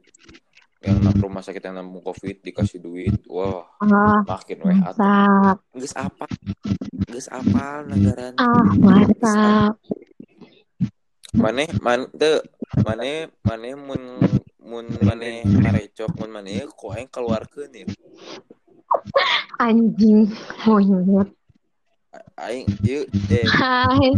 yang 0.85 1.01
rumah 1.17 1.41
sakit 1.41 1.65
yang 1.65 1.81
nampung 1.81 2.05
covid 2.05 2.45
dikasih 2.45 2.77
duit 2.77 3.17
wah 3.25 3.65
oh, 3.65 4.21
makin 4.21 4.57
weh 4.69 4.77
mantap. 4.77 5.57
Gus 5.73 5.97
apa 5.97 6.29
gus 7.09 7.25
apa 7.33 7.81
negara 7.89 8.37
ah 8.37 8.69
mantap. 8.77 9.73
Mana 11.33 11.65
man 11.81 12.05
te 12.13 12.37
mana 12.85 13.27
mana 13.41 13.69
mun 13.73 14.01
mun 14.61 14.85
mana 15.01 15.41
marecok 15.41 16.09
mun 16.21 16.29
mana 16.29 16.69
kok 16.69 16.93
yang 16.93 17.09
keluarkan 17.09 17.69
ya 17.73 17.85
anjing 19.59 20.29
monyet 20.67 21.29
aing 22.39 22.67
yuk 22.83 23.05
eh 23.31 23.45
hai 23.47 24.11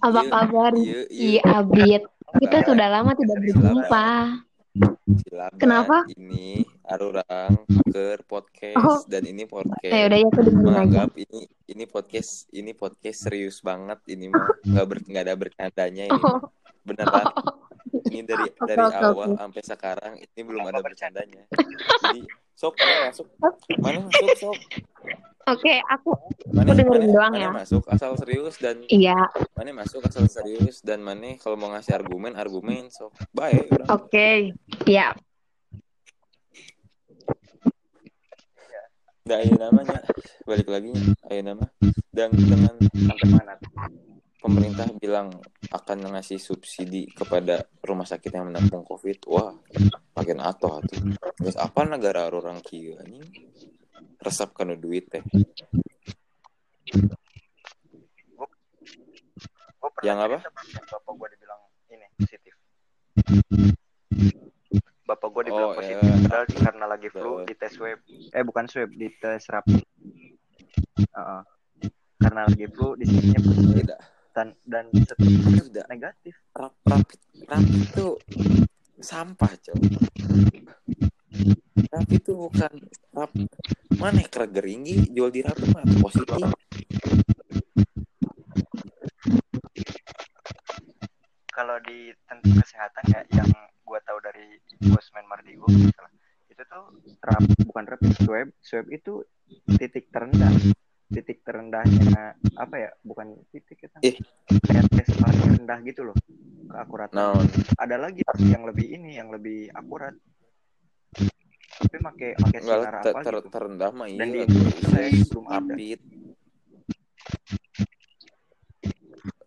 apa 0.00 0.20
kabar 0.28 0.72
iya 1.12 1.40
abit 1.44 2.02
kita 2.40 2.64
sudah 2.64 2.88
lama 2.88 3.12
tidak 3.16 3.38
berjumpa 3.40 4.40
Silakan 4.74 5.54
Kenapa? 5.54 6.02
Ini 6.18 6.66
Arurang 6.82 7.62
ke 7.94 8.18
podcast 8.26 8.82
oh. 8.82 9.06
dan 9.06 9.22
ini 9.22 9.46
podcast. 9.46 9.86
Eh 9.86 10.02
udah 10.10 10.18
ya 10.18 10.26
aku 10.26 10.50
menganggap 10.50 11.14
aja. 11.14 11.22
ini 11.22 11.40
ini 11.70 11.84
podcast 11.86 12.50
ini 12.50 12.74
podcast 12.74 13.18
serius 13.30 13.62
banget 13.62 14.02
ini 14.10 14.34
mah 14.34 14.50
nggak 14.66 14.86
ber 14.90 14.98
nggak 15.06 15.24
ada 15.30 15.34
bercandanya 15.38 16.04
ini. 16.10 16.18
Oh. 16.26 16.42
Beneran. 16.82 17.54
Ini 17.94 18.20
dari 18.26 18.46
dari 18.68 18.80
okay, 18.82 19.02
awal 19.02 19.28
okay. 19.30 19.38
sampai 19.38 19.62
sekarang 19.62 20.12
ini 20.18 20.40
belum 20.42 20.64
ada 20.66 20.80
bercandanya. 20.82 21.42
Jadi 22.10 22.20
sok 22.54 22.74
mana 22.78 22.96
masuk 23.10 23.26
mana 23.78 23.98
masuk 24.08 24.28
sok. 24.38 24.58
Oke, 25.44 25.68
okay, 25.68 25.78
aku 25.92 26.16
mana, 26.56 26.72
aku 26.72 26.80
dengerin 26.80 27.04
mana, 27.04 27.12
doang 27.12 27.34
mana 27.36 27.44
ya. 27.44 27.50
masuk 27.52 27.84
asal 27.92 28.16
serius 28.16 28.56
dan 28.56 28.76
Iya. 28.88 29.20
Mana 29.52 29.70
masuk 29.76 30.00
asal 30.08 30.24
serius 30.24 30.80
dan 30.80 31.04
mana 31.04 31.36
kalau 31.36 31.60
mau 31.60 31.68
ngasih 31.76 31.92
argumen 31.92 32.32
argumen 32.32 32.88
sok 32.88 33.12
baik. 33.36 33.68
Oke, 33.68 33.92
okay. 33.92 34.38
iya. 34.88 35.12
Gak 39.24 39.40
ada 39.40 39.68
namanya 39.68 40.04
balik 40.44 40.68
lagi 40.68 40.92
ayo 41.32 41.40
nama 41.40 41.64
dan 42.12 42.28
dengan 42.36 42.76
mana 43.32 43.56
pemerintah 44.44 44.84
bilang 45.00 45.32
akan 45.72 46.12
ngasih 46.12 46.36
subsidi 46.36 47.08
kepada 47.08 47.64
rumah 47.80 48.04
sakit 48.04 48.28
yang 48.28 48.52
menampung 48.52 48.84
covid. 48.84 49.24
Wah 49.32 49.56
makin 50.12 50.44
atau 50.44 50.84
tuh 50.84 51.00
terus 51.40 51.56
apa 51.56 51.88
negara 51.88 52.28
orang 52.28 52.60
kia 52.60 53.00
ini 53.08 53.24
resap 54.20 54.52
kanu 54.52 54.76
duit 54.76 55.08
teh. 55.08 55.24
Yang 60.04 60.18
apa? 60.20 60.38
Bapak 60.92 61.12
gue 61.16 61.28
dibilang 61.32 61.60
ini 61.88 62.06
positif. 62.20 62.54
Bapak 65.08 65.28
gue 65.32 65.42
dibilang 65.48 65.72
oh, 65.72 65.76
positif 65.80 66.04
iya. 66.04 66.20
padahal 66.28 66.44
karena 66.52 66.84
lagi 66.84 67.08
flu 67.08 67.32
di 67.48 67.54
tes 67.56 67.72
swab. 67.72 68.00
Eh 68.36 68.44
bukan 68.44 68.68
swab 68.68 68.92
di 68.92 69.08
tes 69.16 69.40
rapid 69.48 69.80
uh, 71.16 71.40
karena 72.20 72.40
lagi 72.44 72.66
flu 72.68 72.92
di 73.00 73.04
sini 73.08 73.38
positif 73.40 73.88
dan 74.34 74.52
dan 74.66 74.90
seterusnya 74.90 75.86
negatif. 75.86 76.34
Rap 76.52 76.74
rapid 76.82 77.20
rapid 77.46 77.78
itu 77.88 78.06
sampah 78.98 79.52
coba 79.58 79.86
rapi 81.94 82.16
itu 82.18 82.32
bukan 82.34 82.72
rap 83.14 83.30
mana 83.98 84.18
ya 84.26 84.28
keringgi 84.30 85.14
jual 85.14 85.30
di 85.30 85.46
rapi 85.46 85.64
mah 85.70 85.86
positif. 86.02 86.42
Kalau 91.54 91.76
di 91.86 92.10
tentang 92.26 92.58
kesehatan 92.58 93.04
ya 93.14 93.20
yang 93.38 93.50
gua 93.86 94.02
tahu 94.02 94.18
dari 94.26 94.58
Bosman 94.90 95.22
Mardigo 95.30 95.70
itu 96.50 96.62
tuh 96.66 96.84
rap 97.22 97.44
bukan 97.66 97.84
rap 97.86 98.02
swab 98.18 98.48
swab 98.58 98.86
itu 98.90 99.22
titik 99.78 100.10
terendah 100.10 100.50
titik 101.14 101.46
terendahnya 101.46 102.34
apa 102.58 102.74
ya 102.74 102.90
bukan 103.06 103.38
titik 103.54 103.78
kita 103.86 104.02
eh. 104.02 104.18
kayak 104.66 104.90
tes 104.90 105.08
paling 105.14 105.42
rendah 105.54 105.78
gitu 105.86 106.10
loh 106.10 106.16
keakuratan 106.66 107.14
no. 107.14 107.38
ada 107.78 107.96
lagi 107.96 108.26
yang 108.42 108.66
lebih 108.66 108.86
ini 108.98 109.16
yang 109.16 109.30
lebih 109.30 109.70
akurat 109.70 110.14
tapi 111.74 111.96
pakai 112.02 112.30
pakai 112.38 112.58
sinar 112.62 112.94
apa 113.02 113.20
ter, 113.22 113.34
gitu. 113.38 113.48
terendah 113.50 113.90
mah 113.94 114.06
iya 114.10 114.18
dan 114.18 114.28
di 114.30 114.38
Indonesia 114.42 114.86
saya 114.90 115.08
belum 115.30 115.46
apit 115.50 116.00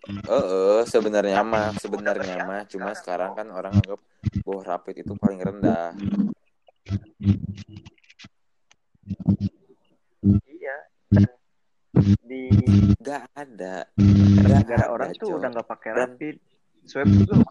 Eh, 0.08 0.32
uh, 0.32 0.82
sebenarnya 0.88 1.44
mah 1.44 1.76
sebenarnya 1.76 2.48
mah 2.48 2.64
cuma 2.72 2.96
sekarang 2.96 3.36
kan 3.36 3.52
orang 3.52 3.76
anggap 3.76 4.00
bahwa 4.48 4.62
rapid 4.64 4.96
itu 5.04 5.14
paling 5.20 5.40
rendah. 5.44 5.92
Di 12.02 12.42
nggak 13.02 13.24
ada. 13.34 13.76
Gara-gara 14.44 14.86
orang 14.92 15.12
tuh 15.16 15.38
udah 15.38 15.50
nggak 15.52 15.68
pakai 15.68 15.92
rapid. 15.96 16.36
Swab 16.88 17.08
juga 17.12 17.44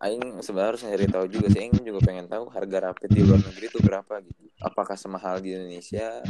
Aing 0.00 0.40
sebenarnya 0.40 0.70
harus 0.74 0.82
nyari 0.84 1.06
tahu 1.08 1.26
juga 1.28 1.46
sih. 1.52 1.60
Aing 1.64 1.84
juga 1.84 2.00
pengen 2.02 2.26
tahu 2.26 2.48
harga 2.50 2.78
rapid 2.90 3.08
di 3.12 3.22
luar 3.22 3.40
negeri 3.40 3.64
itu 3.68 3.78
berapa 3.80 4.14
gitu. 4.24 4.42
Apakah 4.60 4.96
semahal 4.98 5.38
di 5.40 5.54
Indonesia? 5.54 6.20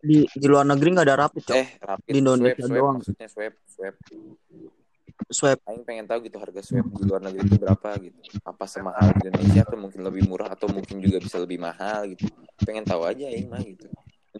Di 0.00 0.26
di 0.26 0.46
luar 0.46 0.64
negeri 0.64 0.88
nggak 0.96 1.06
ada 1.06 1.16
rapid. 1.26 1.42
Cok. 1.46 1.56
Eh, 1.56 1.68
rapid 1.82 2.10
di 2.10 2.18
Indonesia 2.22 2.62
swab, 2.62 2.70
swab, 2.70 2.78
doang. 2.78 2.96
Maksudnya 3.02 3.28
swab, 3.28 3.54
swab. 3.68 3.94
Swab. 5.26 5.58
Aing 5.66 5.84
pengen 5.84 6.06
tahu 6.06 6.18
gitu 6.26 6.36
harga 6.38 6.60
swab 6.62 6.86
di 6.90 7.02
luar 7.04 7.20
negeri 7.22 7.44
itu 7.44 7.56
berapa 7.58 7.88
gitu. 8.00 8.18
Apa 8.46 8.64
semahal 8.66 9.06
di 9.14 9.26
Indonesia 9.28 9.62
atau 9.66 9.78
mungkin 9.78 10.00
lebih 10.06 10.22
murah 10.26 10.50
atau 10.50 10.66
mungkin 10.70 10.96
juga 11.02 11.18
bisa 11.20 11.36
lebih 11.38 11.58
mahal 11.60 12.06
gitu. 12.14 12.26
Pengen 12.62 12.86
tahu 12.86 13.02
aja 13.04 13.30
Aing 13.30 13.50
mah 13.50 13.62
gitu. 13.62 13.86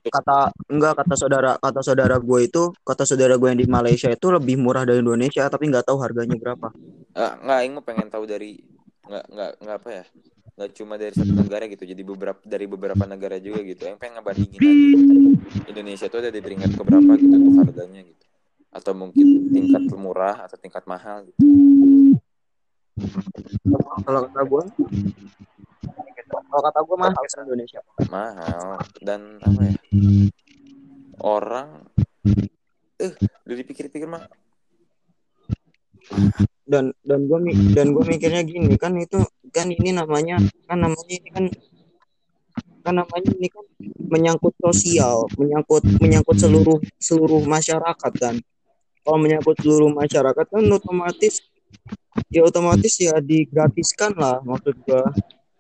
Kata 0.05 0.53
enggak 0.69 0.95
kata 1.01 1.15
saudara 1.17 1.51
kata 1.57 1.81
saudara 1.81 2.17
gue 2.21 2.41
itu 2.45 2.63
kata 2.85 3.03
saudara 3.09 3.35
gue 3.41 3.49
yang 3.49 3.61
di 3.61 3.69
Malaysia 3.69 4.09
itu 4.13 4.27
lebih 4.29 4.61
murah 4.61 4.85
dari 4.85 5.01
Indonesia 5.01 5.49
tapi 5.49 5.69
nggak 5.73 5.87
tahu 5.89 5.99
harganya 6.01 6.37
berapa. 6.37 6.69
Ah, 7.17 7.35
nggak 7.41 7.57
Aing 7.63 7.73
mau 7.73 7.85
pengen 7.85 8.09
tahu 8.13 8.25
dari 8.29 8.61
nggak 9.07 9.25
nggak 9.31 9.51
nggak 9.63 9.77
apa 9.79 9.91
ya 10.03 10.05
nggak 10.57 10.71
cuma 10.73 10.97
dari 10.97 11.13
satu 11.13 11.33
negara 11.37 11.69
gitu 11.69 11.85
jadi 11.85 12.01
beberapa 12.01 12.41
dari 12.41 12.65
beberapa 12.65 13.05
negara 13.05 13.37
juga 13.37 13.61
gitu 13.61 13.85
yang 13.85 14.01
pengen 14.01 14.25
ngebandingin 14.25 14.57
aja. 14.57 14.99
Indonesia 15.69 16.07
tuh 16.09 16.19
ada 16.25 16.31
di 16.33 16.41
peringkat 16.41 16.73
keberapa 16.81 17.13
gitu 17.21 17.35
untuk 17.37 17.55
harganya 17.61 18.01
gitu. 18.09 18.25
Atau 18.73 18.93
mungkin 18.97 19.53
tingkat 19.53 19.85
murah 19.93 20.49
atau 20.49 20.57
tingkat 20.57 20.85
mahal 20.89 21.29
gitu. 21.29 21.41
Kalau 24.01 24.21
kata 24.33 24.43
gue 24.49 24.63
kalau 26.47 26.63
kata 26.63 26.79
gue 26.87 26.97
mahal 26.97 27.23
di 27.23 27.37
Indonesia. 27.43 27.81
Mahal. 28.09 28.79
Dan 29.03 29.21
apa 29.43 29.61
ya? 29.67 29.75
Orang 31.21 31.91
eh 32.97 33.13
udah 33.45 33.57
dipikir-pikir 33.61 34.09
mah 34.09 34.25
dan 36.65 36.97
dan 37.05 37.29
gue 37.29 37.39
dan 37.77 37.93
gue 37.93 38.05
mikirnya 38.09 38.41
gini 38.41 38.75
kan 38.81 38.97
itu 38.97 39.21
kan 39.53 39.69
ini 39.69 39.93
namanya 39.93 40.41
kan 40.65 40.81
namanya 40.81 41.13
ini 41.13 41.29
kan 41.29 41.45
kan 42.81 42.95
namanya 43.03 43.31
ini 43.37 43.49
kan 43.53 43.67
menyangkut 44.07 44.55
sosial 44.63 45.29
menyangkut 45.37 45.83
menyangkut 46.01 46.37
seluruh 46.39 46.79
seluruh 46.97 47.43
masyarakat 47.45 48.13
kan. 48.17 48.39
Kalau 49.07 49.19
menyangkut 49.23 49.55
seluruh 49.63 49.91
masyarakat 49.95 50.47
kan 50.47 50.65
otomatis 50.73 51.39
ya 52.33 52.43
otomatis 52.43 52.99
ya 52.99 53.19
digratiskan 53.23 54.15
lah 54.19 54.43
maksud 54.43 54.75
gue 54.83 55.03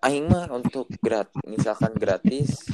aing 0.06 0.26
mah 0.30 0.46
untuk 0.54 0.86
grat 1.02 1.26
misalkan 1.44 1.90
gratis 1.98 2.70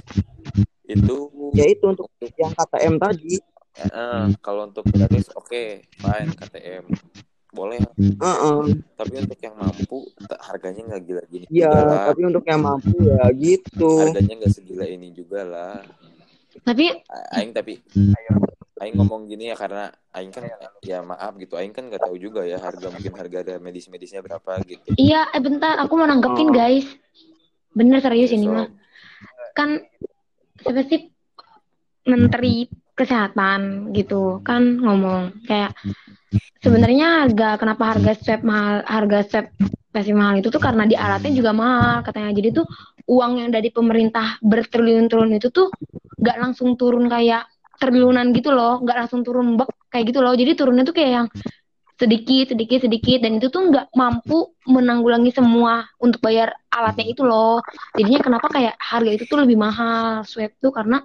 itu 0.85 1.17
ya 1.57 1.65
itu 1.65 1.85
untuk 1.89 2.09
yang 2.37 2.53
KTM 2.53 3.01
tadi. 3.01 3.41
Uh, 3.73 4.29
kalau 4.45 4.69
untuk 4.69 4.85
gratis 4.93 5.33
oke 5.33 5.49
okay, 5.49 5.89
fine 5.97 6.29
KTM 6.37 6.85
boleh. 7.53 7.81
Uh 8.21 8.25
-uh. 8.29 8.61
tapi 8.97 9.21
untuk 9.21 9.41
yang 9.41 9.57
mampu 9.57 10.09
harganya 10.41 10.83
nggak 10.93 11.03
gila 11.05 11.23
gini 11.29 11.45
ya 11.53 11.73
tapi 12.09 12.21
untuk 12.25 12.45
yang 12.45 12.61
mampu 12.61 12.97
ya 13.01 13.25
gitu. 13.33 14.13
Harganya 14.13 14.35
nggak 14.45 14.53
segila 14.53 14.85
ini 14.85 15.09
juga 15.17 15.41
lah. 15.45 15.81
Tapi 16.65 16.93
aing 17.33 17.57
tapi 17.57 17.81
aing 18.83 18.99
ngomong 18.99 19.31
gini 19.31 19.55
ya 19.55 19.57
karena 19.57 19.95
aing 20.11 20.35
kan 20.35 20.43
ya 20.83 21.07
maaf 21.07 21.39
gitu 21.39 21.55
aing 21.55 21.71
kan 21.71 21.87
nggak 21.87 22.03
tahu 22.03 22.19
juga 22.19 22.43
ya 22.43 22.59
harga 22.59 22.91
mungkin 22.91 23.15
harga 23.15 23.37
ada 23.47 23.55
medis 23.63 23.87
medisnya 23.87 24.19
berapa 24.19 24.59
gitu. 24.67 24.99
Iya 24.99 25.31
eh 25.31 25.39
bentar 25.39 25.79
aku 25.79 25.95
mau 25.95 26.11
nanggepin 26.11 26.51
oh. 26.51 26.55
guys. 26.55 26.87
Bener 27.71 28.03
serius 28.03 28.35
ini 28.35 28.51
mah. 28.51 28.67
Kan 29.55 29.79
siapa 30.59 30.83
sih 30.91 31.15
menteri 32.11 32.67
kesehatan 32.99 33.95
gitu 33.95 34.43
kan 34.43 34.83
ngomong 34.83 35.47
kayak 35.47 35.79
sebenarnya 36.59 37.25
harga 37.25 37.63
kenapa 37.63 37.95
harga 37.95 38.13
swab 38.19 38.43
mahal 38.43 38.83
harga 38.83 39.19
swab 39.31 39.47
masih 39.93 40.17
mahal 40.17 40.41
itu 40.41 40.49
tuh 40.49 40.59
karena 40.59 40.89
di 40.91 40.99
alatnya 40.99 41.31
juga 41.31 41.55
mahal 41.55 42.03
katanya. 42.03 42.35
Jadi 42.35 42.49
tuh 42.51 42.67
uang 43.07 43.47
yang 43.47 43.51
dari 43.55 43.71
pemerintah 43.71 44.43
bertriliun-triliun 44.43 45.39
itu 45.39 45.55
tuh 45.55 45.71
nggak 46.19 46.37
langsung 46.43 46.75
turun 46.75 47.07
kayak 47.07 47.52
triliunan 47.83 48.31
gitu 48.31 48.55
loh 48.55 48.79
nggak 48.79 48.97
langsung 49.07 49.27
turun 49.27 49.59
bek 49.59 49.71
kayak 49.91 50.15
gitu 50.15 50.23
loh. 50.23 50.33
Jadi 50.39 50.55
turunnya 50.55 50.87
tuh 50.87 50.95
kayak 50.95 51.11
yang 51.11 51.27
sedikit 51.99 52.51
sedikit 52.55 52.79
sedikit 52.83 53.19
dan 53.23 53.39
itu 53.39 53.47
tuh 53.51 53.63
nggak 53.71 53.95
mampu 53.95 54.51
menanggulangi 54.67 55.31
semua 55.31 55.87
untuk 55.99 56.23
bayar 56.23 56.55
alatnya 56.71 57.07
itu 57.11 57.23
loh. 57.27 57.59
Jadinya 57.99 58.21
kenapa 58.23 58.47
kayak 58.51 58.75
harga 58.79 59.11
itu 59.11 59.25
tuh 59.27 59.43
lebih 59.43 59.59
mahal? 59.59 60.23
Swab 60.23 60.55
tuh 60.63 60.71
karena 60.71 61.03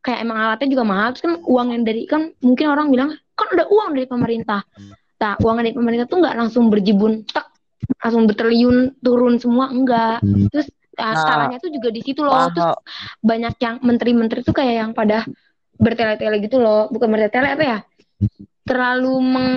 kayak 0.00 0.18
emang 0.22 0.38
alatnya 0.38 0.68
juga 0.70 0.84
mahal. 0.86 1.08
Terus 1.14 1.22
kan 1.26 1.34
uang 1.42 1.68
yang 1.74 1.82
dari 1.82 2.02
kan 2.06 2.30
mungkin 2.40 2.66
orang 2.70 2.86
bilang 2.94 3.10
kan 3.34 3.46
ada 3.54 3.66
uang 3.66 3.98
dari 3.98 4.06
pemerintah. 4.06 4.62
Nah 5.20 5.34
uang 5.42 5.56
dari 5.60 5.74
pemerintah 5.74 6.06
tuh 6.06 6.18
nggak 6.22 6.36
langsung 6.38 6.70
berjibun 6.72 7.26
tak 7.26 7.50
langsung 8.00 8.24
bertriliun 8.24 9.02
turun 9.02 9.36
semua 9.36 9.68
enggak 9.72 10.22
terus 10.52 10.68
nah, 10.94 11.16
salahnya 11.16 11.58
tuh 11.58 11.72
juga 11.72 11.88
di 11.92 12.00
situ 12.04 12.20
loh. 12.24 12.32
Mahal. 12.32 12.52
terus 12.54 12.70
banyak 13.20 13.54
yang 13.60 13.76
menteri-menteri 13.82 14.40
tuh 14.44 14.54
kayak 14.56 14.74
yang 14.84 14.90
pada 14.96 15.26
bertele-tele 15.80 16.36
gitu 16.44 16.60
loh. 16.60 16.92
Bukan 16.92 17.08
bertele-tele 17.08 17.48
apa 17.56 17.64
ya? 17.64 17.78
Terlalu 18.68 19.14
meng 19.24 19.50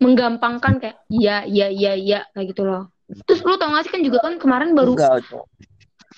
menggampangkan 0.00 0.80
kayak 0.80 0.96
iya 1.12 1.44
iya 1.44 1.68
iya 1.68 1.92
iya 1.92 2.20
kayak 2.32 2.56
gitu 2.56 2.64
loh. 2.64 2.88
Terus 3.28 3.44
lu 3.44 3.60
tau 3.60 3.68
gak 3.76 3.84
sih 3.84 3.92
kan 3.92 4.02
juga 4.02 4.24
kan 4.24 4.40
kemarin 4.40 4.72
baru 4.72 4.96
Enggak, 4.96 5.20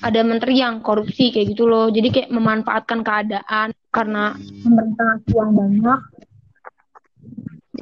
ada 0.03 0.21
menteri 0.23 0.63
yang 0.63 0.79
korupsi 0.79 1.35
kayak 1.35 1.51
gitu 1.57 1.67
loh. 1.67 1.91
Jadi 1.91 2.09
kayak 2.15 2.31
memanfaatkan 2.31 3.03
keadaan 3.03 3.75
karena 3.91 4.39
pemerintah 4.63 5.19
uang 5.35 5.51
banyak. 5.51 6.01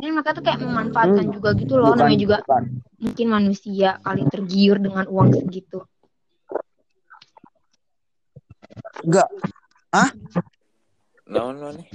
Ini 0.00 0.08
mereka 0.16 0.32
tuh 0.32 0.44
kayak 0.46 0.64
memanfaatkan 0.64 1.26
hmm. 1.28 1.34
juga 1.36 1.50
gitu 1.60 1.74
loh. 1.76 1.92
Bukan, 1.92 2.00
namanya 2.00 2.20
juga 2.20 2.36
bukan. 2.40 2.64
mungkin 2.96 3.26
manusia 3.28 3.90
kali 4.00 4.22
tergiur 4.32 4.76
dengan 4.80 5.04
uang 5.04 5.28
segitu. 5.36 5.84
Enggak. 9.04 9.28
Ah 9.90 10.08
no 11.30 11.54
no 11.54 11.68
nih 11.70 11.88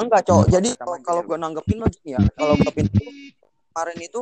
enggak 0.00 0.22
cowok. 0.24 0.46
Jadi 0.48 0.68
kalau 1.04 1.22
gue 1.24 1.38
nanggepin 1.38 1.78
lagi 1.80 2.00
ya. 2.04 2.20
Kalau 2.34 2.54
nanggepin 2.56 2.86
itu 2.88 3.04
kemarin 3.70 3.98
itu 4.00 4.20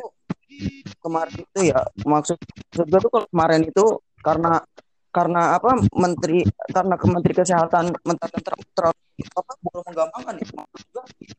kemarin 0.98 1.36
itu 1.38 1.60
ya 1.70 1.80
maksud 2.02 2.36
gue 2.74 2.98
tuh 2.98 3.10
kalau 3.12 3.26
kemarin 3.30 3.62
itu 3.68 3.84
karena 4.24 4.52
karena 5.08 5.56
apa 5.56 5.78
menteri 5.96 6.44
karena 6.72 6.94
kementeri 6.98 7.32
kesehatan 7.36 7.96
menteri 8.04 8.28
terlalu 8.74 8.98
apa 9.34 9.52
belum 9.62 9.82
menggampangkan. 9.86 10.34
Ya 10.42 10.46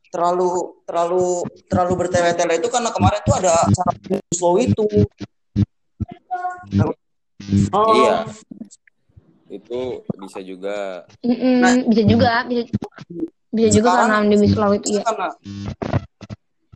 terlalu 0.10 0.50
terlalu 0.90 1.46
terlalu 1.70 1.94
bertele-tele 2.06 2.54
itu 2.58 2.68
karena 2.72 2.90
kemarin 2.90 3.22
tuh 3.22 3.36
ada 3.38 3.52
acara 3.66 3.92
slow 4.34 4.56
itu. 4.58 4.88
Oh. 7.72 7.96
iya 7.96 8.28
itu 9.50 10.06
bisa 10.22 10.40
juga. 10.46 11.04
Mm 11.26 11.36
-mm, 11.36 11.56
nah, 11.60 11.74
bisa 11.90 12.04
juga 12.06 12.30
bisa 12.46 12.64
bisa 13.50 13.70
juga 13.74 13.90
karena 14.06 14.18
di 14.30 14.48
slow 14.50 14.72
itu 14.78 14.88
ya 14.98 15.04
karena 15.04 15.30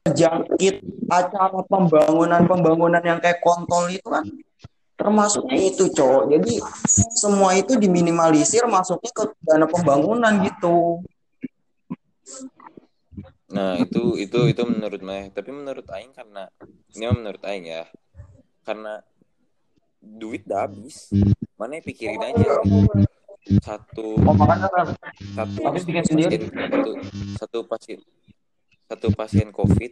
jangkit 0.09 0.75
acara 1.07 1.61
pembangunan 1.69 2.41
pembangunan 2.49 3.03
yang 3.05 3.21
kayak 3.21 3.39
kontol 3.39 3.87
itu 3.87 4.03
kan 4.09 4.25
termasuknya 4.97 5.73
itu 5.73 5.89
cowok 5.89 6.33
jadi 6.33 6.53
semua 7.17 7.57
itu 7.57 7.77
diminimalisir 7.77 8.65
masuknya 8.69 9.09
ke 9.13 9.23
dana 9.41 9.65
pembangunan 9.65 10.33
gitu. 10.45 11.01
Nah 13.53 13.77
itu 13.77 14.17
itu 14.17 14.39
itu 14.49 14.61
menurut 14.65 15.01
Meh. 15.01 15.29
Tapi 15.29 15.49
menurut 15.53 15.85
Aing 15.93 16.13
karena 16.13 16.49
ini 16.93 17.05
menurut 17.09 17.41
Aing 17.45 17.65
ya 17.69 17.83
karena 18.63 19.03
duit 20.03 20.43
udah 20.43 20.67
habis. 20.67 21.07
Mana 21.55 21.79
pikirin 21.79 22.19
aja? 22.19 22.35
gitu. 22.35 23.59
satu 23.59 24.15
oh, 24.23 24.35
satu 25.35 25.59
habis 25.67 25.83
bikin 25.83 26.03
sendiri? 26.07 26.47
satu, 26.47 26.91
satu 27.35 27.59
pasien 27.67 27.99
satu 28.87 29.07
pasien 29.11 29.51
covid 29.51 29.91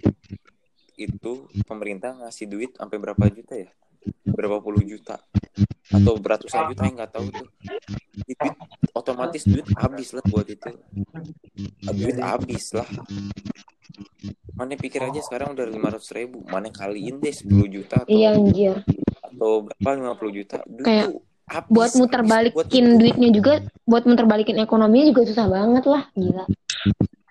itu 0.95 1.31
pemerintah 1.67 2.15
ngasih 2.15 2.47
duit 2.47 2.71
sampai 2.77 2.97
berapa 3.01 3.23
juta 3.27 3.57
ya? 3.57 3.71
Berapa 4.23 4.61
puluh 4.61 4.85
juta? 4.85 5.19
Atau 5.91 6.15
beratusan 6.21 6.71
juta 6.71 6.81
yang 6.85 6.95
nggak 6.95 7.11
tahu 7.11 7.27
tuh. 7.33 7.47
Duit 8.23 8.39
otomatis 8.93 9.43
duit 9.43 9.67
habis 9.75 10.13
lah 10.13 10.23
buat 10.29 10.47
itu. 10.47 10.71
Duit 11.91 12.19
habis 12.21 12.65
lah. 12.77 12.87
Mana 14.53 14.77
pikir 14.77 15.01
aja 15.01 15.19
sekarang 15.25 15.57
udah 15.57 15.65
lima 15.65 15.89
ratus 15.89 16.13
ribu 16.13 16.45
mana 16.45 16.69
kaliin 16.69 17.17
deh 17.17 17.33
sepuluh 17.33 17.65
juta 17.65 18.05
atau, 18.05 18.13
iya 18.13 18.37
anjir 18.37 18.77
atau 19.35 19.51
berapa? 19.67 19.89
lima 19.97 20.13
puluh 20.19 20.31
juta? 20.35 20.59
Duit 20.67 20.85
kayak 20.85 21.07
habis, 21.47 21.71
buat 21.71 21.91
muter 21.99 22.21
balikin 22.23 22.85
buat 22.95 22.99
duitnya 22.99 23.29
juga 23.31 23.53
buat 23.83 24.03
muter 24.07 24.25
balikin 24.27 24.57
ekonominya 24.59 25.05
juga 25.11 25.21
susah 25.27 25.47
banget 25.51 25.83
lah 25.87 26.03
gila. 26.15 26.45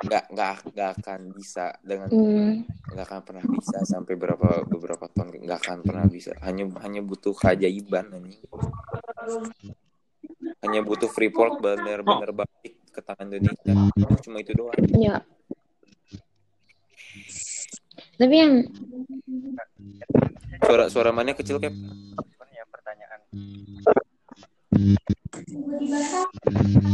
Nggak 0.01 0.24
nggak 0.32 0.55
nggak 0.72 0.90
akan 0.96 1.20
bisa 1.36 1.66
dengan 1.84 2.09
mm. 2.09 2.53
nggak 2.96 3.07
akan 3.09 3.20
pernah 3.20 3.44
bisa 3.44 3.78
sampai 3.84 4.14
berapa 4.16 4.64
beberapa 4.64 5.05
tahun 5.12 5.44
nggak 5.44 5.59
akan 5.61 5.78
pernah 5.84 6.07
bisa. 6.09 6.32
Hanya 6.40 6.68
hanya 6.80 7.01
butuh 7.05 7.36
keajaiban 7.36 8.09
ini 8.16 8.36
hanya 10.61 10.80
butuh 10.84 11.09
Freeport 11.09 11.61
benar-benar 11.64 12.36
balik 12.36 12.74
ke 12.92 13.01
tangan 13.01 13.32
Indonesia. 13.32 13.72
Cuma 14.20 14.44
itu 14.44 14.53
doang. 14.53 14.76
Ya 14.92 15.24
tapi 18.20 18.34
yang 18.36 18.52
suara 20.60 20.84
suara 20.86 21.10
mana 21.10 21.32
kecil 21.32 21.56
kayak 21.56 21.72
pertanyaan 22.68 23.20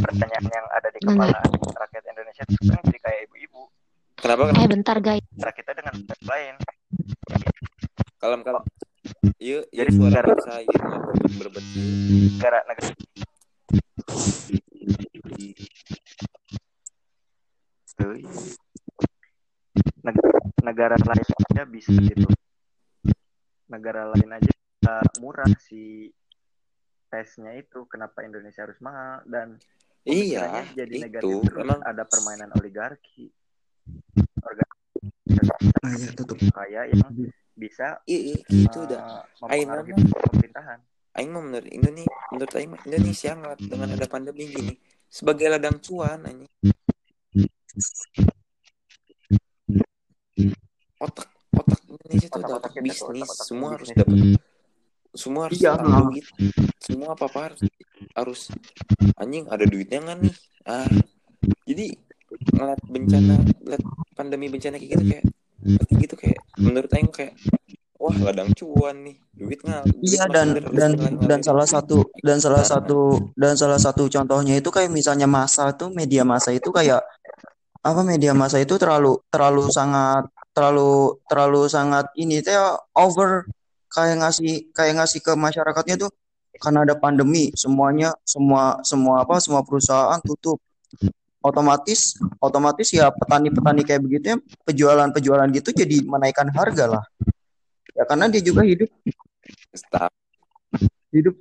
pertanyaan 0.06 0.44
yang 0.46 0.66
ada 0.70 0.88
di 0.88 1.00
kepala 1.02 1.38
rakyat 1.76 2.04
Indonesia 2.06 2.44
itu 2.46 2.62
kan 2.64 2.80
jadi 2.80 2.98
kayak 3.00 3.20
ibu-ibu. 3.26 3.62
Kenapa? 4.16 4.42
Eh 4.54 4.68
bentar 4.68 4.96
guys. 4.98 5.22
Cara 5.34 5.52
kita 5.52 5.70
dengan 5.74 5.94
lain. 6.24 6.54
Kalem 8.16 8.40
kalem. 8.42 8.62
Iya, 9.36 9.62
iya 9.70 9.82
Jadi 9.84 9.90
suara 9.92 10.18
negara- 10.18 10.34
berbet 10.34 11.32
berbet. 11.38 11.64
negara 12.34 12.58
negara 12.66 12.90
Tuh, 17.96 18.12
iya. 18.12 18.65
Negara, 20.04 20.38
negara 20.62 20.94
lain 20.98 21.26
aja 21.26 21.62
bisa 21.66 21.90
gitu 21.92 22.28
negara 23.66 24.02
lain 24.14 24.30
aja 24.30 24.50
bisa 24.50 24.94
murah 25.18 25.50
si 25.58 26.10
tesnya 27.10 27.54
itu 27.54 27.86
kenapa 27.86 28.22
Indonesia 28.26 28.66
harus 28.66 28.78
mahal 28.82 29.22
dan 29.26 29.58
Iya, 30.06 30.62
jadi 30.70 31.02
itu 31.02 31.02
negatif 31.02 31.34
terus 31.50 31.66
emang 31.66 31.82
ada 31.82 32.06
permainan 32.06 32.50
oligarki 32.54 33.26
organisasi 34.38 35.66
Ah, 35.82 35.90
iya, 35.98 36.10
tutup. 36.14 36.38
kaya 36.54 36.80
yang 36.86 37.10
bisa 37.58 37.98
iya 38.06 38.38
gitu 38.46 38.86
eh, 38.86 38.94
dah. 38.94 39.26
mempengaruhi 39.42 39.92
Aing 39.98 40.06
pemerintahan 40.30 40.78
Aing 41.16 41.30
mah 41.34 41.42
menurut 41.42 41.68
Indonesia, 41.72 42.18
menurut 42.30 42.52
Aing 42.54 42.72
Indonesia 42.86 43.30
dengan 43.58 43.88
ada 43.98 44.06
pandemi 44.06 44.44
gini 44.46 44.74
sebagai 45.10 45.48
ladang 45.50 45.80
cuan 45.82 46.22
anjing. 46.22 46.50
Otak 50.96 51.28
otak 51.52 51.80
Indonesia 51.86 52.28
dapat 52.30 52.70
kita 52.70 52.76
tuh, 52.76 52.84
bisnis, 52.84 53.24
otak-otak 53.24 53.46
semua 53.46 53.68
harus 53.72 53.88
bisnis. 53.88 53.98
dapat 53.98 54.16
semua 55.16 55.40
harus 55.48 55.56
Iya, 55.56 55.70
dapat 55.72 55.86
nah. 55.86 56.00
duit. 56.04 56.24
Semua 56.76 57.08
apa 57.16 57.24
apa 57.24 57.38
harus 57.48 57.60
harus 58.12 58.40
anjing 59.16 59.44
ada 59.48 59.64
duitnya 59.64 59.98
nggak 60.04 60.18
nih? 60.20 60.34
Ah, 60.64 60.88
jadi 61.64 61.86
ngeliat 62.52 62.80
bencana, 62.84 63.34
lihat 63.64 63.82
pandemi 64.12 64.46
bencana 64.46 64.76
kayak 64.76 64.90
gitu 64.92 65.04
kayak 65.08 65.24
kayak 65.66 65.98
gitu 66.04 66.14
kayak 66.14 66.38
menurut 66.58 66.90
Aing 66.92 67.08
kayak 67.08 67.32
wah 67.96 68.12
ladang 68.20 68.52
cuan 68.52 69.08
nih 69.08 69.16
duit 69.32 69.60
nggak 69.64 69.82
duit 69.88 70.04
Iya 70.04 70.24
dan 70.28 70.46
dan 70.52 70.90
dan 71.00 71.16
ngalir. 71.16 71.40
salah 71.40 71.64
satu 71.64 72.04
dan 72.20 72.36
salah 72.38 72.60
satu 72.60 73.32
dan 73.32 73.56
salah 73.56 73.80
satu 73.80 74.04
contohnya 74.06 74.52
itu 74.60 74.68
kayak 74.68 74.92
misalnya 74.92 75.24
masa 75.24 75.72
tuh 75.72 75.88
media 75.90 76.22
masa 76.22 76.52
itu 76.52 76.68
kayak 76.68 77.00
apa 77.86 78.02
media 78.02 78.34
masa 78.34 78.58
itu 78.58 78.74
terlalu 78.82 79.14
terlalu 79.30 79.70
sangat 79.70 80.26
terlalu 80.50 81.22
terlalu 81.30 81.70
sangat 81.70 82.10
ini 82.18 82.42
teh 82.42 82.58
over 82.98 83.46
kayak 83.86 84.18
ngasih 84.18 84.74
kayak 84.74 84.98
ngasih 84.98 85.20
ke 85.22 85.32
masyarakatnya 85.38 85.94
tuh 85.94 86.10
karena 86.58 86.82
ada 86.82 86.98
pandemi 86.98 87.52
semuanya 87.54 88.10
semua 88.26 88.80
semua 88.82 89.22
apa 89.22 89.38
semua 89.38 89.62
perusahaan 89.62 90.18
tutup. 90.24 90.58
Otomatis 91.46 92.18
otomatis 92.42 92.90
ya 92.90 93.06
petani-petani 93.14 93.86
kayak 93.86 94.02
begitu 94.02 94.34
ya 94.34 94.36
penjualan-penjualan 94.66 95.46
gitu 95.54 95.70
jadi 95.70 96.02
menaikkan 96.02 96.50
harga 96.50 96.98
lah. 96.98 97.04
Ya 97.94 98.02
karena 98.02 98.26
dia 98.26 98.42
juga 98.42 98.66
hidup. 98.66 98.90
Hidup 101.14 101.34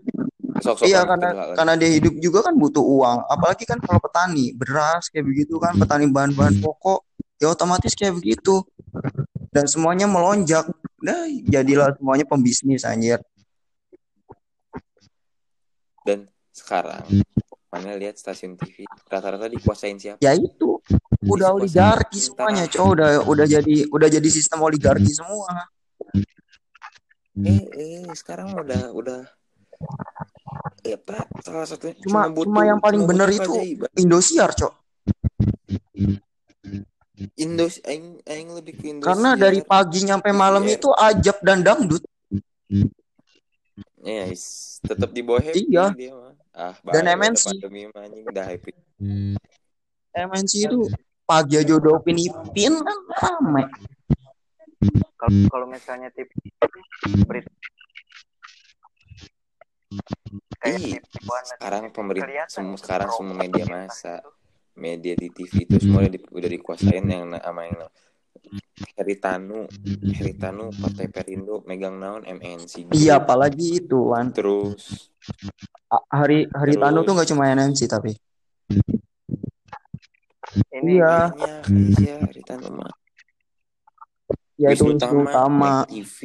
Sok-sokan 0.56 0.88
Iya 0.88 1.02
karena 1.04 1.30
lah. 1.36 1.56
karena 1.60 1.74
dia 1.76 1.90
hidup 2.00 2.16
juga 2.24 2.40
kan 2.48 2.56
butuh 2.56 2.80
uang. 2.80 3.28
Apalagi 3.28 3.68
kan 3.68 3.76
kalau 3.84 4.00
petani 4.00 4.56
beras 4.56 5.12
kayak 5.12 5.28
begitu 5.28 5.60
kan 5.60 5.76
petani 5.76 6.08
bahan-bahan 6.08 6.64
pokok 6.64 7.04
ya 7.44 7.52
otomatis 7.52 7.92
kayak 7.92 8.16
begitu. 8.24 8.64
Dan 9.52 9.68
semuanya 9.68 10.08
melonjak. 10.08 10.64
Nah, 11.04 11.28
jadilah 11.48 11.92
semuanya 12.00 12.24
pembisnis 12.24 12.88
anjir. 12.88 13.20
dan 16.06 16.30
sekarang 16.54 17.02
mana 17.74 17.98
lihat 17.98 18.14
stasiun 18.16 18.54
TV 18.56 18.86
rata-rata 19.10 19.50
dikuasain 19.50 19.98
siapa 19.98 20.22
Ya 20.22 20.38
itu 20.38 20.78
udah 21.26 21.50
oligarki 21.58 22.22
semuanya, 22.22 22.70
cowok 22.70 22.90
udah 22.94 23.10
udah 23.26 23.46
jadi 23.50 23.90
udah 23.90 24.08
jadi 24.08 24.30
sistem 24.30 24.62
oligarki 24.62 25.10
semua. 25.10 25.66
eh 27.42 27.60
eh 27.74 28.06
sekarang 28.14 28.54
udah 28.54 28.94
udah 28.94 29.20
ya 30.82 30.98
pak 30.98 31.26
salah 31.42 31.66
satu 31.66 31.90
Cuma 32.02 32.30
cuma 32.30 32.62
yang 32.64 32.78
paling 32.78 33.04
bener 33.04 33.28
itu 33.28 33.52
Indosiar, 33.96 34.52
cok. 34.52 34.74
Indos 37.36 37.80
aing 37.82 38.20
aing 38.24 38.50
lebih 38.52 38.74
ke 38.76 38.86
Indosiar 38.92 39.16
Karena 39.16 39.30
dari 39.34 39.60
pagi 39.62 40.04
nyampe 40.04 40.30
malam 40.30 40.64
Iya. 40.64 40.76
itu 40.76 40.90
ajab 40.92 41.38
dan 41.42 41.64
dangdut. 41.64 42.04
ya 44.06 44.30
is, 44.30 44.78
tetap 44.80 45.10
di 45.10 45.26
bawah 45.26 45.42
happy 45.42 45.66
Iya. 45.66 45.90
dia 45.92 46.12
mah 46.14 46.34
ah 46.54 46.74
Dan 46.86 47.10
MNC. 47.10 47.44
pandemi 47.58 47.90
mah 47.90 48.06
anjing 48.06 48.26
udah 48.26 48.46
happy 48.46 48.72
MNC 50.14 50.54
itu 50.62 50.80
pagi 51.26 51.56
aja 51.58 51.74
udah 51.74 51.92
upin 51.98 52.16
ipin 52.16 52.74
kan 52.78 52.98
rame. 53.12 53.64
kalau 55.18 55.40
kalau 55.50 55.66
misalnya 55.66 56.14
TV 56.14 56.30
berita 57.26 57.50
kayak 60.58 60.80
Ih, 60.80 61.00
sekarang 61.48 61.84
pemerintah 61.90 62.48
semua 62.48 62.78
sekarang 62.78 63.10
semua 63.12 63.36
media 63.36 63.66
masa 63.66 64.14
itu. 64.18 64.30
media 64.76 65.14
di 65.14 65.28
TV 65.30 65.54
itu 65.64 65.76
semua 65.80 66.00
udah, 66.02 66.12
di- 66.12 66.30
udah 66.30 66.50
dikuasain 66.52 67.06
yang 67.06 67.32
sama 67.34 67.62
yang 67.64 67.80
Heritanu 68.94 69.66
Heritanu 70.12 70.70
Partai 70.72 71.08
Perindo 71.08 71.64
megang 71.64 71.96
naon 71.96 72.24
MNC 72.24 72.92
Iya, 72.92 73.18
apalagi 73.18 73.80
itu 73.80 74.12
kan. 74.12 74.30
terus 74.30 75.10
A- 75.88 76.06
Hari 76.14 76.46
Hari 76.48 76.74
Tanu 76.76 77.02
Terus- 77.02 77.06
tuh 77.06 77.14
nggak 77.16 77.30
cuma 77.32 77.44
NMC 77.48 77.80
tapi. 77.88 78.12
ini 80.72 81.00
Iya. 81.00 81.32
banyak 81.32 81.64
ya 81.98 82.16
Heritanu 82.22 82.70
mah 82.76 82.94
Ya 84.56 84.72
itu 84.72 84.88
Wisnu 84.88 84.96
Wisnu 84.96 85.20
Tama, 85.20 85.32
Tama. 85.32 85.74
Mek 85.82 85.92
TV 85.92 86.20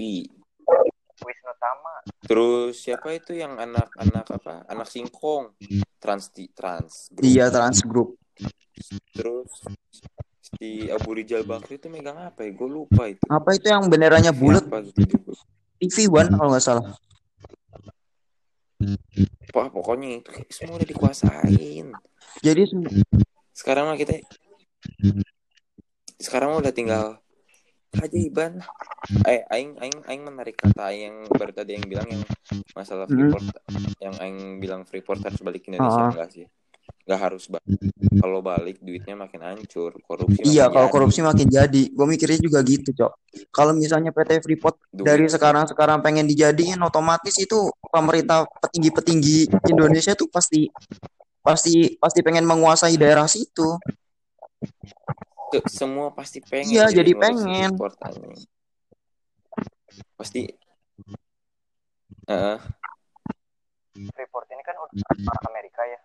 terus 2.20 2.78
siapa 2.78 3.12
itu 3.12 3.32
yang 3.32 3.56
anak-anak 3.56 4.26
apa 4.30 4.54
anak 4.66 4.86
singkong 4.86 5.54
trans 5.98 6.28
trans 6.52 7.08
Group. 7.10 7.24
Iya 7.24 7.46
Trans 7.48 7.80
Group. 7.82 8.16
terus 9.12 9.50
si 10.56 10.88
Abu 10.88 11.12
Rijal 11.12 11.44
Bakri 11.44 11.76
itu 11.76 11.86
megang 11.86 12.16
apa 12.16 12.42
ya 12.42 12.50
gue 12.50 12.68
lupa 12.68 13.06
itu 13.06 13.20
Apa 13.28 13.54
itu 13.54 13.68
yang 13.68 13.84
benderanya 13.86 14.32
bulat? 14.32 14.64
Gitu. 14.92 15.30
TV 15.78 15.96
One 16.08 16.28
kalau 16.30 16.50
nggak 16.50 16.64
salah. 16.64 16.84
Wah, 19.52 19.68
pokoknya 19.68 20.24
itu 20.24 20.30
semua 20.48 20.80
udah 20.80 20.88
dikuasain 20.88 21.86
Jadi 22.40 22.62
se- 22.64 23.04
sekarang 23.52 23.92
mah 23.92 23.98
kita 24.00 24.24
sekarang 26.16 26.56
mah 26.56 26.60
udah 26.64 26.72
tinggal 26.72 27.04
keajaiban 27.90 28.62
eh 29.24 29.42
aing 29.48 29.74
aing 29.76 29.98
aing 30.04 30.22
menarik 30.22 30.54
kata 30.54 30.88
aing 30.88 31.02
yang 31.02 31.16
baru 31.28 31.52
tadi 31.52 31.74
yang 31.74 31.84
bilang 31.84 32.06
yang 32.06 32.22
masalah 32.72 33.04
Hmm. 33.04 33.16
Freeport 33.28 33.44
yang 33.98 34.14
aing 34.16 34.38
bilang 34.56 34.82
Freeport 34.84 35.20
harus 35.20 35.40
balik 35.40 35.62
ke 35.62 35.70
Indonesia 35.70 36.00
Ah. 36.00 36.10
enggak 36.10 36.30
sih 36.30 36.46
nggak 37.00 37.20
harus 37.20 37.44
balik 37.46 37.80
kalau 38.16 38.38
balik 38.40 38.78
duitnya 38.78 39.14
makin 39.14 39.40
hancur 39.40 39.94
korupsi 40.00 40.42
iya 40.44 40.66
kalau 40.66 40.86
jadi. 40.86 40.94
korupsi 40.94 41.20
makin 41.20 41.48
jadi. 41.48 41.82
Gue 41.88 42.06
mikirnya 42.06 42.38
juga 42.38 42.60
gitu, 42.60 42.90
Cok. 42.92 43.12
Kalau 43.48 43.72
misalnya 43.72 44.10
PT 44.10 44.42
Freeport 44.42 44.76
Duit- 44.86 45.06
dari 45.06 45.26
sekarang-sekarang 45.26 46.02
pengen 46.02 46.26
dijadiin 46.26 46.78
otomatis 46.78 47.34
itu 47.34 47.56
pemerintah 47.84 48.44
petinggi-petinggi 48.60 49.38
Indonesia 49.66 50.12
tuh 50.12 50.28
pasti 50.28 50.66
pasti 51.40 51.94
pasti 51.96 52.20
pengen 52.20 52.44
menguasai 52.44 52.94
daerah 52.94 53.24
situ. 53.24 53.78
Semua 55.66 56.10
pasti 56.10 56.38
pengen 56.40 56.70
Iya, 56.70 56.84
jadi 56.92 57.12
pengen. 57.14 57.74
Anjing. 57.76 58.38
pasti 60.14 60.46
Heeh. 62.28 62.58
Freeport 64.14 64.46
ini 64.48 64.62
kan 64.62 64.76
udah 64.78 65.36
Amerika 65.44 65.82
ya 65.82 66.00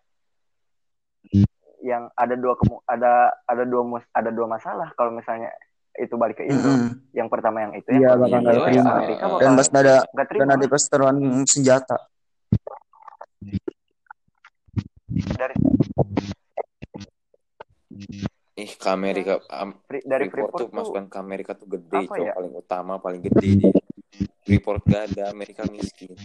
yang 1.85 2.09
ada 2.17 2.33
dua 2.33 2.57
kemu 2.57 2.81
ada 2.83 3.29
ada 3.45 3.61
dua 3.61 3.85
mus 3.85 4.01
ada 4.09 4.33
dua 4.33 4.49
masalah 4.49 4.89
kalau 4.97 5.13
misalnya 5.13 5.53
itu 5.93 6.17
balik 6.17 6.41
ke 6.41 6.49
Indo 6.49 6.65
Mm-mm. 6.65 7.13
yang 7.13 7.29
pertama 7.29 7.61
yang 7.61 7.77
itu 7.77 7.87
yang 7.93 8.17
bakal 8.17 8.39
nggak 8.41 8.51
ya 8.51 8.63
terima. 8.65 8.91
Amerika 8.97 9.21
Dan 9.21 9.29
bakal 9.29 9.39
Dan 9.39 9.51
pasti 9.53 9.75
ada 9.77 9.95
dan 10.33 10.49
ada 10.49 10.65
perseteruan 10.65 11.15
senjata. 11.45 11.97
dari 15.37 15.55
ih 18.55 18.71
ke 18.71 18.87
Amerika 18.87 19.43
am- 19.49 19.75
Fre- 19.83 19.99
dari 20.01 20.25
Freeport, 20.25 20.55
Freeport 20.55 20.59
tuh 20.61 20.67
masukan 20.71 21.05
ke 21.05 21.17
Amerika 21.19 21.51
tuh 21.53 21.67
gede 21.69 22.07
cok 22.07 22.15
ya? 22.21 22.33
paling 22.33 22.53
utama 22.55 22.93
paling 22.97 23.21
gede 23.21 23.49
dia 23.53 23.71
Freeport 24.41 24.81
gak 24.81 25.11
ada 25.11 25.23
Amerika 25.29 25.67
miskin 25.67 26.15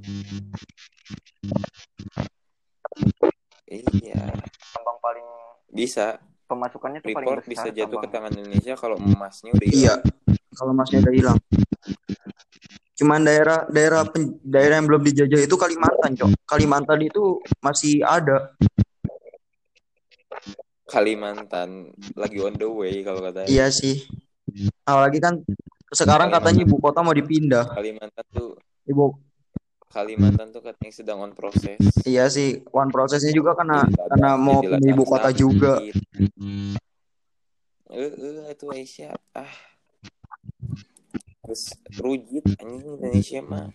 iya 3.67 4.31
tambang 4.71 4.99
paling 5.01 5.27
bisa 5.69 6.23
pemasukannya 6.47 6.99
tuh 7.01 7.11
paling 7.11 7.27
Freeport 7.27 7.43
besar 7.45 7.67
bisa 7.67 7.69
jatuh 7.73 7.99
ke 7.99 8.07
tambang. 8.07 8.13
tangan 8.13 8.33
Indonesia 8.37 8.75
kalau 8.75 8.97
emasnya 8.97 9.51
udah 9.53 9.67
Iya. 9.67 9.75
hilang 9.75 10.01
Kalau 10.51 10.73
masnya 10.75 10.99
udah 11.01 11.15
hilang. 11.15 11.39
Cuman 12.93 13.23
daerah 13.23 13.65
daerah 13.67 14.03
pen- 14.05 14.37
daerah 14.45 14.77
yang 14.77 14.87
belum 14.87 15.03
dijajah 15.05 15.41
itu 15.41 15.55
Kalimantan, 15.57 16.11
Cok. 16.13 16.31
Kalimantan 16.45 17.01
itu 17.01 17.23
masih 17.61 18.03
ada. 18.03 18.51
Kalimantan 20.91 21.95
lagi 22.19 22.43
on 22.43 22.59
the 22.59 22.67
way 22.67 23.07
kalau 23.07 23.23
kata 23.23 23.47
Iya 23.47 23.71
sih. 23.71 24.11
Apalagi 24.83 25.23
kan 25.23 25.39
sekarang 25.95 26.35
katanya 26.35 26.67
ibu 26.67 26.83
kota 26.83 27.07
mau 27.07 27.15
dipindah. 27.15 27.71
Kalimantan 27.71 28.27
tuh 28.35 28.59
ibu 28.91 29.15
Kalimantan 29.91 30.55
tuh 30.55 30.63
katanya 30.63 30.93
sedang 30.95 31.19
on 31.23 31.35
proses. 31.35 31.79
iya 32.07 32.31
sih 32.31 32.63
one 32.71 32.95
prosesnya 32.95 33.35
juga 33.35 33.59
karena 33.59 33.83
karena 33.91 34.39
mau 34.39 34.63
pindah 34.63 34.79
ibu 34.87 35.03
kota 35.03 35.31
juga 35.35 35.83
Eh, 37.91 38.07
eh, 38.07 38.55
itu 38.55 38.71
Aisyah. 38.71 39.19
Ah. 39.35 39.51
Terus 41.43 41.75
rujit 41.99 42.47
anjing 42.63 42.87
Indonesia 42.87 43.43
mah. 43.43 43.67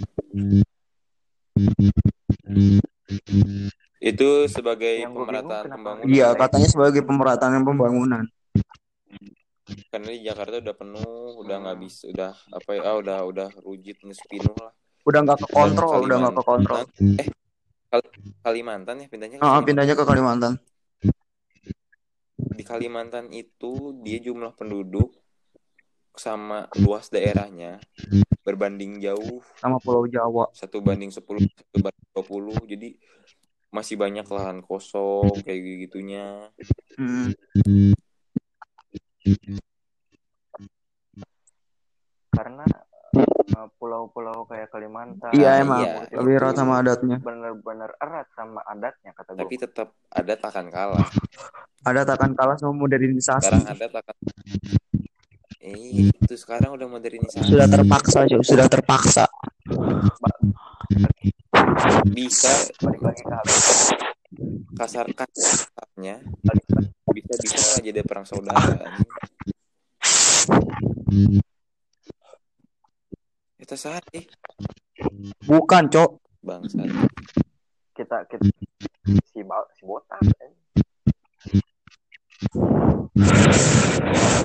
Itu 4.05 4.45
sebagai 4.45 5.01
Yang 5.01 5.17
pemerataan 5.17 5.65
pembangunan. 5.67 6.05
iya 6.07 6.27
katanya 6.31 6.67
sebagai 6.69 7.01
pemerataan 7.01 7.57
pembangunan. 7.59 8.23
Karena 9.89 10.09
di 10.13 10.21
Jakarta 10.21 10.61
udah 10.61 10.75
penuh, 10.75 11.41
udah 11.41 11.55
nggak 11.59 11.77
bisa, 11.81 12.05
udah 12.07 12.31
apa 12.53 12.69
ya, 12.71 12.81
ah, 12.85 12.95
udah 12.95 13.17
udah 13.25 13.47
rujit 13.59 13.97
nges 13.99 14.21
penuh 14.23 14.53
lah. 14.55 14.69
udah 15.01 15.19
nggak 15.21 15.37
ke 15.39 15.47
kontrol 15.51 16.01
udah 16.01 16.17
nggak 16.19 16.33
ke 16.33 16.43
kontrol. 16.43 16.81
Kalimantan- 16.83 17.17
Eh, 17.17 17.27
Kal- 17.87 18.13
Kalimantan 18.43 18.95
ya 18.97 19.07
pindahnya 19.07 19.37
ke 19.37 19.43
ah 19.43 19.53
sini. 19.55 19.65
pindahnya 19.65 19.93
ke 19.93 20.03
Kalimantan. 20.03 20.53
Di 22.35 22.63
Kalimantan 22.63 23.25
itu 23.31 23.71
dia 23.99 24.17
jumlah 24.19 24.53
penduduk 24.53 25.13
sama 26.11 26.65
luas 26.77 27.09
daerahnya 27.09 27.77
berbanding 28.41 28.97
jauh. 28.99 29.41
Sama 29.55 29.77
Pulau 29.77 30.05
Jawa. 30.05 30.49
Satu 30.51 30.79
banding 30.79 31.09
10 31.09 31.21
satu 31.43 31.77
banding 31.79 32.05
20 32.11 32.65
jadi 32.65 32.89
masih 33.75 33.99
banyak 33.99 34.23
lahan 34.25 34.63
kosong 34.63 35.43
kayak 35.43 35.59
gitunya 35.83 36.47
Hmm. 36.95 37.35
karena 42.31 42.63
eh, 43.15 43.67
pulau-pulau 43.79 44.43
kayak 44.45 44.69
Kalimantan 44.69 45.31
iya 45.33 45.59
emang. 45.59 45.81
Iya, 45.83 46.19
lebih 46.19 46.33
erat 46.39 46.55
sama 46.55 46.79
adatnya. 46.79 47.17
bener-bener 47.19 47.91
erat 47.99 48.27
sama 48.31 48.61
adatnya 48.63 49.11
kata 49.11 49.35
gue 49.35 49.39
tapi 49.43 49.55
tetap 49.59 49.87
ada 50.11 50.33
takkan 50.35 50.67
kalah. 50.71 51.09
Adat 51.85 52.07
akan 52.11 52.31
kalah 52.33 52.55
sama 52.59 52.73
modernisasi. 52.75 53.45
Sekarang 53.49 53.65
ada 53.65 53.85
takkan 53.91 54.15
eh 55.65 56.13
itu 56.13 56.33
sekarang 56.37 56.77
udah 56.77 56.85
modernisasi. 56.85 57.49
Sudah 57.49 57.65
terpaksa 57.65 58.19
cuy 58.29 58.41
sudah 58.45 58.67
terpaksa 58.69 59.25
bisa 62.09 62.51
balik 62.81 63.01
lagi 63.01 63.21
ke 63.23 63.33
habis 63.33 63.65
kasar 64.75 65.05
kasarnya 65.15 66.21
bisa 67.13 67.33
bisa 67.39 67.79
jadi 67.83 68.01
perang 68.03 68.27
saudara 68.27 68.99
itu 73.65 73.73
saat 73.73 74.05
eh. 74.13 74.29
Bukan 75.49 75.89
cok. 75.89 76.11
Bangsa. 76.45 76.85
Kita 77.97 78.29
kita 78.29 78.45
si 79.25 79.41
ba- 79.41 79.69
si 79.73 79.81
botak 79.89 80.21
eh. 80.21 80.53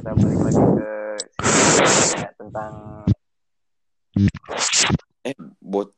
kita 0.01 0.11
balik 0.17 0.41
lagi 0.41 0.65
ke 0.73 0.93
si 1.45 2.17
ya, 2.17 2.31
tentang 2.41 2.73
eh 5.29 5.37
bot. 5.61 5.93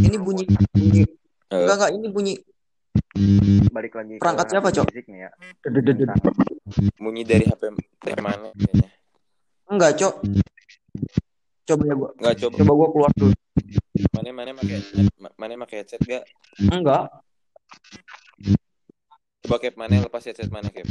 Ini 0.00 0.16
bunyi 0.20 0.44
bunyi. 0.74 1.02
Eh, 1.50 1.58
enggak 1.66 1.76
enggak 1.76 1.92
ini 1.98 2.06
bunyi. 2.10 2.34
Balik 3.70 3.92
lagi 3.98 4.14
Perangkat 4.22 4.46
siapa, 4.50 4.68
Cok? 4.70 4.86
ya. 5.10 5.30
Bunyi 6.98 7.22
dari 7.26 7.44
HP 7.46 7.62
dari 8.02 8.22
mana 8.22 8.54
kayaknya. 8.54 8.88
Enggak 9.70 9.92
cok. 9.98 10.14
Coba 11.66 11.82
ya 11.86 11.94
gua. 11.94 12.10
Nggak 12.18 12.34
coba. 12.42 12.54
Coba 12.58 12.72
gua 12.74 12.88
keluar 12.90 13.12
dulu. 13.14 13.34
Mana 14.14 14.28
mana 14.34 14.50
pakai 14.58 14.78
mana 15.38 15.52
pakai 15.66 15.76
headset 15.82 16.02
gak 16.02 16.24
enggak. 16.58 17.06
Coba 19.46 19.56
cap 19.62 19.74
mana 19.78 20.02
lepas 20.02 20.22
headset 20.26 20.50
mana 20.50 20.70
cap 20.74 20.86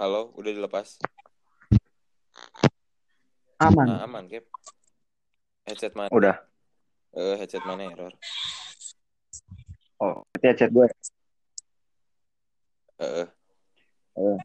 halo 0.00 0.34
udah 0.36 0.52
dilepas? 0.52 1.00
Aman. 3.62 3.86
Nah, 3.88 4.04
aman 4.04 4.28
cap 4.28 4.44
headset 5.64 5.96
mana? 5.96 6.10
Udah. 6.12 6.36
Eh 7.14 7.38
headset 7.40 7.64
mana 7.64 7.88
error? 7.88 8.12
Oh 10.02 10.26
berarti 10.34 10.58
chat 10.60 10.70
gue. 10.74 10.88
Eh 13.00 13.28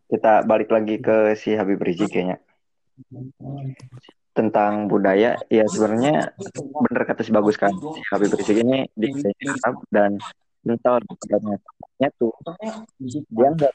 kita 0.09 0.45
balik 0.47 0.69
lagi 0.71 1.01
ke 1.01 1.36
si 1.36 1.53
Habib 1.57 1.82
Rizik 1.82 2.13
kayaknya 2.13 2.38
tentang 4.34 4.88
budaya 4.88 5.36
ya 5.49 5.65
sebenarnya 5.67 6.32
bener 6.86 7.03
kata 7.05 7.21
si 7.25 7.32
bagus 7.34 7.57
kan. 7.59 7.73
Si 7.73 8.01
Habib 8.13 8.32
Rizik 8.34 8.61
ini 8.61 8.86
di 8.93 9.09
Arab 9.63 9.84
dan 9.89 10.15
kental 10.63 11.01
kepadanya. 11.03 11.57
Tuh 12.15 12.32
dia 13.05 13.49
nggak 13.51 13.73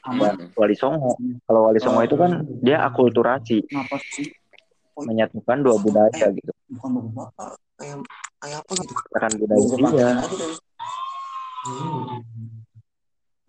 wali 0.57 0.75
songo. 0.77 1.13
Kalau 1.45 1.69
wali 1.69 1.79
songo 1.81 2.01
itu 2.01 2.15
kan 2.17 2.41
dia 2.63 2.81
akulturasi. 2.85 3.61
Menyatukan 4.95 5.59
dua 5.59 5.75
budaya 5.75 6.31
gitu. 6.31 6.51
Gitu 6.55 7.19
akan 9.15 9.31
budaya 9.39 9.65
dia. 9.75 10.09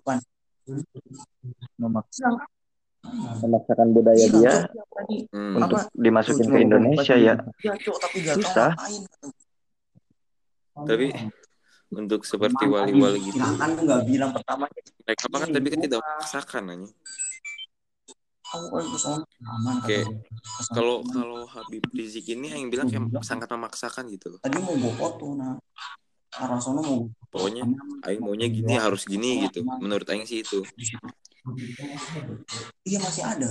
Bukan. 0.02 0.18
memaksa 1.78 2.26
memaksakan 3.40 3.88
budaya 3.90 4.18
Iya, 4.18 4.30
dia 4.32 4.54
tadi. 4.88 5.16
hmm. 5.30 5.54
untuk 5.56 5.78
Apa? 5.78 5.90
dimasukin 5.94 6.46
ke 6.46 6.58
Indonesia 6.60 7.14
ya 7.14 7.34
Iya, 7.60 7.72
Cok, 7.78 7.96
tapi 8.00 8.16
Susah. 8.34 8.70
tapi 10.76 11.08
untuk 11.86 12.20
seperti 12.26 12.64
wali-wali 12.66 13.18
gitu 13.24 13.38
Silakan 13.38 13.70
nggak 13.78 14.02
bilang 14.04 14.30
pertama 14.34 14.64
mereka 15.02 15.24
kan 15.30 15.48
tapi 15.48 15.66
kan 15.70 15.80
tidak 15.80 16.00
memaksakan 16.02 16.62
nanya 16.66 16.90
Oke. 19.76 20.00
kalau 20.70 21.02
kalau 21.04 21.44
Habib 21.46 21.82
Rizik 21.90 22.30
ini 22.30 22.54
yang 22.54 22.70
bilang 22.70 22.86
kayak 22.86 23.10
sangat 23.20 23.50
memaksakan 23.50 24.06
gitu 24.06 24.34
loh 24.34 24.38
tadi 24.38 24.58
mau 24.62 24.74
gue 24.74 24.92
foto 24.94 25.34
nah 25.34 25.58
arah 26.36 26.60
sono 26.60 26.80
mau. 26.84 27.00
Pokoknya. 27.32 27.64
Aing 28.06 28.22
maunya 28.22 28.46
gini 28.46 28.78
harus 28.78 29.02
gini 29.02 29.48
gitu 29.48 29.66
menurut 29.82 30.06
Aing 30.06 30.22
sih 30.22 30.46
itu 30.46 30.62
iya 32.86 32.98
masih 32.98 33.22
ada 33.22 33.48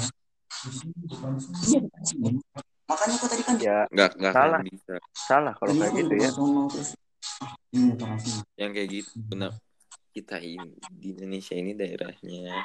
iya 1.68 1.80
masih 1.84 2.18
ada. 2.20 2.40
makanya 2.86 3.16
kok 3.18 3.30
tadi 3.32 3.44
kan 3.44 3.56
ya 3.58 3.78
nggak 3.90 4.12
nggak 4.20 4.34
Salah. 4.36 4.62
bisa 4.62 4.96
salah 5.12 5.54
kalau 5.58 5.74
kayak 5.74 5.94
gitu 5.98 6.14
ya 6.16 6.30
ah, 7.42 8.20
yang 8.60 8.72
kayak 8.76 8.90
gitu 9.02 9.16
nah 9.34 9.52
kita 10.16 10.40
ini 10.40 10.72
di 10.88 11.08
Indonesia 11.18 11.56
ini 11.58 11.72
daerahnya 11.76 12.64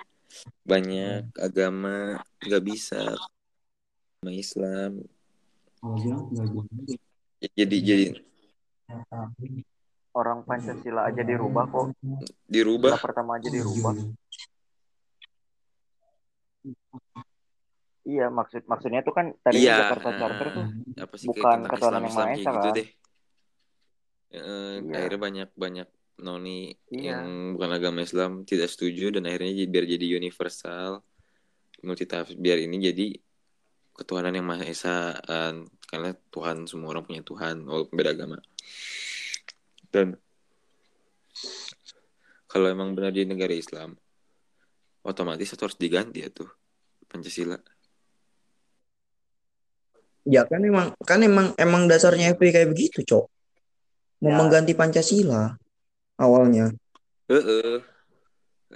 banyak 0.63 1.35
agama 1.41 2.21
nggak 2.43 2.63
bisa 2.63 3.03
sama 4.21 4.31
Islam 4.31 5.03
tinggal 5.81 6.47
gue 6.55 6.97
Ya, 7.41 7.49
jadi 7.65 7.77
jadi 7.81 8.05
orang 10.17 10.43
Pancasila 10.43 11.07
aja 11.07 11.23
dirubah 11.23 11.65
kok 11.71 11.87
dirubah 12.47 12.99
Sila 12.99 13.05
pertama 13.07 13.31
aja 13.39 13.49
dirubah 13.49 13.95
iya 18.05 18.27
maksud 18.33 18.67
maksudnya 18.67 19.05
tuh 19.07 19.15
kan 19.15 19.27
tadi 19.45 19.63
Iya, 19.63 19.87
Jakarta 19.87 20.11
Charter 20.17 20.49
tuh 20.51 20.67
apa 20.99 21.15
sih 21.15 21.27
bukan 21.31 21.59
ketuhanan 21.69 22.03
yang 22.03 22.15
Maha 22.17 22.29
Esa, 22.35 22.41
gitu 22.41 22.59
kan? 22.59 22.75
deh 22.75 22.89
Eh, 24.31 24.87
Iya. 24.87 24.95
akhirnya 24.95 25.19
banyak 25.19 25.49
banyak 25.59 25.89
noni 26.23 26.79
Iya. 26.95 27.19
yang 27.19 27.59
bukan 27.59 27.71
agama 27.75 27.99
Islam 28.07 28.47
tidak 28.47 28.71
setuju 28.71 29.11
dan 29.11 29.27
akhirnya 29.27 29.67
biar 29.67 29.85
jadi 29.91 30.07
universal 30.23 31.03
multitafsir 31.83 32.39
biar 32.39 32.63
ini 32.63 32.79
jadi 32.79 33.19
ketuhanan 33.91 34.39
yang 34.39 34.47
maha 34.47 34.63
esa 34.71 35.19
kan 35.27 35.67
karena 35.91 36.15
Tuhan 36.31 36.63
semua 36.71 36.95
orang 36.95 37.05
punya 37.11 37.27
Tuhan 37.27 37.67
walaupun 37.67 37.95
beda 37.99 38.15
agama 38.15 38.39
dan 39.91 40.15
kalau 42.47 42.67
emang 42.67 42.95
benar 42.95 43.15
di 43.15 43.23
negara 43.23 43.55
Islam 43.55 43.95
otomatis 45.03 45.51
itu 45.51 45.63
harus 45.63 45.79
diganti 45.79 46.23
ya 46.23 46.31
tuh 46.31 46.51
Pancasila. 47.07 47.59
Ya 50.29 50.45
kan 50.47 50.61
emang 50.63 50.93
kan 51.03 51.21
emang 51.25 51.57
emang 51.57 51.89
dasarnya 51.89 52.37
FPI 52.37 52.53
kayak 52.55 52.71
begitu 52.71 53.03
cok. 53.03 53.27
Mau 54.21 54.31
Ya. 54.31 54.37
mengganti 54.37 54.77
Pancasila 54.77 55.57
awalnya. 56.21 56.71
Eh 57.27 57.41
eh 57.41 57.81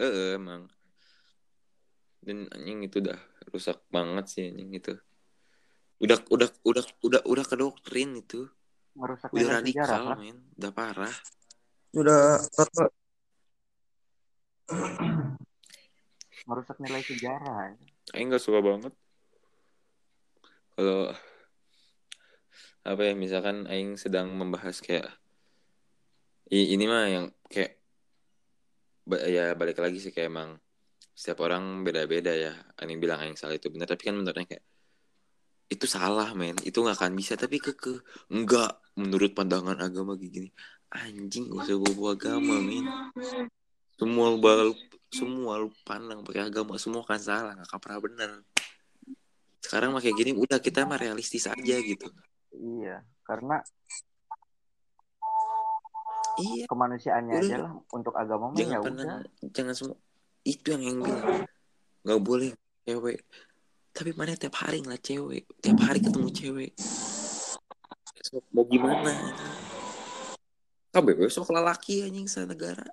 eh 0.00 0.28
emang. 0.34 0.66
Dan 2.24 2.48
anjing 2.48 2.88
itu 2.88 3.04
udah 3.04 3.20
rusak 3.52 3.78
banget 3.92 4.24
sih 4.32 4.48
anjing 4.48 4.72
itu. 4.72 4.96
Udah 6.00 6.18
udah 6.32 6.48
udah 6.64 6.84
udah 7.04 7.22
udah 7.28 7.44
ke 7.44 7.54
doktrin 7.60 8.16
itu 8.18 8.48
merusak 8.94 9.30
udah 9.34 9.42
nilai 9.42 9.62
sejarah 9.66 9.90
radikal 9.90 10.02
lah. 10.06 10.18
men. 10.18 10.38
Udah 10.54 10.70
parah. 10.70 11.14
Udah 11.94 12.22
apa? 12.38 12.84
Merusak 16.44 16.76
nilai 16.78 17.02
sejarah. 17.02 17.74
Aing 18.14 18.26
nggak 18.30 18.42
suka 18.42 18.60
banget. 18.62 18.92
Kalau 20.74 21.10
apa 22.84 23.00
ya 23.00 23.14
misalkan 23.16 23.64
Aing 23.70 23.96
sedang 23.96 24.28
membahas 24.34 24.76
kayak 24.82 25.08
i- 26.52 26.74
ini 26.76 26.84
mah 26.84 27.06
yang 27.08 27.26
kayak 27.48 27.80
ya 29.28 29.52
balik 29.56 29.78
lagi 29.80 30.00
sih 30.00 30.12
kayak 30.12 30.28
emang 30.32 30.50
setiap 31.14 31.46
orang 31.46 31.82
beda-beda 31.86 32.34
ya. 32.34 32.52
Aing 32.78 33.00
bilang 33.00 33.22
Aing 33.24 33.38
salah 33.38 33.56
itu 33.56 33.70
benar 33.72 33.88
tapi 33.88 34.04
kan 34.06 34.14
menurutnya 34.18 34.44
kayak 34.46 34.64
itu 35.74 35.86
salah 35.90 36.30
men. 36.32 36.54
Itu 36.62 36.80
nggak 36.86 36.96
akan 37.02 37.12
bisa. 37.18 37.34
Tapi 37.34 37.58
keke 37.58 38.00
enggak 38.30 38.78
menurut 38.94 39.34
pandangan 39.34 39.76
agama 39.82 40.14
gini. 40.14 40.48
Anjing 40.94 41.50
gak 41.50 41.66
usah 41.66 41.76
bawa 41.82 42.14
agama 42.14 42.54
men. 42.62 42.86
Semua 43.98 44.30
lu 44.30 44.38
bal 44.38 44.70
semua 45.10 45.62
lu 45.62 45.70
pandang 45.86 46.22
pakai 46.22 46.46
agama 46.50 46.78
semua 46.78 47.02
akan 47.02 47.20
salah. 47.20 47.52
Nggak 47.58 47.68
akan 47.68 47.80
pernah 47.82 48.00
benar. 48.00 48.30
Sekarang 49.58 49.90
mah 49.96 50.02
kayak 50.02 50.16
gini 50.16 50.30
udah 50.38 50.58
kita 50.62 50.86
mah 50.86 50.98
realistis 51.00 51.50
aja 51.50 51.76
gitu. 51.82 52.06
Iya 52.54 53.02
karena 53.24 53.56
iya. 56.38 56.64
kemanusiaannya 56.68 57.34
Udah. 57.40 57.48
aja 57.48 57.56
lah. 57.58 57.72
Untuk 57.90 58.14
agama 58.14 58.52
mah 58.52 58.58
jangan 58.58 58.72
ya 58.72 58.80
pernah. 58.84 59.04
udah. 59.04 59.50
Jangan 59.50 59.74
semua. 59.74 59.96
Itu 60.44 60.66
yang 60.76 60.82
yang 60.84 60.96
bilang. 61.02 61.48
Nggak 62.04 62.20
boleh 62.20 62.50
cewek 62.84 63.18
tapi 63.94 64.10
mana 64.18 64.34
tiap 64.34 64.58
hari 64.58 64.82
ngeliat 64.82 65.06
cewek 65.06 65.46
tiap 65.62 65.78
hari 65.86 66.02
ketemu 66.02 66.28
cewek. 66.34 66.72
So, 68.26 68.42
mau 68.50 68.66
gimana 68.66 69.14
Kabe 70.90 71.14
besok 71.14 71.50
lelaki 71.54 72.02
anjing 72.02 72.26
negara. 72.50 72.86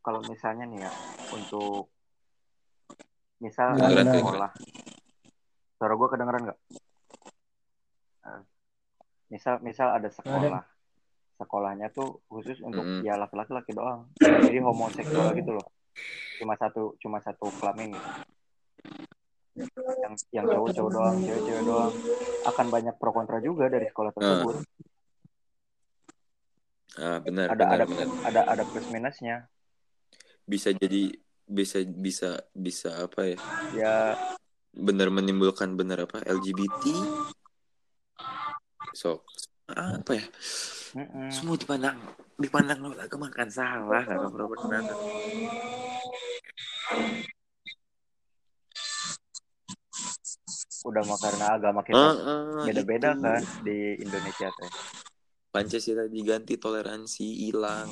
Kalau 0.00 0.20
misalnya 0.26 0.66
nih 0.70 0.86
ya 0.86 0.92
untuk 1.34 1.90
misal 3.42 3.78
Gimana? 3.78 4.14
sekolah. 4.14 4.50
Suara 5.78 5.94
gue 5.98 6.08
kedengeran 6.10 6.42
nggak? 6.50 6.58
Misal 9.30 9.54
misal 9.62 9.94
ada. 9.94 10.10
sekolah 10.10 10.79
sekolahnya 11.40 11.88
tuh 11.96 12.20
khusus 12.28 12.60
untuk 12.60 12.84
Mm-mm. 12.84 13.00
ya 13.00 13.16
laki-laki 13.16 13.56
laki 13.56 13.72
doang. 13.72 14.12
Jadi 14.20 14.60
homoseksual 14.60 15.32
gitu 15.40 15.56
loh. 15.56 15.66
Cuma 16.36 16.54
satu 16.60 16.92
cuma 17.00 17.18
satu 17.24 17.48
kelamin 17.56 17.96
gitu. 17.96 18.10
yang 20.00 20.14
yang 20.32 20.44
cowok 20.46 20.68
cowok 20.72 20.90
doang 20.92 21.16
cewek 21.24 21.42
cewek 21.48 21.62
doang. 21.64 21.92
Akan 22.44 22.66
banyak 22.68 22.94
pro 23.00 23.10
kontra 23.16 23.40
juga 23.40 23.72
dari 23.72 23.88
sekolah 23.88 24.12
tersebut. 24.12 24.54
Ah 27.00 27.18
benar 27.24 27.56
ada 27.56 27.64
benar 27.64 27.72
ada 27.72 27.84
benar. 27.88 28.06
ada 28.28 28.40
ada 28.44 28.62
plus 28.68 28.86
minusnya. 28.92 29.48
Bisa 30.44 30.76
jadi 30.76 31.16
bisa 31.48 31.80
bisa 31.82 32.44
bisa 32.52 32.90
apa 33.00 33.32
ya? 33.32 33.38
Ya. 33.72 33.96
Benar 34.70 35.08
menimbulkan 35.10 35.74
benar 35.74 36.04
apa? 36.06 36.22
LGBT 36.22 36.94
so 38.94 39.22
apa 39.70 40.18
ya 40.18 40.24
mm-mm. 40.96 41.28
semua 41.30 41.56
dipandang 41.56 41.96
dipandang 42.40 42.78
lewat 42.80 42.98
agama 43.06 43.26
kan 43.30 43.48
salah 43.52 44.02
nggak 44.02 44.30
pernah 44.32 44.48
benar 44.48 44.82
udah 50.80 51.02
mah 51.04 51.18
karena 51.20 51.46
agama 51.60 51.80
kita 51.84 52.00
ah, 52.00 52.64
beda-beda 52.64 53.12
itu. 53.12 53.20
kan 53.20 53.42
di 53.60 53.78
Indonesia 54.00 54.48
teh 54.48 54.70
Pancasila 55.50 56.06
diganti 56.06 56.56
toleransi 56.56 57.26
hilang 57.44 57.88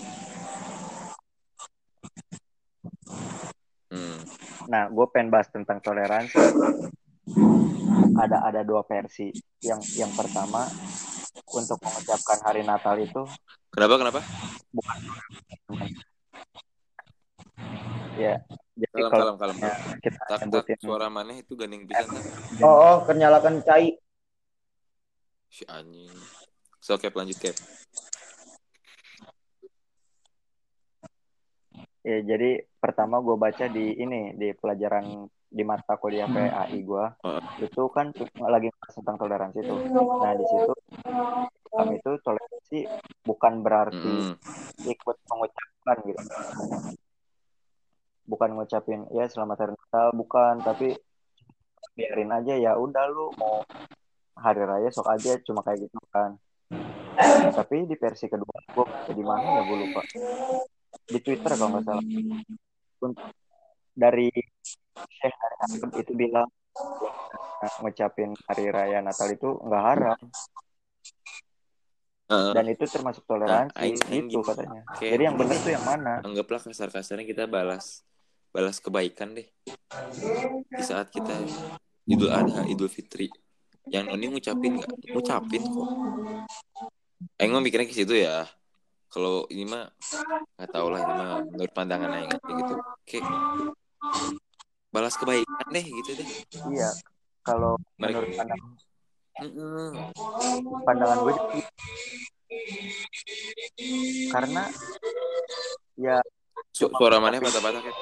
hmm. 3.93 4.19
Nah, 4.69 4.85
gue 4.93 5.07
pengen 5.09 5.33
bahas 5.33 5.49
tentang 5.49 5.81
toleransi. 5.81 6.37
Ada 8.21 8.53
ada 8.53 8.61
dua 8.61 8.85
versi. 8.85 9.33
Yang 9.65 9.97
yang 9.97 10.13
pertama 10.13 10.69
untuk 11.55 11.79
mengucapkan 11.81 12.39
hari 12.45 12.63
Natal 12.65 12.97
itu. 13.01 13.23
Kenapa 13.73 13.95
kenapa? 14.01 14.21
Ya 18.19 18.43
jadi 18.79 18.95
kalem 18.95 19.11
kalau 19.11 19.35
kalem 19.35 19.37
kalem. 19.43 19.57
ya, 19.59 19.75
kita 19.99 20.19
tak 20.31 20.39
tak 20.47 20.79
suara 20.79 21.11
mana 21.11 21.35
itu 21.35 21.59
gandeng 21.59 21.83
bisa 21.83 22.07
tak. 22.07 22.23
Oh, 22.63 22.71
oh 22.79 22.97
kenyalakan 23.03 23.59
cai. 23.67 23.99
Si 25.51 25.67
anjing. 25.67 26.15
So 26.79 26.95
cap 26.95 27.11
lanjut 27.19 27.43
cap. 27.43 27.59
Ya 32.07 32.23
jadi 32.23 32.71
pertama 32.79 33.19
gue 33.19 33.35
baca 33.35 33.67
di 33.67 33.99
ini 33.99 34.39
di 34.39 34.55
pelajaran 34.55 35.27
di 35.49 35.65
mata 35.65 35.97
kuliah 35.97 36.29
PAI 36.29 36.79
gue 36.85 37.05
Heeh. 37.25 37.43
itu 37.65 37.83
kan 37.89 38.13
lagi 38.45 38.69
tentang 38.93 39.17
toleransi 39.17 39.59
tuh. 39.65 39.81
Nah 40.21 40.33
di 40.37 40.45
situ 40.45 40.73
Islam 41.69 41.89
itu 41.97 42.11
toleransi 42.21 42.79
bukan 43.25 43.53
berarti 43.65 44.15
Mm-mm. 44.33 44.89
ikut 44.93 45.17
mengucapkan 45.29 45.97
gitu. 46.05 46.23
Bukan 48.29 48.51
ngucapin 48.61 49.01
ya 49.17 49.25
selamat 49.25 49.57
hari 49.65 49.73
Natal 49.73 50.09
bukan, 50.13 50.55
tapi 50.61 50.93
biarin 51.97 52.31
aja 52.31 52.55
ya 52.55 52.77
udah 52.77 53.05
lu 53.09 53.33
mau 53.41 53.65
hari 54.37 54.63
raya 54.63 54.93
sok 54.93 55.09
aja 55.09 55.41
cuma 55.49 55.65
kayak 55.65 55.89
gitu 55.89 55.99
kan. 56.13 56.37
Tapi 57.57 57.89
di 57.89 57.97
versi 57.97 58.29
kedua 58.29 58.53
gue 58.69 58.85
baca 58.85 59.13
di 59.17 59.25
mana 59.25 59.47
ya 59.49 59.63
gue 59.65 59.77
lupa. 59.81 60.03
Di 61.09 61.19
Twitter 61.25 61.53
kalau 61.57 61.73
nggak 61.73 61.85
salah. 61.89 62.05
Untuk 62.99 63.33
dari 63.97 64.31
Syekh 65.07 65.35
dari 65.39 66.01
itu 66.03 66.13
bilang 66.15 66.49
nah, 67.63 67.73
ngucapin 67.83 68.31
hari 68.47 68.65
raya 68.71 68.99
Natal 69.03 69.29
itu 69.31 69.49
nggak 69.63 69.83
haram. 69.83 70.19
Heeh. 72.29 72.53
dan 72.53 72.67
itu 72.69 72.85
termasuk 72.85 73.25
toleransi 73.25 73.73
Nah, 73.73 73.81
aing- 73.81 74.05
aing 74.13 74.29
gitu 74.29 74.45
katanya. 74.45 74.85
Kayak 75.01 75.13
Jadi 75.17 75.23
yang 75.25 75.37
benar 75.41 75.57
tuh 75.65 75.73
yang 75.73 75.85
mana? 75.89 76.13
anggaplah 76.21 76.61
kasar 76.61 76.89
kasarnya 76.93 77.25
kita 77.25 77.49
balas 77.49 78.05
balas 78.53 78.77
kebaikan 78.85 79.33
deh. 79.33 79.49
Di 80.69 80.85
saat 80.85 81.09
kita 81.09 81.41
Idul 82.05 82.29
Adha 82.29 82.69
Idul 82.69 82.93
Fitri. 82.93 83.33
Yang 83.89 84.13
noni 84.13 84.25
ngucapin 84.29 84.77
nggak? 84.77 84.93
Ngucapin 85.17 85.63
kok. 85.73 85.89
Aing 87.41 87.51
mah 87.57 87.65
mikirnya 87.65 87.89
ke 87.89 87.97
situ 87.97 88.13
ya. 88.13 88.45
Kalau 89.09 89.49
ini 89.49 89.65
mah 89.65 89.89
nggak 90.61 90.69
tahu 90.69 90.87
lah 90.93 91.01
ini 91.01 91.13
mah 91.17 91.31
menurut 91.49 91.73
pandangan 91.73 92.13
Aing 92.13 92.29
gitu. 92.45 92.77
Kayak 93.09 93.25
balas 94.99 95.15
kebaikan 95.15 95.69
deh 95.71 95.87
gitu 95.87 96.11
deh. 96.19 96.29
Iya. 96.69 96.91
Kalau 97.41 97.79
Mereka- 97.97 98.19
menurut 98.19 98.31
pandang, 98.35 98.61
Mm-mm. 99.39 99.91
pandangan 100.83 101.19
gue 101.23 101.35
karena 104.29 104.63
ya 105.95 106.19
Su- 106.75 106.91
suara 106.91 107.23
mana 107.23 107.39
patah-patah 107.39 107.81
kayak 107.81 107.99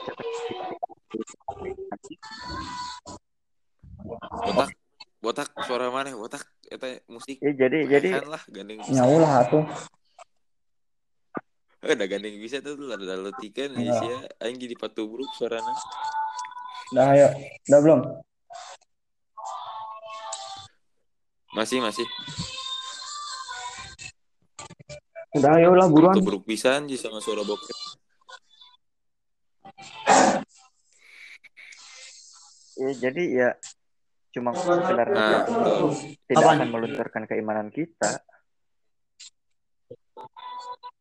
botak. 4.40 4.70
Botak 5.16 5.48
suara 5.64 5.89
mana? 5.90 6.14
Botak 6.14 6.43
eta 6.66 7.01
musik. 7.09 7.36
Ya 7.43 7.52
jadi 7.52 7.78
jadi 7.89 8.09
Kan 8.20 8.28
lah 8.31 8.43
gandeng 8.48 8.78
bisa. 8.81 8.93
Nyawa 8.97 9.16
lah 9.20 9.32
atuh 9.44 9.64
Eh, 11.86 11.94
udah 11.94 12.09
gandeng 12.09 12.35
bisa 12.40 12.59
tuh 12.59 12.74
lalu 12.74 13.05
lalu 13.06 13.31
tiga 13.39 13.68
Indonesia. 13.68 14.27
Aing 14.43 14.59
jadi 14.59 14.74
patubruk 14.74 15.28
suarana 15.36 15.70
udah 16.93 17.07
ayo. 17.15 17.29
Udah 17.67 17.81
belum? 17.83 18.01
Masih 21.57 21.81
masih. 21.81 22.07
Udah 25.37 25.57
ayo 25.61 25.73
lah 25.73 25.89
buruan. 25.89 26.17
Patubruk 26.17 26.45
pisan 26.45 26.89
sih 26.89 27.01
sama 27.01 27.21
suara 27.21 27.43
bokep. 27.45 27.77
Ya 32.77 32.93
jadi 33.09 33.25
ya 33.25 33.49
cuma 34.37 34.53
sekedar 34.53 35.09
Nah, 35.17 35.49
tidak 36.29 36.45
akan 36.45 36.69
melunturkan 36.69 37.25
keimanan 37.25 37.73
kita. 37.73 38.21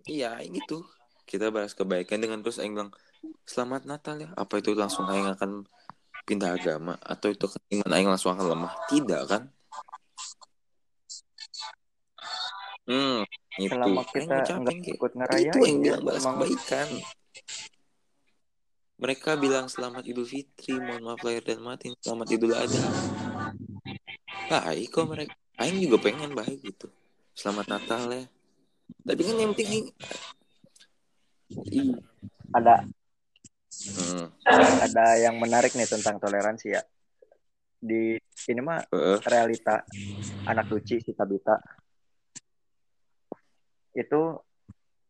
iya 0.06 0.38
aing 0.38 0.54
itu 0.54 0.86
kita 1.26 1.50
bahas 1.50 1.74
kebaikan 1.74 2.22
dengan 2.22 2.40
terus 2.46 2.62
aing 2.62 2.78
bilang 2.78 2.94
selamat 3.46 3.82
Natal 3.90 4.16
ya. 4.22 4.30
Apa 4.36 4.60
itu 4.60 4.74
langsung 4.76 5.06
aing 5.10 5.30
akan 5.36 5.66
pindah 6.26 6.58
agama? 6.58 6.98
Atau 7.02 7.32
itu 7.32 7.46
iman 7.76 7.92
aing 7.94 8.10
langsung 8.10 8.34
akan 8.34 8.46
lemah? 8.52 8.74
Tidak 8.90 9.22
kan? 9.26 9.44
Hmm 12.86 13.26
itu. 13.60 13.72
Selama 13.72 14.02
kita 14.08 14.36
nggak 14.60 14.80
ikut 14.84 15.12
itu 15.12 15.18
ngerayain 15.20 15.56
yang 15.64 15.78
ya, 15.80 15.82
bilang 15.82 16.02
balas 16.04 16.24
emang. 16.24 16.36
kebaikan. 16.36 16.88
Mereka 18.96 19.30
bilang 19.36 19.66
selamat 19.68 20.04
idul 20.08 20.28
fitri 20.28 20.80
mohon 20.80 21.04
maaf 21.04 21.22
lahir 21.24 21.44
dan 21.44 21.60
batin 21.64 21.92
selamat 22.00 22.28
idul 22.32 22.56
adha. 22.56 22.84
Baik 24.48 24.88
kok 24.92 25.06
mereka. 25.08 25.34
Aing 25.56 25.80
juga 25.84 25.98
pengen 26.04 26.32
baik 26.36 26.60
gitu. 26.64 26.88
Selamat 27.36 27.76
natal 27.76 28.12
ya. 28.12 28.24
Tapi 29.04 29.22
kan 29.24 29.36
yang 29.40 29.52
penting 29.56 29.92
ada 32.56 32.88
hmm, 33.92 34.26
ada 34.82 35.06
yang 35.20 35.36
menarik 35.38 35.74
nih 35.74 35.88
tentang 35.88 36.18
toleransi 36.18 36.68
ya. 36.74 36.82
Di 37.80 38.18
ini 38.50 38.62
mah 38.62 38.82
eh, 38.82 39.20
realita 39.26 39.84
anak 40.46 40.70
lucu 40.70 40.98
si 40.98 41.12
Tabita 41.14 41.58
itu 43.96 44.22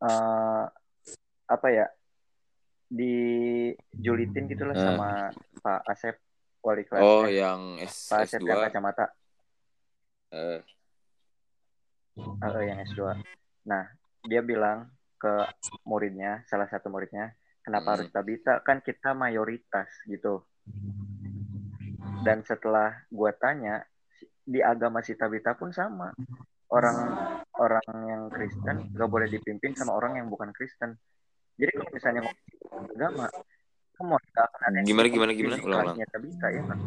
eh, 0.01 0.63
apa 1.45 1.67
ya 1.69 1.85
dijulitin 2.85 4.45
gitulah 4.45 4.77
Eh. 4.77 4.83
sama 4.83 5.09
Pak 5.61 5.81
Asep 5.89 6.15
wali 6.61 6.85
kelas 6.85 7.01
oh 7.01 7.25
eh, 7.25 7.41
yang 7.41 7.61
S, 7.81 8.09
Pak 8.09 8.25
Asep 8.25 8.41
S2 8.41 8.49
yang 8.49 8.61
kacamata. 8.69 9.05
Eh, 10.33 10.59
eh, 12.17 12.63
yang 12.65 12.79
S2 12.85 13.01
nah 13.65 13.89
dia 14.25 14.41
bilang 14.45 14.89
ke 15.17 15.33
muridnya 15.85 16.45
salah 16.45 16.69
satu 16.69 16.89
muridnya 16.89 17.33
kenapa 17.65 17.89
Hmm. 17.89 17.93
harus 17.97 18.09
Tabita 18.13 18.61
kan 18.61 18.77
kita 18.79 19.17
mayoritas 19.17 19.89
gitu. 20.05 20.45
Dan 22.21 22.45
setelah 22.45 23.01
gua 23.09 23.33
tanya 23.33 23.81
di 24.45 24.61
agama 24.61 25.01
si 25.01 25.17
Tabita 25.17 25.57
pun 25.57 25.73
sama. 25.73 26.13
Orang 26.69 26.97
orang 27.57 27.85
yang 28.05 28.21
Kristen 28.29 28.93
gak 28.93 29.09
boleh 29.09 29.25
dipimpin 29.25 29.73
sama 29.73 29.93
orang 29.93 30.21
yang 30.21 30.29
bukan 30.29 30.53
Kristen. 30.53 30.97
Jadi 31.57 31.71
kalau 31.73 31.91
misalnya 31.93 32.21
ngomongin 32.21 32.89
agama 32.93 33.25
kamu 33.95 34.11
gak 34.27 34.43
akan 34.43 34.61
ada 34.67 34.79
Gimana, 34.83 35.07
gimana, 35.07 35.31
gimana? 35.31 35.55
Ulang, 35.57 35.79
kelasnya 35.95 36.05
Tabita 36.11 36.47
ya 36.51 36.61
kan 36.67 36.79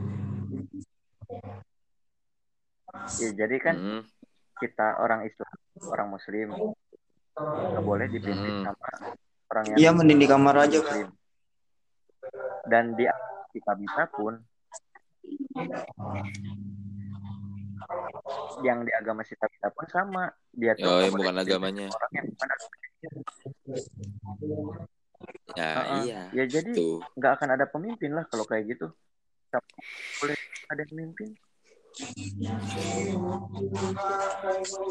ya 3.18 3.30
jadi 3.32 3.56
kan 3.60 3.76
hmm, 3.76 4.02
kita 4.58 5.00
orang 5.00 5.24
Islam 5.24 5.52
orang 5.88 6.08
Muslim 6.12 6.48
gak 7.38 7.84
boleh 7.84 8.06
dipimpin 8.10 8.52
Hmm. 8.60 8.64
sama 8.66 8.88
orang 9.48 9.64
yang 9.72 9.78
Iya 9.78 9.90
mending 9.96 10.18
di 10.20 10.28
kamar 10.28 10.54
aja 10.68 10.78
kan. 10.84 11.08
Dan 12.68 12.84
di 12.94 13.04
di 13.52 13.60
Tabita 13.64 14.04
pun 14.12 14.36
yang 18.62 18.84
di 18.84 18.92
agama 18.92 19.22
si 19.24 19.34
Tabita 19.38 19.72
pun 19.72 19.86
sama 19.88 20.24
dia 20.52 20.74
tuh 20.76 20.88
oh 20.88 21.00
yang 21.00 21.14
bukan 21.14 21.36
agamanya 21.38 21.86
orang 21.88 22.12
yang 22.12 22.26
bukan 22.28 22.48
agamanya. 22.50 22.88
ya 25.56 25.70
Heeh. 25.78 26.02
iya 26.04 26.22
ya 26.34 26.44
jadi 26.46 26.72
tuh 26.74 27.00
nggak 27.16 27.32
akan 27.40 27.48
ada 27.56 27.64
pemimpin 27.70 28.12
lah 28.14 28.24
kalau 28.28 28.44
kayak 28.44 28.76
gitu 28.76 28.86
boleh 30.20 30.36
ada 30.68 30.82
yang 30.84 30.94
mimpin 30.94 31.32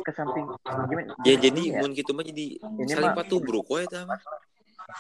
ke 0.04 0.12
samping 0.12 0.46
gimana 0.88 1.12
ya 1.24 1.36
jadi 1.36 1.62
ya? 1.64 1.80
mun 1.80 1.92
gitu 1.96 2.12
mah 2.12 2.24
jadi 2.24 2.46
Ini 2.60 2.92
saling 2.92 3.12
mah- 3.12 3.18
patuh 3.18 3.40
bro 3.40 3.64
kok 3.64 3.78
ya 3.82 4.02
mah 4.04 4.20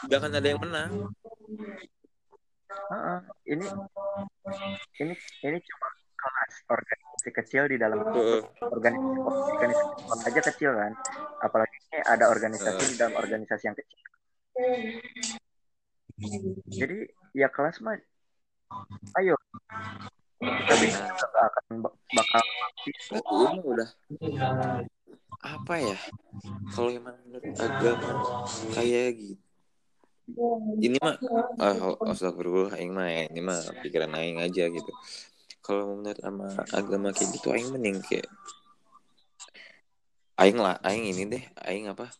gak 0.07 0.17
akan 0.19 0.31
ada 0.33 0.47
yang 0.47 0.61
menang 0.61 0.91
Heeh. 2.67 3.19
ini 3.47 3.65
ini 4.97 5.13
ini 5.43 5.57
cuma 5.59 5.87
kelas 6.17 6.53
organisasi 6.67 7.29
kecil 7.33 7.63
di 7.67 7.77
dalam 7.79 7.99
Heeh. 8.05 8.41
organisasi 8.61 9.51
organisasi 9.51 10.23
aja 10.27 10.41
kecil 10.51 10.71
kan 10.75 10.91
apalagi 11.39 11.75
ini 11.87 11.99
ada 12.03 12.25
organisasi 12.27 12.75
Heeh. 12.77 12.91
di 12.91 12.95
dalam 12.95 13.15
organisasi 13.15 13.63
yang 13.67 13.75
kecil 13.75 13.99
jadi 16.67 16.97
ya 17.31 17.47
kelas 17.47 17.79
mah 17.79 17.95
ayo 19.17 19.35
kita 20.37 20.73
bisa 20.85 21.03
akan 21.17 21.65
bak- 21.81 21.97
bakal 22.13 22.43
mah 22.45 23.53
udah. 23.65 23.89
Apa 25.41 25.73
ya? 25.81 25.97
Kalau 26.73 26.89
emang 26.93 27.17
agama 27.57 28.11
kayak 28.73 29.17
gitu. 29.17 29.43
Ini 30.77 30.99
mah 30.99 31.15
ah 31.63 31.95
astagfirullah 32.11 32.75
aing 32.75 32.91
mah 32.91 33.07
ya, 33.07 33.31
ini 33.31 33.39
mah 33.41 33.63
pikiran 33.81 34.11
aing 34.19 34.43
aja 34.43 34.67
gitu. 34.67 34.91
Kalau 35.63 35.97
menurut 35.97 36.19
sama 36.19 36.51
agama 36.75 37.15
kayak 37.15 37.31
gitu 37.39 37.47
aing 37.55 37.71
mending 37.71 38.03
kayak 38.03 38.27
aing 40.37 40.59
lah 40.59 40.77
aing 40.83 41.07
ini 41.09 41.23
deh 41.25 41.43
aing 41.63 41.87
apa 41.89 42.11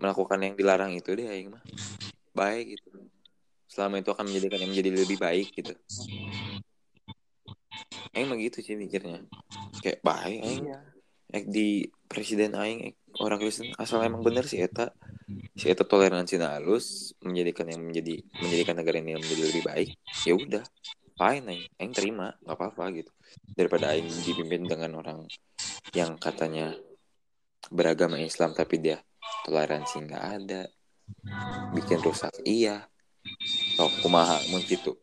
melakukan 0.00 0.40
yang 0.40 0.54
dilarang 0.56 0.96
itu 0.96 1.12
deh 1.12 1.28
aing 1.28 1.52
mah. 1.52 1.62
Baik 2.32 2.80
gitu. 2.80 2.88
Selama 3.68 4.00
itu 4.00 4.08
akan 4.08 4.32
menjadikan 4.32 4.64
yang 4.64 4.70
menjadi 4.72 4.90
lebih 4.96 5.18
baik 5.20 5.48
gitu 5.52 5.76
aing 8.14 8.28
mah 8.28 8.38
gitu 8.38 8.58
sih 8.62 8.74
mikirnya. 8.74 9.24
Kayak 9.82 10.00
baik 10.02 10.40
aing 10.44 10.64
iya. 10.68 10.80
Ek 11.28 11.44
di 11.44 11.84
presiden 12.08 12.56
aing 12.56 12.80
ek 12.88 12.96
orang 13.20 13.36
Kristen 13.36 13.68
asal 13.76 14.00
emang 14.00 14.24
bener 14.24 14.48
sih 14.48 14.64
eta. 14.64 14.96
Si 15.52 15.68
eta 15.68 15.84
toleransi 15.84 16.40
halus 16.40 17.12
menjadikan 17.20 17.68
yang 17.68 17.84
menjadi 17.84 18.24
menjadikan 18.40 18.74
negara 18.80 18.96
ini 19.02 19.20
menjadi 19.20 19.42
lebih 19.52 19.62
baik 19.68 19.88
ya 20.24 20.32
udah. 20.34 20.64
Fine 21.18 21.44
aing 21.50 21.64
aing 21.76 21.92
terima 21.92 22.32
nggak 22.40 22.56
apa-apa 22.56 22.84
gitu. 22.96 23.12
Daripada 23.52 23.92
aing 23.92 24.08
dipimpin 24.24 24.64
dengan 24.64 24.96
orang 24.96 25.18
yang 25.92 26.16
katanya 26.16 26.72
beragama 27.68 28.16
Islam 28.16 28.56
tapi 28.56 28.80
dia 28.80 28.96
toleransi 29.44 29.96
nggak 30.08 30.24
ada 30.24 30.62
bikin 31.76 32.00
rusak 32.00 32.32
iya. 32.48 32.88
Oh 33.76 33.92
kumaha 34.00 34.40
mun 34.48 34.64
gitu 34.64 34.96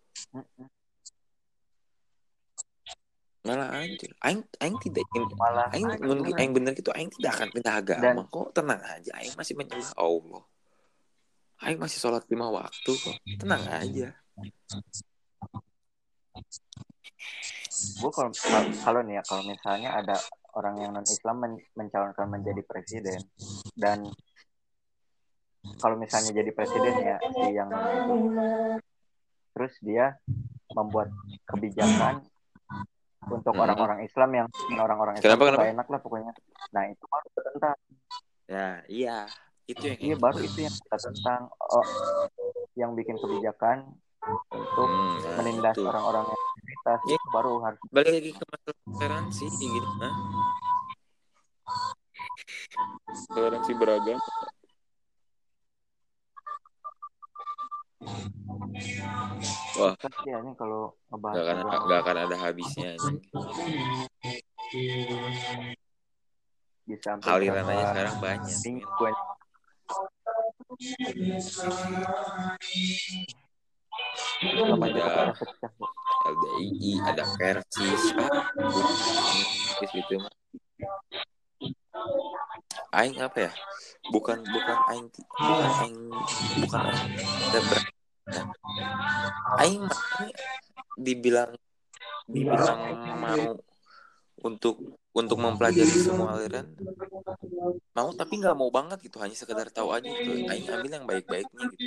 malah 3.45 3.69
anjir 3.77 4.09
aing 4.26 4.41
aing 4.57 4.76
tidak 4.81 5.05
ingin 5.13 5.30
malah 5.38 5.69
Aing, 5.69 5.85
mun 6.01 6.19
aing 6.34 6.51
bener 6.51 6.73
gitu, 6.73 6.89
aing 6.91 7.13
tidak 7.13 7.38
akan 7.38 7.47
pindah 7.53 7.73
agama. 7.77 8.22
kok 8.26 8.47
tenang 8.57 8.81
aja, 8.81 9.11
aing 9.22 9.34
masih 9.38 9.53
menyembah 9.53 9.93
Allah. 9.95 10.43
Aing 11.63 11.80
masih 11.80 11.97
sholat 12.01 12.26
lima 12.27 12.49
waktu 12.49 12.91
kok. 12.91 13.15
Tenang 13.39 13.63
aja. 13.69 14.09
gue 17.76 18.11
kalau 18.11 18.31
kalau- 18.84 19.03
nih 19.03 19.19
ya 19.19 19.23
kalau 19.27 19.43
misalnya 19.43 19.89
ada 19.99 20.15
orang 20.55 20.76
yang 20.80 20.91
non 20.95 21.03
Islam 21.03 21.43
men- 21.43 21.65
mencalonkan 21.76 22.27
menjadi 22.31 22.63
presiden 22.63 23.19
dan 23.76 24.07
kalau 25.84 25.99
misalnya 25.99 26.31
jadi 26.31 26.51
presiden 26.55 26.95
ya 27.03 27.17
si 27.19 27.51
yang 27.51 27.67
terus 29.51 29.76
dia 29.84 30.15
membuat 30.72 31.11
kebijakan 31.43 32.23
untuk 33.30 33.53
Hmm. 33.56 33.64
orang-orang 33.65 33.99
Islam 34.03 34.30
yang 34.34 34.47
orang-orang 34.77 35.15
Islam 35.18 35.26
Kenapa, 35.38 35.43
kenapa? 35.49 35.65
enak 35.72 35.88
lah 35.89 35.99
pokoknya 36.02 36.34
nah 36.73 36.84
itu 36.89 37.03
baru 37.07 37.27
kita 37.34 37.49
tentang 37.56 37.77
Ya, 38.45 38.85
iya. 38.85 39.18
Itu 39.65 39.81
yang 39.89 39.97
iya 39.97 40.15
baru 40.22 40.38
itu 40.45 40.61
yang 40.61 40.76
kita 40.77 40.97
tentang 41.02 41.49
oh, 41.49 41.85
yang 42.77 42.93
bikin 42.93 43.18
kebijakan 43.18 43.97
untuk 44.53 44.85
Hmm, 44.85 45.18
nah, 45.26 45.41
menindas 45.41 45.77
orang-orang 45.81 46.30
yang 46.30 46.41
minoritas 46.45 46.99
Iya. 47.10 47.18
itu 47.18 47.27
baru 47.34 47.53
harus 47.65 47.80
Balik 47.89 48.11
lagi 48.14 48.31
ke 48.38 48.43
masalah 48.45 48.77
toleransi 48.85 49.45
gitu, 49.49 49.89
nah. 49.97 50.14
Toleransi 53.34 53.72
beragam. 53.73 54.19
Wah, 59.76 59.93
pasti 59.95 60.27
ya 60.27 60.38
ini 60.43 60.51
kalau 60.59 60.91
ngebahas 61.11 61.35
gak 61.35 61.43
akan 61.45 61.57
agama. 61.63 61.88
gak 61.88 61.99
akan 62.03 62.17
ada 62.27 62.35
habisnya 62.39 62.88
anjing. 62.95 63.17
bisa 66.85 67.09
Aliran 67.26 67.65
aja 67.65 67.85
sekarang 67.91 68.15
banyak. 68.22 68.57
aja 74.85 75.01
Ada. 75.05 75.26
LDII, 76.26 76.97
ada 77.05 77.23
Persis, 77.38 78.03
ah, 78.17 78.49
gitu, 79.77 79.85
gitu 79.93 80.13
mah. 80.17 80.34
Aing 82.95 83.19
apa 83.19 83.38
ya? 83.49 83.51
Bukan 84.07 84.39
bukan 84.39 84.77
aing 84.95 85.07
bukan 85.11 85.69
aing. 85.84 85.99
Bukan 86.63 86.81
aing 86.88 87.84
aing 89.59 89.84
dibilang 90.95 91.51
dibilang 92.26 92.80
mau 93.19 93.59
untuk 94.41 94.76
untuk 95.11 95.38
mempelajari 95.39 95.91
semua 95.91 96.39
aliran. 96.39 96.72
Mau 97.91 98.09
tapi 98.15 98.39
nggak 98.39 98.55
mau 98.55 98.72
banget 98.72 99.03
gitu 99.03 99.19
hanya 99.19 99.35
sekedar 99.35 99.67
tahu 99.72 99.91
aja 99.91 100.07
gitu. 100.07 100.47
Aing 100.47 100.67
ambil 100.72 100.91
yang 100.95 101.07
baik-baiknya 101.07 101.63
gitu. 101.76 101.85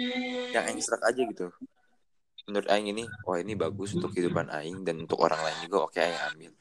Yang 0.52 0.64
aing 0.68 0.80
serak 0.84 1.02
aja 1.08 1.22
gitu. 1.24 1.48
Menurut 2.48 2.68
aing 2.68 2.88
ini 2.92 3.04
oh 3.24 3.36
ini 3.36 3.56
bagus 3.56 3.96
untuk 3.96 4.12
kehidupan 4.12 4.52
aing 4.52 4.84
dan 4.84 5.08
untuk 5.08 5.20
orang 5.24 5.40
lain 5.40 5.58
juga 5.64 5.88
oke 5.88 5.96
aing 5.96 6.20
ambil. 6.32 6.52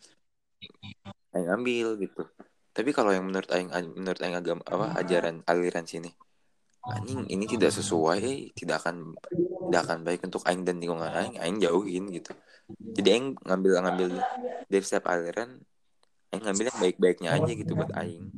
Aing 1.35 1.49
ambil 1.51 1.87
gitu 1.99 2.23
tapi 2.77 2.93
kalau 2.93 3.09
yang 3.09 3.25
menurut 3.25 3.49
aing 3.49 3.73
menurut 3.97 4.21
aing 4.21 4.37
agama 4.37 4.61
apa 4.69 5.01
ajaran 5.01 5.41
aliran 5.49 5.89
sini 5.89 6.13
anjing 6.85 7.25
ini 7.27 7.49
tidak 7.49 7.73
sesuai 7.73 8.53
tidak 8.53 8.85
akan 8.85 9.17
tidak 9.67 9.81
akan 9.83 9.99
baik 10.05 10.21
untuk 10.23 10.45
aing 10.45 10.63
dan 10.63 10.77
lingkungan 10.79 11.09
aing 11.09 11.35
aing 11.41 11.57
jauhin 11.59 12.07
gitu. 12.13 12.31
Jadi 12.69 13.07
aing 13.11 13.27
ngambil 13.43 13.83
ngambil 13.83 14.07
dari 14.69 14.83
setiap 14.85 15.11
aliran 15.11 15.59
aing 16.31 16.43
ngambil 16.45 16.65
yang 16.71 16.79
baik-baiknya 16.79 17.29
aja 17.35 17.51
gitu 17.51 17.71
buat 17.75 17.91
aing. 17.97 18.31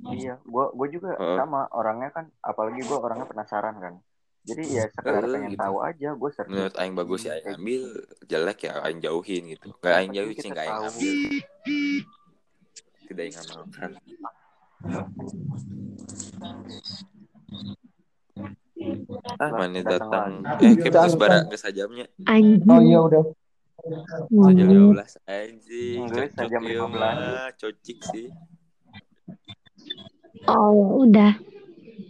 Iya 0.00 0.38
gue 0.44 0.64
gue 0.76 0.88
juga 0.92 1.18
Heeh. 1.18 1.36
sama 1.40 1.66
orangnya 1.74 2.10
kan 2.14 2.24
apalagi 2.40 2.80
gue 2.84 2.98
orangnya 3.00 3.26
penasaran 3.26 3.76
kan 3.80 3.94
jadi 4.42 4.62
ya 4.64 4.84
sekedar 4.94 5.20
Eh, 5.20 5.30
pengen 5.30 5.50
gitu. 5.50 5.60
tahu 5.60 5.76
aja 5.80 6.08
gue 6.12 6.30
searching 6.30 6.52
menurut 6.52 6.74
aing 6.74 6.94
bagus 6.94 7.20
ya 7.22 7.32
aing 7.34 7.54
ambil 7.54 7.82
jelek 8.24 8.58
ya 8.62 8.72
aing 8.82 9.00
jauhin 9.00 9.42
gitu 9.48 9.68
gak 9.78 9.94
aing 9.96 10.12
jauhin 10.12 10.32
sih 10.32 10.40
kita 10.42 10.54
gak 10.54 10.64
aing 10.64 10.80
ambil 10.82 11.14
tidak 13.02 13.22
aing 13.22 13.36
amalkan 13.38 13.90
ah 19.36 19.50
mana 19.50 19.78
Datang 19.78 20.40
datang 20.40 20.60
eh 20.62 20.72
geus 20.74 21.14
bara 21.14 21.44
geus 21.44 21.60
sajamnya 21.60 22.06
Anjing. 22.24 22.64
Oh 22.64 22.80
iya 22.80 22.98
udah. 22.98 23.24
sajam 24.30 24.66
Hmm. 24.68 24.92
15 24.92 25.24
anjing 25.26 25.98
cocok 26.06 26.32
sajam 26.34 26.62
ieu 26.64 26.84
15. 26.84 26.92
mah 26.92 27.16
cocik 27.56 27.98
sih 28.06 28.28
Oh 30.46 30.68
ya 30.70 30.86
udah. 30.98 31.32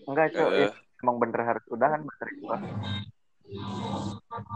enggak 0.04 0.26
itu 0.28 0.42
Eh. 0.60 0.72
Emang 1.00 1.16
bener 1.18 1.40
harus 1.42 1.64
udahan 1.66 2.00
baterai 2.00 2.34
gua 2.38 2.56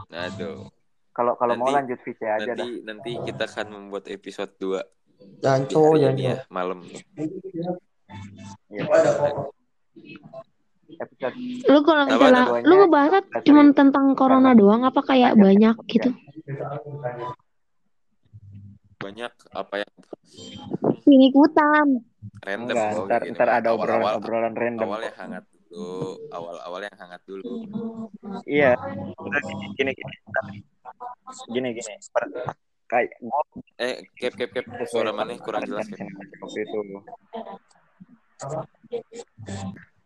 aduh. 0.09 0.71
Kalau 1.11 1.35
kalau 1.35 1.53
mau 1.55 1.67
Nanti- 1.67 1.95
lanjut 1.95 1.99
VC 2.01 2.19
aja 2.23 2.45
dah. 2.45 2.55
nanti 2.57 2.69
nanti 2.81 3.11
kita 3.23 3.43
akan 3.45 3.67
membuat 3.71 4.07
episode 4.07 4.51
2 4.55 4.79
Jangan 5.39 5.61
di 5.61 5.67
cowok 5.69 5.95
cowok. 5.95 6.17
ya 6.17 6.35
malam. 6.49 6.79
Iya. 6.83 6.99
episode 10.95 11.35
Lu 11.65 11.79
kalau 11.81 12.03
misalnya 12.05 12.45
lu 12.61 12.73
ngebahas 12.77 13.23
cuma 13.41 13.61
tentang 13.71 14.05
corona 14.13 14.51
doang 14.53 14.83
apa 14.83 14.99
kayak 15.01 15.33
banyak 15.35 15.75
gitu? 15.87 16.09
banyak 18.97 19.31
apa 19.51 19.73
yang 19.77 19.91
Ini 21.05 21.29
ikutan. 21.29 21.87
random 22.41 22.75
enggak 22.75 22.91
ntar 23.05 23.21
ntar 23.29 23.47
ada 23.53 23.69
obrolan 23.71 24.01
awal-awal. 24.01 24.19
obrolan 24.19 24.53
random. 24.53 24.83
Awal 24.83 24.97
kok. 24.97 25.05
yang 25.05 25.17
hangat 25.17 25.43
dulu 25.75 26.15
awal 26.31 26.55
awal 26.63 26.79
yang 26.87 26.95
hangat 26.95 27.21
dulu. 27.27 27.67
Iya. 28.47 28.79
Gini 29.75 29.91
gini 29.91 29.91
gini 31.51 31.69
gini. 31.75 31.93
Kayak 32.87 33.11
eh 33.81 33.95
cap 34.15 34.33
cap 34.39 34.49
cap. 34.55 34.65
Suara 34.87 35.11
mana 35.11 35.35
kurang 35.35 35.67
jelas 35.67 35.83
cap. 35.91 36.07
Waktu 36.39 36.59
itu. 36.63 36.79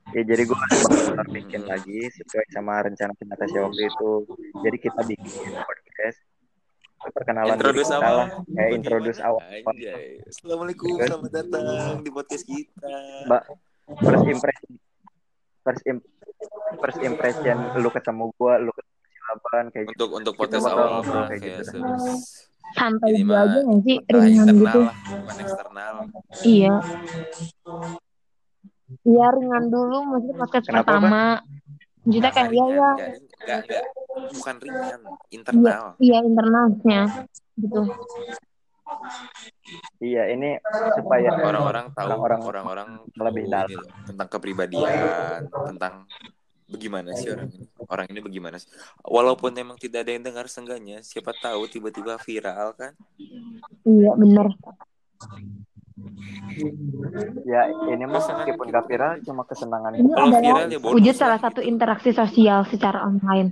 Ya 0.10 0.22
jadi 0.26 0.42
gue 0.42 0.58
bakal 0.58 1.30
bikin 1.30 1.62
Hmm. 1.62 1.70
lagi 1.70 2.10
sesuai 2.10 2.46
sama 2.50 2.82
rencana 2.82 3.14
kita 3.14 3.34
Tasya 3.38 3.62
waktu 3.62 3.82
itu. 3.86 4.12
Jadi 4.66 4.78
kita 4.82 5.02
bikin 5.06 5.54
podcast. 5.54 6.20
Perkenalan 7.00 7.56
diri 7.56 7.62
introduce 7.62 7.92
awal. 7.94 8.16
Lah 8.18 8.30
kayak 8.58 8.72
introduce 8.74 9.20
awal. 9.22 9.42
Anjay. 9.46 10.20
assalamualaikum. 10.26 10.98
Selamat 10.98 11.32
datang 11.32 12.02
di 12.02 12.10
podcast 12.10 12.44
kita. 12.50 12.96
Mbak 13.30 13.44
first 14.02 14.26
impression 14.26 14.89
first 15.70 15.86
im 15.86 15.98
first 16.82 17.00
impression 17.06 17.58
lu 17.78 17.90
ketemu 17.94 18.34
gua 18.42 18.58
lu 18.58 18.74
ketemu 18.74 18.98
Silaban 19.14 19.66
kayak 19.70 19.86
gitu 19.94 20.04
untuk 20.10 20.10
untuk 20.18 20.34
podcast 20.42 20.66
awal 20.66 20.88
ngobrol 20.98 21.24
kayak 21.30 21.42
kayak 21.46 21.62
gitu. 21.62 21.78
Santai 22.74 23.10
dulu 23.18 23.30
mah 23.30 23.46
aja 23.46 23.60
nggak 23.62 23.82
sih 23.86 23.98
masalah 24.02 24.26
ringan 24.26 24.48
gitu. 24.58 24.80
lah 24.82 24.96
bukan 24.98 25.36
eksternal 25.46 25.96
Iya. 26.42 26.76
Iya 29.06 29.28
ringan 29.38 29.66
dulu 29.70 29.98
maksudnya 30.10 30.36
podcast 30.42 30.66
Kenapa, 30.66 30.82
pertama. 30.90 31.22
Maksudnya 32.02 32.32
kayak 32.34 32.50
iya 32.50 32.66
ya. 32.66 32.66
enggak, 32.66 32.98
enggak, 33.46 33.84
bukan 34.34 34.56
ringan, 34.66 35.00
internal. 35.30 35.84
Iya 36.02 36.18
internalnya 36.26 37.02
gitu. 37.62 37.82
Iya 40.00 40.24
ini 40.32 40.56
supaya 40.96 41.36
Orang-orang 41.36 41.92
tahu, 41.92 42.08
Orang-orang 42.08 42.42
orang-orang 42.44 42.90
lebih 43.20 43.46
tahu 43.52 43.68
dalam. 43.76 44.06
tentang 44.08 44.28
kepribadian, 44.32 45.40
tentang 45.48 45.94
bagaimana 46.70 47.10
sih 47.18 47.34
orang 47.34 47.50
ini, 47.50 47.66
orang 47.90 48.06
ini 48.14 48.20
bagaimana 48.22 48.56
sih. 48.62 48.70
Walaupun 49.04 49.52
emang 49.58 49.78
tidak 49.82 50.06
ada 50.06 50.12
yang 50.14 50.24
dengar 50.24 50.46
seenggaknya, 50.48 51.02
siapa 51.02 51.34
tahu 51.36 51.66
tiba-tiba 51.68 52.16
viral 52.22 52.78
kan? 52.78 52.94
Iya 53.84 54.12
bener. 54.16 54.48
ya 57.44 57.68
ini 57.92 58.08
mah 58.08 58.24
meskipun 58.24 58.72
gak 58.72 58.88
viral 58.88 59.20
cuma 59.20 59.44
kesenangan 59.44 60.00
Ini 60.00 60.08
Kalau 60.08 60.32
adalah 60.32 60.40
viral 60.40 60.66
ya 60.72 60.80
bonus 60.80 60.96
wujud 60.96 61.12
lah 61.12 61.20
salah 61.20 61.40
satu 61.44 61.60
interaksi 61.60 62.16
sosial 62.16 62.64
secara 62.72 63.04
online. 63.04 63.52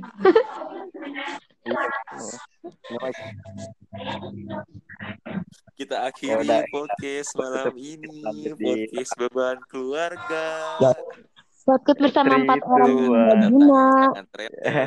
Kita 5.74 5.96
Ya 5.96 6.10
akhiri 6.10 6.42
udah, 6.42 6.62
podcast 6.74 7.30
malam 7.38 7.74
ini, 7.78 8.22
podcast 8.58 9.12
beban 9.16 9.58
keluarga. 9.70 10.46
Ya. 10.82 10.92
Podcast 11.64 12.00
bersama 12.00 12.40
empat 12.40 12.62
orang 12.64 12.94
random. 13.06 13.52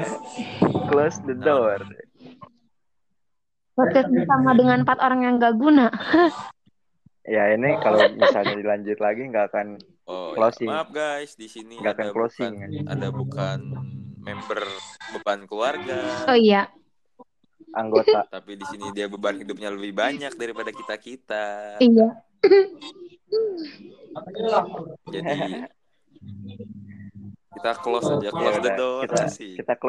close 0.90 1.20
the 1.28 1.36
door 1.36 1.76
Podcast 3.76 4.08
bersama 4.08 4.56
dengan 4.56 4.82
empat 4.82 4.98
orang 4.98 5.20
yang 5.22 5.34
gak 5.36 5.54
guna. 5.56 5.92
ya 7.28 7.52
ini 7.52 7.76
kalau 7.78 8.00
misalnya 8.10 8.56
dilanjut 8.56 8.98
lagi 8.98 9.22
nggak 9.24 9.46
akan 9.52 9.68
Oh, 10.10 10.34
Closing. 10.34 10.66
ya. 10.66 10.74
maaf 10.74 10.90
guys, 10.90 11.38
di 11.38 11.46
sini 11.46 11.78
Nggak 11.78 11.94
akan 11.94 12.02
ada 12.02 12.14
closing, 12.16 12.52
bukan 12.58 12.70
ya. 12.74 12.82
ada 12.90 13.08
bukan 13.14 13.58
member 14.18 14.58
beban 15.14 15.40
keluarga, 15.46 16.00
Oh 16.26 16.34
iya. 16.34 16.66
Anggota 17.74 18.26
tapi 18.34 18.58
di 18.58 18.66
sini 18.68 18.90
dia 18.94 19.06
beban 19.06 19.38
hidupnya 19.38 19.70
lebih 19.70 19.94
banyak 19.94 20.32
daripada 20.34 20.70
kita 20.70 20.94
kita. 20.98 21.46
Iya. 21.80 22.08
Jadi 25.10 25.66
kita 27.50 27.70
close 27.82 28.08
aja, 28.08 28.28
close 28.30 28.58
the 28.62 28.72
udah, 28.72 28.76
door 28.78 29.02
kita 29.10 29.26
sih. 29.26 29.52
kita 29.58 29.74
close 29.74 29.88